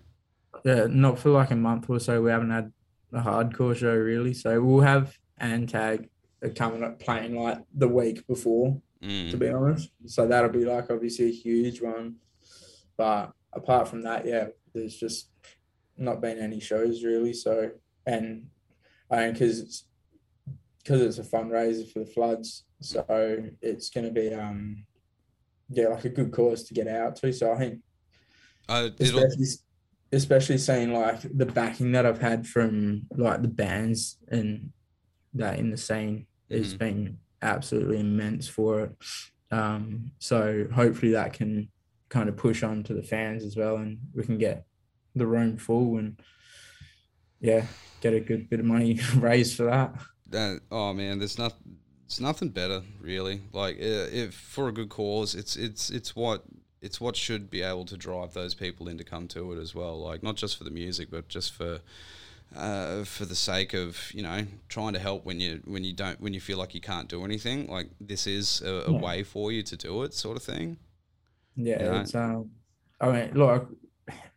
Yeah, 0.64 0.86
not 0.88 1.18
for 1.18 1.28
like 1.30 1.50
a 1.50 1.56
month 1.56 1.90
or 1.90 2.00
so. 2.00 2.22
We 2.22 2.30
haven't 2.30 2.50
had 2.50 2.72
a 3.12 3.20
hardcore 3.20 3.76
show 3.76 3.94
really. 3.94 4.32
So 4.34 4.62
we'll 4.62 4.80
have 4.82 5.18
Antag 5.40 6.08
coming 6.56 6.82
up 6.82 6.98
playing 7.00 7.34
like 7.36 7.58
the 7.74 7.88
week 7.88 8.26
before. 8.26 8.80
to 9.02 9.06
Mm. 9.08 9.38
be 9.38 9.48
honest. 9.48 9.88
So 10.06 10.26
that'll 10.26 10.50
be 10.50 10.66
like 10.66 10.90
obviously 10.90 11.26
a 11.28 11.32
huge 11.32 11.80
one. 11.80 12.16
But 12.98 13.32
apart 13.52 13.88
from 13.88 14.02
that, 14.02 14.26
yeah, 14.26 14.48
there's 14.74 14.96
just 14.96 15.30
not 15.96 16.20
been 16.20 16.38
any 16.38 16.60
shows 16.60 17.04
really. 17.04 17.32
So 17.32 17.72
and 18.06 18.46
I 19.10 19.24
mean 19.24 19.32
because 19.32 19.60
it's 19.60 19.86
because 20.82 21.00
it's 21.02 21.18
a 21.18 21.22
fundraiser 21.30 21.90
for 21.92 22.00
the 22.00 22.06
floods, 22.06 22.64
so 22.80 23.04
it's 23.60 23.90
gonna 23.90 24.10
be 24.10 24.32
um 24.34 24.86
yeah, 25.68 25.88
like 25.88 26.04
a 26.04 26.08
good 26.10 26.32
cause 26.32 26.64
to 26.64 26.74
get 26.74 26.88
out 26.88 27.16
to. 27.16 27.32
So 27.32 27.52
I 27.52 27.58
think 27.58 27.80
Uh, 28.68 28.90
especially 29.00 29.46
especially 30.12 30.58
seeing 30.58 30.92
like 30.92 31.20
the 31.22 31.46
backing 31.46 31.92
that 31.92 32.04
I've 32.06 32.20
had 32.20 32.46
from 32.46 33.06
like 33.16 33.42
the 33.42 33.48
bands 33.48 34.18
and 34.28 34.72
that 35.34 35.58
in 35.58 35.70
the 35.70 35.76
scene 35.76 36.26
has 36.50 36.74
Mhm. 36.74 36.78
been 36.78 37.18
absolutely 37.42 38.00
immense 38.00 38.48
for 38.48 38.80
it. 38.84 38.96
Um, 39.52 40.12
so 40.18 40.66
hopefully 40.72 41.12
that 41.12 41.32
can 41.32 41.70
kind 42.10 42.28
of 42.28 42.36
push 42.36 42.62
on 42.62 42.82
to 42.84 42.92
the 42.94 43.02
fans 43.02 43.42
as 43.44 43.56
well, 43.56 43.76
and 43.76 43.98
we 44.14 44.22
can 44.24 44.36
get 44.36 44.66
the 45.16 45.26
room 45.26 45.56
full 45.56 45.96
and 45.96 46.20
yeah, 47.40 47.66
get 48.02 48.12
a 48.12 48.20
good 48.20 48.50
bit 48.50 48.60
of 48.60 48.66
money 48.66 49.00
raised 49.16 49.56
for 49.56 49.64
that. 49.64 49.94
that, 50.28 50.60
oh 50.70 50.92
man, 50.92 51.18
there's 51.18 51.38
not. 51.38 51.54
It's 52.04 52.20
nothing 52.20 52.48
better, 52.48 52.82
really. 53.00 53.40
Like 53.52 53.76
if 53.78 54.34
for 54.34 54.68
a 54.68 54.72
good 54.72 54.88
cause, 54.88 55.34
it's 55.34 55.56
it's 55.56 55.90
it's 55.90 56.14
what 56.16 56.42
it's 56.82 57.00
what 57.00 57.14
should 57.16 57.48
be 57.50 57.62
able 57.62 57.84
to 57.86 57.96
drive 57.96 58.34
those 58.34 58.54
people 58.54 58.88
in 58.88 58.98
to 58.98 59.04
come 59.04 59.28
to 59.28 59.52
it 59.52 59.58
as 59.60 59.74
well. 59.74 59.98
Like 60.00 60.22
not 60.22 60.34
just 60.36 60.56
for 60.58 60.64
the 60.64 60.70
music, 60.72 61.08
but 61.10 61.28
just 61.28 61.52
for 61.52 61.78
uh, 62.56 63.04
for 63.04 63.24
the 63.26 63.36
sake 63.36 63.74
of 63.74 64.10
you 64.12 64.22
know 64.24 64.44
trying 64.68 64.92
to 64.94 64.98
help 64.98 65.24
when 65.24 65.38
you 65.38 65.60
when 65.66 65.84
you 65.84 65.92
don't 65.92 66.20
when 66.20 66.34
you 66.34 66.40
feel 66.40 66.58
like 66.58 66.74
you 66.74 66.80
can't 66.80 67.08
do 67.08 67.24
anything. 67.24 67.68
Like 67.68 67.90
this 68.00 68.26
is 68.26 68.60
a, 68.60 68.86
a 68.88 68.92
Yeah. 68.92 68.98
way 68.98 69.22
for 69.22 69.52
you 69.52 69.62
to 69.62 69.76
do 69.76 70.02
it, 70.02 70.12
sort 70.12 70.36
of 70.36 70.42
thing. 70.42 70.78
Yeah, 71.56 71.82
Yeah. 71.82 72.00
it's 72.00 72.14
um, 72.14 72.50
I 73.00 73.10
mean, 73.12 73.34
look, 73.34 73.70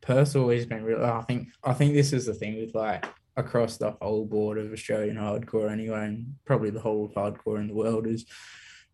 Perth's 0.01 0.35
always 0.35 0.65
been 0.65 0.83
real. 0.83 1.03
I 1.03 1.21
think 1.21 1.49
I 1.63 1.73
think 1.73 1.93
this 1.93 2.13
is 2.13 2.25
the 2.25 2.33
thing 2.33 2.59
with 2.59 2.75
like 2.75 3.05
across 3.35 3.77
the 3.77 3.91
whole 4.01 4.25
board 4.25 4.57
of 4.57 4.71
Australian 4.71 5.17
hardcore 5.17 5.71
anyway, 5.71 6.05
and 6.05 6.35
probably 6.45 6.69
the 6.69 6.79
whole 6.79 7.05
of 7.05 7.11
hardcore 7.13 7.59
in 7.59 7.67
the 7.67 7.73
world 7.73 8.05
is, 8.07 8.25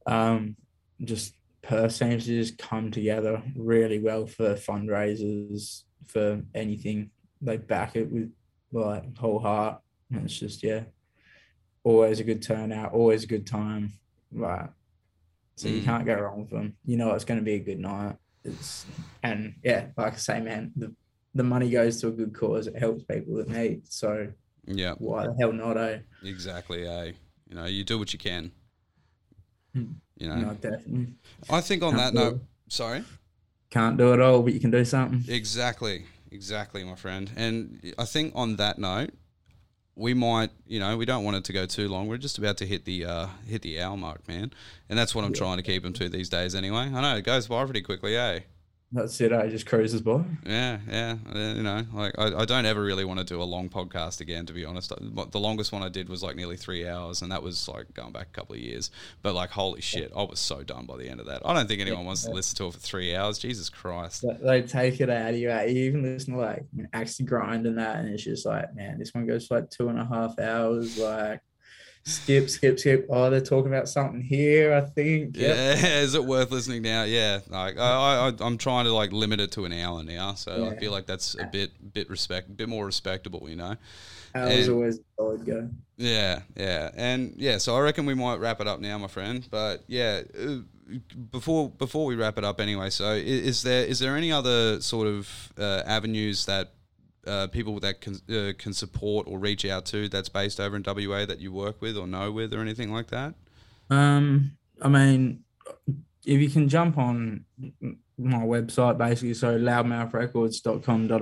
um, 0.06 0.56
just 1.04 1.36
Perth 1.62 1.92
seems 1.92 2.26
to 2.26 2.32
just 2.42 2.58
come 2.58 2.90
together 2.92 3.44
really 3.56 4.00
well 4.00 4.26
for 4.26 4.56
fundraisers 4.56 5.84
for 6.08 6.42
anything. 6.56 7.12
They 7.42 7.58
back 7.58 7.96
it 7.96 8.10
with 8.12 8.32
like 8.72 9.18
whole 9.18 9.40
heart, 9.40 9.82
and 10.12 10.24
it's 10.26 10.40
just 10.40 10.64
yeah, 10.64 10.84
always 11.84 12.20
a 12.20 12.24
good 12.24 12.42
turnout, 12.42 12.94
always 12.94 13.24
a 13.24 13.28
good 13.28 13.46
time, 13.48 13.94
like. 14.32 14.70
So 15.60 15.68
you 15.68 15.82
Mm. 15.82 15.86
can't 15.86 16.06
go 16.06 16.16
wrong 16.16 16.40
with 16.42 16.50
them. 16.52 16.76
You 16.86 16.96
know 16.98 17.12
it's 17.16 17.26
going 17.26 17.40
to 17.40 17.44
be 17.44 17.56
a 17.56 17.60
good 17.60 17.80
night. 17.80 18.16
It's 18.46 18.86
and 19.24 19.56
yeah, 19.64 19.88
like 19.98 20.14
I 20.14 20.18
say, 20.18 20.40
man, 20.42 20.72
the 20.76 20.96
the 21.36 21.44
money 21.44 21.70
goes 21.70 22.00
to 22.02 22.08
a 22.08 22.12
good 22.12 22.34
cause. 22.34 22.68
It 22.68 22.78
helps 22.78 23.04
people 23.04 23.36
that 23.36 23.50
need. 23.50 23.82
So 23.92 24.32
Yeah, 24.66 24.94
why 25.00 25.28
the 25.28 25.36
hell 25.40 25.52
not? 25.52 25.76
Eh? 25.78 26.00
exactly. 26.24 26.88
Eh? 26.88 27.12
You 27.50 27.56
know, 27.56 27.66
you 27.66 27.84
do 27.84 28.00
what 28.00 28.14
you 28.14 28.20
can. 28.20 28.52
Hmm. 29.74 29.92
You 30.18 30.30
know, 30.30 30.36
No, 30.36 30.54
definitely. 30.54 31.08
I 31.50 31.62
think 31.62 31.84
on 31.84 31.96
that 31.98 32.14
Can't 32.14 32.16
do 32.16 32.20
note, 32.22 32.36
it. 32.36 32.42
sorry. 32.74 33.04
Can't 33.70 33.98
do 33.98 34.14
it 34.14 34.20
all, 34.22 34.42
but 34.42 34.54
you 34.54 34.60
can 34.60 34.72
do 34.72 34.84
something. 34.86 35.24
Exactly, 35.34 36.06
exactly, 36.32 36.84
my 36.84 36.96
friend. 36.96 37.30
And 37.36 37.94
I 37.98 38.06
think 38.06 38.32
on 38.36 38.56
that 38.56 38.80
note, 38.80 39.12
we 40.00 40.14
might, 40.14 40.50
you 40.66 40.80
know, 40.80 40.96
we 40.96 41.06
don't 41.06 41.26
want 41.26 41.36
it 41.36 41.44
to 41.44 41.54
go 41.54 41.66
too 41.66 41.90
long. 41.90 42.08
We're 42.08 42.18
just 42.18 42.38
about 42.38 42.58
to 42.58 42.66
hit 42.66 42.86
the 42.86 43.06
uh, 43.06 43.28
hit 43.46 43.62
the 43.62 43.82
hour 43.82 43.98
mark, 43.98 44.28
man, 44.28 44.52
and 44.88 44.98
that's 44.98 45.14
what 45.14 45.26
I'm 45.26 45.34
trying 45.34 45.58
to 45.58 45.64
keep 45.64 45.84
them 45.84 45.94
to 45.94 46.08
these 46.08 46.30
days. 46.30 46.56
Anyway, 46.56 46.78
I 46.80 47.02
know 47.02 47.18
it 47.18 47.24
goes 47.24 47.48
by 47.48 47.64
pretty 47.66 47.82
quickly, 47.82 48.16
eh? 48.16 48.40
That's 48.92 49.22
it. 49.22 49.32
I 49.32 49.48
just 49.48 49.68
cruises 49.68 50.02
by. 50.02 50.24
Yeah, 50.46 50.80
yeah. 50.90 51.18
You 51.36 51.62
know, 51.62 51.84
like 51.94 52.18
I, 52.18 52.42
I 52.42 52.46
don't 52.46 52.66
ever 52.66 52.82
really 52.82 53.06
want 53.06 53.20
to 53.20 53.24
do 53.24 53.40
a 53.40 53.44
long 53.44 53.70
podcast 53.70 54.20
again. 54.20 54.48
To 54.48 54.54
be 54.54 54.66
honest, 54.66 54.90
the 54.90 55.40
longest 55.40 55.72
one 55.72 55.84
I 55.84 55.90
did 55.90 56.10
was 56.10 56.24
like 56.24 56.36
nearly 56.36 56.58
three 56.58 56.88
hours, 56.88 57.22
and 57.22 57.32
that 57.32 57.44
was 57.44 57.68
like 57.68 57.94
going 57.94 58.12
back 58.14 58.28
a 58.28 58.32
couple 58.32 58.56
of 58.56 58.62
years. 58.62 58.90
But 59.22 59.36
like, 59.36 59.52
holy 59.52 59.82
shit, 59.82 60.12
I 60.16 60.24
was 60.24 60.40
so 60.40 60.64
done 60.64 60.88
by 60.88 60.98
the 60.98 61.08
end 61.08 61.20
of 61.20 61.28
that. 61.28 61.44
I 61.46 61.54
don't 61.54 61.68
think 61.68 61.82
anyone 61.82 62.06
wants 62.06 62.24
to 62.24 62.32
listen 62.32 62.58
to 62.58 62.66
it 62.68 62.74
for 62.74 62.80
three 62.80 63.16
hours. 63.16 63.38
Jesus 63.38 63.70
Christ. 63.70 64.26
They 64.42 64.64
take 64.64 65.00
it 65.02 65.10
out 65.10 65.34
of 65.34 65.40
you. 65.40 65.52
eh? 65.52 65.66
You 65.66 65.84
even 65.86 66.02
listen 66.02 66.34
to 66.34 66.40
like 66.40 66.66
actually 66.92 67.26
grind 67.28 67.68
and 67.68 67.78
that, 67.78 67.98
and 67.98 68.10
it's 68.10 68.24
just 68.24 68.46
like, 68.46 68.74
man, 68.74 68.98
this 68.98 69.14
one 69.14 69.28
goes 69.28 69.46
for 69.46 69.60
like 69.60 69.70
two 69.70 69.90
and 69.90 70.00
a 70.00 70.06
half 70.06 70.40
hours. 70.40 70.98
Like, 70.98 71.42
skip, 72.10 72.50
skip, 72.50 72.80
skip. 72.80 73.08
Oh, 73.10 73.30
they're 73.30 73.42
talking 73.42 73.72
about 73.72 73.88
something 73.90 74.22
here. 74.22 74.74
I 74.74 74.82
think. 74.82 75.38
Yep. 75.38 75.56
Yeah, 75.82 75.98
is 76.02 76.16
it 76.16 76.24
worth 76.26 76.52
listening 76.52 76.82
now? 76.82 77.04
Yeah, 77.04 77.40
like 77.50 77.78
I, 77.78 78.30
I, 78.30 78.34
I'm 78.46 78.58
trying 78.58 78.86
to 78.86 78.94
like 78.94 79.12
limit 79.12 79.40
it 79.40 79.52
to 79.54 79.66
an 79.66 79.74
hour 79.74 80.04
now, 80.04 80.34
so 80.34 80.68
I 80.70 80.76
feel 80.78 80.92
like 80.92 81.06
that's 81.06 81.36
a 81.40 81.46
bit, 81.46 81.72
bit 81.94 82.10
respect, 82.10 82.56
bit 82.56 82.70
more 82.70 82.86
respectable, 82.86 83.50
you 83.50 83.56
know. 83.56 83.76
Hours 84.36 84.68
And- 84.68 84.76
always 84.76 84.98
a 85.00 85.02
solid 85.18 85.46
go. 85.46 85.70
Yeah, 85.98 86.42
yeah, 86.56 86.92
and 86.96 87.34
yeah. 87.38 87.58
So 87.58 87.76
I 87.76 87.82
reckon 87.82 88.06
we 88.06 88.14
might 88.14 88.40
wrap 88.40 88.62
it 88.62 88.68
up 88.68 88.80
now, 88.80 88.98
my 88.98 89.08
friend. 89.08 89.46
But 89.52 89.84
yeah, 89.88 90.22
uh, 90.40 90.58
before 91.32 91.70
before 91.70 92.06
we 92.06 92.16
wrap 92.16 92.38
it 92.38 92.44
up, 92.46 92.62
anyway. 92.62 92.90
So 92.90 93.06
i- 93.12 93.16
is 93.18 93.64
there 93.64 93.86
is 93.86 94.00
there 94.00 94.16
any 94.16 94.32
other 94.32 94.80
sort 94.82 95.08
of 95.08 95.52
uh, 95.58 95.82
avenues 95.86 96.46
that 96.46 96.72
uh, 97.28 97.48
people 97.48 97.80
that 97.80 98.02
can 98.02 98.16
uh, 98.30 98.54
can 98.58 98.74
support 98.74 99.28
or 99.28 99.38
reach 99.40 99.66
out 99.66 99.86
to 99.88 100.08
that's 100.10 100.30
based 100.30 100.60
over 100.60 100.76
in 100.76 100.84
WA 100.86 101.26
that 101.26 101.40
you 101.40 101.52
work 101.52 101.82
with 101.82 101.98
or 101.98 102.08
know 102.08 102.32
with 102.32 102.54
or 102.54 102.62
anything 102.62 102.92
like 102.92 103.08
that? 103.08 103.34
Um, 103.90 104.52
I 104.82 104.88
mean, 104.88 105.44
if 106.26 106.40
you 106.42 106.50
can 106.50 106.70
jump 106.70 106.98
on 106.98 107.46
my 108.18 108.40
website, 108.44 108.98
basically, 108.98 109.34
so 109.34 109.58
loudmouthrecords.com.au, 109.58 111.18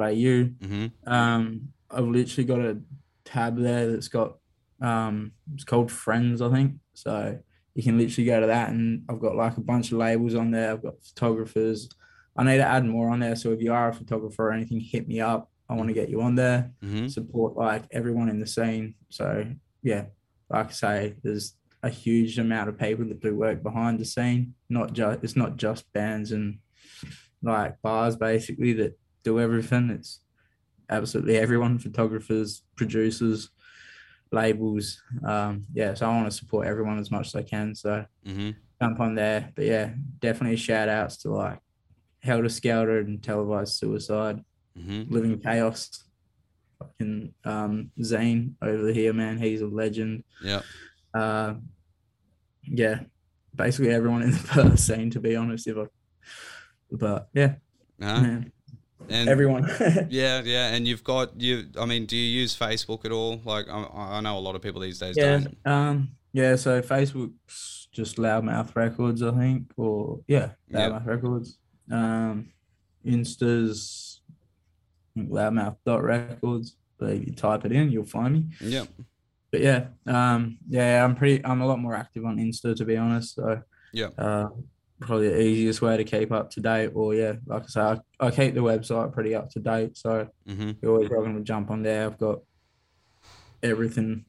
Mm-hmm. 0.68 0.88
um, 1.12 1.70
I've 1.89 2.06
literally 2.06 2.45
got 2.45 2.60
a 2.60 2.78
tab 3.24 3.58
there 3.58 3.91
that's 3.91 4.08
got, 4.10 4.38
um, 4.82 5.32
it's 5.54 5.64
called 5.64 5.91
Friends, 5.91 6.41
I 6.41 6.52
think. 6.52 6.74
So 6.93 7.39
you 7.76 7.84
can 7.84 7.98
literally 7.98 8.26
go 8.26 8.41
to 8.41 8.48
that, 8.48 8.70
and 8.70 9.04
I've 9.10 9.20
got 9.20 9.36
like 9.36 9.58
a 9.58 9.62
bunch 9.62 9.91
of 9.91 9.98
labels 10.00 10.36
on 10.36 10.52
there. 10.52 10.72
I've 10.72 10.84
got 10.84 11.02
photographers. 11.04 11.89
I 12.36 12.43
need 12.43 12.58
to 12.58 12.66
add 12.66 12.86
more 12.86 13.10
on 13.10 13.20
there. 13.20 13.36
So 13.36 13.52
if 13.52 13.62
you 13.62 13.74
are 13.74 13.89
a 13.89 13.93
photographer 13.93 14.50
or 14.50 14.52
anything, 14.52 14.80
hit 14.80 15.08
me 15.08 15.22
up. 15.22 15.50
I 15.70 15.74
want 15.76 15.88
to 15.89 15.93
get 15.93 16.09
you 16.09 16.22
on 16.22 16.36
there 16.36 16.72
Mm-hmm. 16.84 17.07
support 17.07 17.55
like 17.57 17.84
everyone 17.91 18.30
in 18.30 18.39
the 18.39 18.47
scene. 18.47 18.95
So 19.09 19.45
yeah, 19.84 20.05
like 20.49 20.70
I 20.70 20.72
say, 20.72 21.15
there's 21.24 21.55
a 21.84 21.89
huge 21.89 22.39
amount 22.39 22.70
of 22.70 22.80
people 22.80 23.05
that 23.05 23.20
do 23.22 23.36
work 23.36 23.61
behind 23.63 23.99
the 23.99 24.05
scene. 24.05 24.53
Not 24.70 24.93
just 24.93 25.24
it's 25.24 25.36
not 25.36 25.57
just 25.57 25.91
bands 25.93 26.32
and 26.32 26.59
like 27.41 27.82
bars 27.82 28.15
basically 28.15 28.74
that 28.74 28.97
do 29.24 29.39
everything. 29.39 29.89
It's 29.91 30.22
absolutely 30.89 31.38
everyone, 31.38 31.78
photographers, 31.80 32.63
producers, 32.76 33.49
labels. 34.32 35.01
Um, 35.26 35.65
yeah, 35.74 35.93
so 35.93 36.05
I 36.09 36.15
want 36.15 36.32
to 36.32 36.38
support 36.38 36.68
everyone 36.68 36.97
as 36.99 37.11
much 37.11 37.28
as 37.28 37.36
I 37.36 37.43
can. 37.43 37.76
So 37.76 38.05
Mm-hmm. 38.26 38.51
jump 38.82 38.99
on 38.99 39.15
there. 39.15 39.51
But 39.55 39.65
yeah, 39.65 39.91
definitely 40.20 40.57
shout 40.57 40.89
outs 40.89 41.18
to 41.18 41.30
like 41.32 41.59
Helter 42.22 42.49
Skelter 42.49 42.99
and 42.99 43.22
Televised 43.24 43.76
Suicide. 43.76 44.41
Mm-hmm. 44.78 45.13
Living 45.13 45.39
Chaos. 45.39 46.03
Fucking 46.80 47.34
um, 47.43 47.91
Zane 48.03 48.55
over 48.61 48.91
here, 48.91 49.11
man. 49.13 49.38
He's 49.39 49.61
a 49.61 49.65
legend. 49.67 50.23
Yeah. 50.43 50.61
Uh, 51.13 51.55
yeah, 52.63 52.99
basically 53.55 53.91
everyone 53.91 54.21
in 54.21 54.32
the 54.32 54.38
Perth 54.47 54.80
scene, 54.80 55.09
to 55.11 55.19
be 55.19 55.36
honest. 55.36 55.67
If 55.67 55.78
I, 55.78 55.86
but 56.91 57.30
yeah, 57.34 57.55
Uh, 57.99 58.21
man, 58.21 58.51
and 59.09 59.30
everyone. 59.30 59.67
yeah, 60.09 60.41
yeah. 60.43 60.73
And 60.73 60.88
you've 60.88 61.03
got 61.03 61.39
you. 61.41 61.65
I 61.80 61.86
mean, 61.86 62.05
do 62.05 62.15
you 62.15 62.39
use 62.41 62.55
Facebook 62.55 63.05
at 63.05 63.11
all? 63.11 63.41
Like, 63.43 63.67
I, 63.69 63.84
I 63.95 64.21
know 64.21 64.38
a 64.38 64.39
lot 64.39 64.55
of 64.55 64.61
people 64.61 64.82
these 64.82 64.99
days 64.99 65.15
yeah, 65.17 65.39
don't. 65.39 65.57
um, 65.65 66.09
yeah. 66.34 66.55
So 66.57 66.82
Facebook's 66.82 67.88
just 67.91 68.17
Loudmouth 68.17 68.75
Records, 68.75 69.23
I 69.23 69.32
think, 69.32 69.71
or 69.78 70.19
yeah, 70.28 70.51
Yeah. 70.69 70.89
Loudmouth 70.89 71.05
Records. 71.07 71.57
Um, 71.91 72.49
Insta's 73.03 74.16
I 75.18 75.20
think 75.20 75.32
Loudmouth 75.32 76.03
records. 76.03 76.76
But 76.99 77.11
if 77.13 77.28
you 77.28 77.34
type 77.34 77.65
it 77.65 77.72
in, 77.72 77.91
you'll 77.91 78.05
find 78.05 78.34
me. 78.36 78.43
Yeah. 78.59 78.86
but 79.51 79.61
yeah, 79.61 79.88
um, 80.07 80.57
yeah, 80.68 81.03
I'm 81.03 81.15
pretty, 81.15 81.43
I'm 81.45 81.61
a 81.61 81.65
lot 81.68 81.80
more 81.80 81.93
active 81.95 82.26
on 82.26 82.38
Insta 82.38 82.76
to 82.76 82.86
be 82.86 82.97
honest. 82.97 83.36
So 83.36 83.61
Yeah. 83.93 84.09
uh, 84.18 84.47
probably 84.99 85.30
the 85.30 85.39
easiest 85.41 85.82
way 85.82 85.95
to 85.97 86.03
keep 86.03 86.32
up 86.32 86.49
to 86.51 86.59
date. 86.59 86.91
Or 86.95 87.13
yeah, 87.13 87.34
like 87.45 87.63
I 87.63 87.68
say, 87.68 87.82
I, 87.82 87.97
I 88.20 88.32
keep 88.32 88.55
the 88.55 88.61
website 88.61 89.13
pretty 89.13 89.36
up 89.36 89.49
to 89.51 89.59
date. 89.59 89.95
So 89.97 90.28
Mm-hmm. 90.47 90.72
you're 90.82 90.91
always 90.93 91.09
welcome 91.09 91.36
to 91.38 91.43
jump 91.43 91.70
on 91.70 91.84
there. 91.84 92.05
I've 92.05 92.18
got 92.18 92.39
everything 93.63 94.26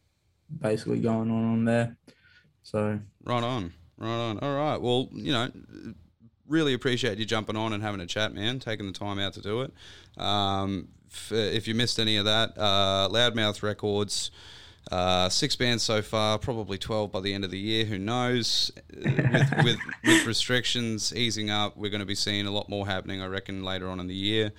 basically 0.60 1.00
going 1.00 1.30
on 1.30 1.44
on 1.52 1.64
there. 1.64 1.96
So 2.62 3.00
Right 3.24 3.42
on. 3.42 3.72
Right 3.96 4.08
on. 4.30 4.38
All 4.40 4.54
right. 4.56 4.76
Well, 4.80 5.08
you 5.12 5.32
know, 5.32 5.50
really 6.48 6.74
appreciate 6.74 7.18
you 7.18 7.24
jumping 7.24 7.56
on 7.56 7.72
and 7.72 7.82
having 7.82 8.00
a 8.00 8.06
chat, 8.06 8.34
man, 8.34 8.58
taking 8.58 8.86
the 8.86 8.92
time 8.92 9.18
out 9.18 9.34
to 9.34 9.40
do 9.40 9.62
it. 9.62 9.72
Um, 10.20 10.88
f- 11.10 11.32
if 11.32 11.68
you 11.68 11.74
missed 11.74 11.98
any 11.98 12.16
of 12.16 12.24
that, 12.24 12.56
uh, 12.56 13.08
Loudmouth 13.10 13.62
Records, 13.62 14.30
uh, 14.90 15.28
six 15.28 15.54
bands 15.54 15.82
so 15.82 16.00
far, 16.00 16.38
probably 16.38 16.78
12 16.78 17.12
by 17.12 17.20
the 17.20 17.34
end 17.34 17.44
of 17.44 17.50
the 17.50 17.58
year. 17.58 17.84
Who 17.84 17.98
knows? 17.98 18.72
Uh, 18.90 19.10
with, 19.32 19.54
with, 19.64 19.78
with 20.04 20.26
restrictions 20.26 21.14
easing 21.14 21.50
up, 21.50 21.76
we're 21.76 21.90
going 21.90 22.00
to 22.00 22.06
be 22.06 22.14
seeing 22.14 22.46
a 22.46 22.50
lot 22.50 22.68
more 22.68 22.86
happening, 22.86 23.20
I 23.20 23.26
reckon, 23.26 23.62
later 23.62 23.88
on 23.88 24.00
in 24.00 24.06
the 24.06 24.14
year, 24.14 24.52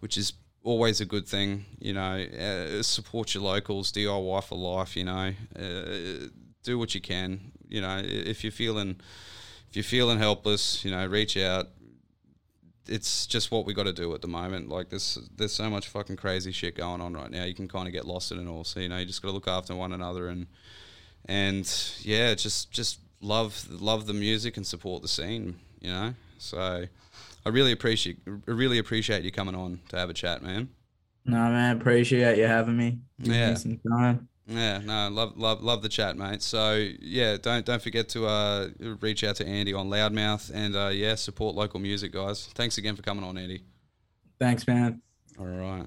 which 0.00 0.16
is 0.16 0.32
always 0.64 1.00
a 1.00 1.06
good 1.06 1.28
thing. 1.28 1.64
You 1.78 1.94
know, 1.94 2.20
uh, 2.20 2.82
support 2.82 3.34
your 3.34 3.44
locals, 3.44 3.92
DIY 3.92 4.44
for 4.44 4.58
life, 4.58 4.96
you 4.96 5.04
know. 5.04 5.32
Uh, 5.58 6.28
do 6.64 6.78
what 6.78 6.94
you 6.94 7.00
can. 7.00 7.52
You 7.68 7.80
know, 7.80 8.02
if 8.02 8.42
you're 8.42 8.50
feeling 8.50 9.00
if 9.68 9.76
you're 9.76 9.84
feeling 9.84 10.18
helpless, 10.18 10.84
you 10.84 10.90
know, 10.90 11.06
reach 11.06 11.36
out, 11.36 11.66
it's 12.88 13.26
just 13.26 13.50
what 13.50 13.66
we 13.66 13.74
got 13.74 13.84
to 13.84 13.92
do 13.92 14.14
at 14.14 14.22
the 14.22 14.28
moment. 14.28 14.68
Like 14.68 14.90
there's 14.90 15.18
there's 15.36 15.52
so 15.52 15.68
much 15.68 15.88
fucking 15.88 16.16
crazy 16.16 16.52
shit 16.52 16.76
going 16.76 17.00
on 17.00 17.14
right 17.14 17.30
now. 17.30 17.44
You 17.44 17.54
can 17.54 17.68
kind 17.68 17.86
of 17.86 17.92
get 17.92 18.04
lost 18.04 18.32
in 18.32 18.38
it 18.38 18.48
all. 18.48 18.64
So 18.64 18.80
you 18.80 18.88
know, 18.88 18.98
you 18.98 19.06
just 19.06 19.22
got 19.22 19.28
to 19.28 19.34
look 19.34 19.48
after 19.48 19.74
one 19.74 19.92
another 19.92 20.28
and 20.28 20.46
and 21.26 21.92
yeah, 22.02 22.34
just 22.34 22.70
just 22.70 23.00
love 23.20 23.66
love 23.70 24.06
the 24.06 24.14
music 24.14 24.56
and 24.56 24.66
support 24.66 25.02
the 25.02 25.08
scene. 25.08 25.56
You 25.80 25.90
know, 25.90 26.14
so 26.38 26.86
I 27.44 27.48
really 27.48 27.72
appreciate 27.72 28.18
I 28.26 28.50
really 28.50 28.78
appreciate 28.78 29.24
you 29.24 29.32
coming 29.32 29.54
on 29.54 29.80
to 29.88 29.98
have 29.98 30.10
a 30.10 30.14
chat, 30.14 30.42
man. 30.42 30.68
No 31.24 31.38
man, 31.38 31.76
appreciate 31.76 32.38
you 32.38 32.46
having 32.46 32.76
me. 32.76 32.98
Give 33.20 33.34
yeah. 33.34 33.50
Me 33.50 33.56
some 33.56 33.78
time. 33.78 34.28
Yeah, 34.48 34.78
no, 34.78 35.08
love 35.08 35.36
love 35.36 35.62
love 35.62 35.82
the 35.82 35.88
chat, 35.88 36.16
mate. 36.16 36.40
So 36.40 36.88
yeah, 37.00 37.36
don't 37.36 37.66
don't 37.66 37.82
forget 37.82 38.08
to 38.10 38.26
uh, 38.26 38.68
reach 39.00 39.24
out 39.24 39.36
to 39.36 39.46
Andy 39.46 39.74
on 39.74 39.90
Loudmouth 39.90 40.52
and 40.54 40.76
uh, 40.76 40.88
yeah, 40.88 41.16
support 41.16 41.56
local 41.56 41.80
music, 41.80 42.12
guys. 42.12 42.46
Thanks 42.54 42.78
again 42.78 42.94
for 42.94 43.02
coming 43.02 43.24
on, 43.24 43.36
Andy. 43.36 43.62
Thanks, 44.38 44.66
man. 44.66 45.02
All 45.38 45.46
right. 45.46 45.86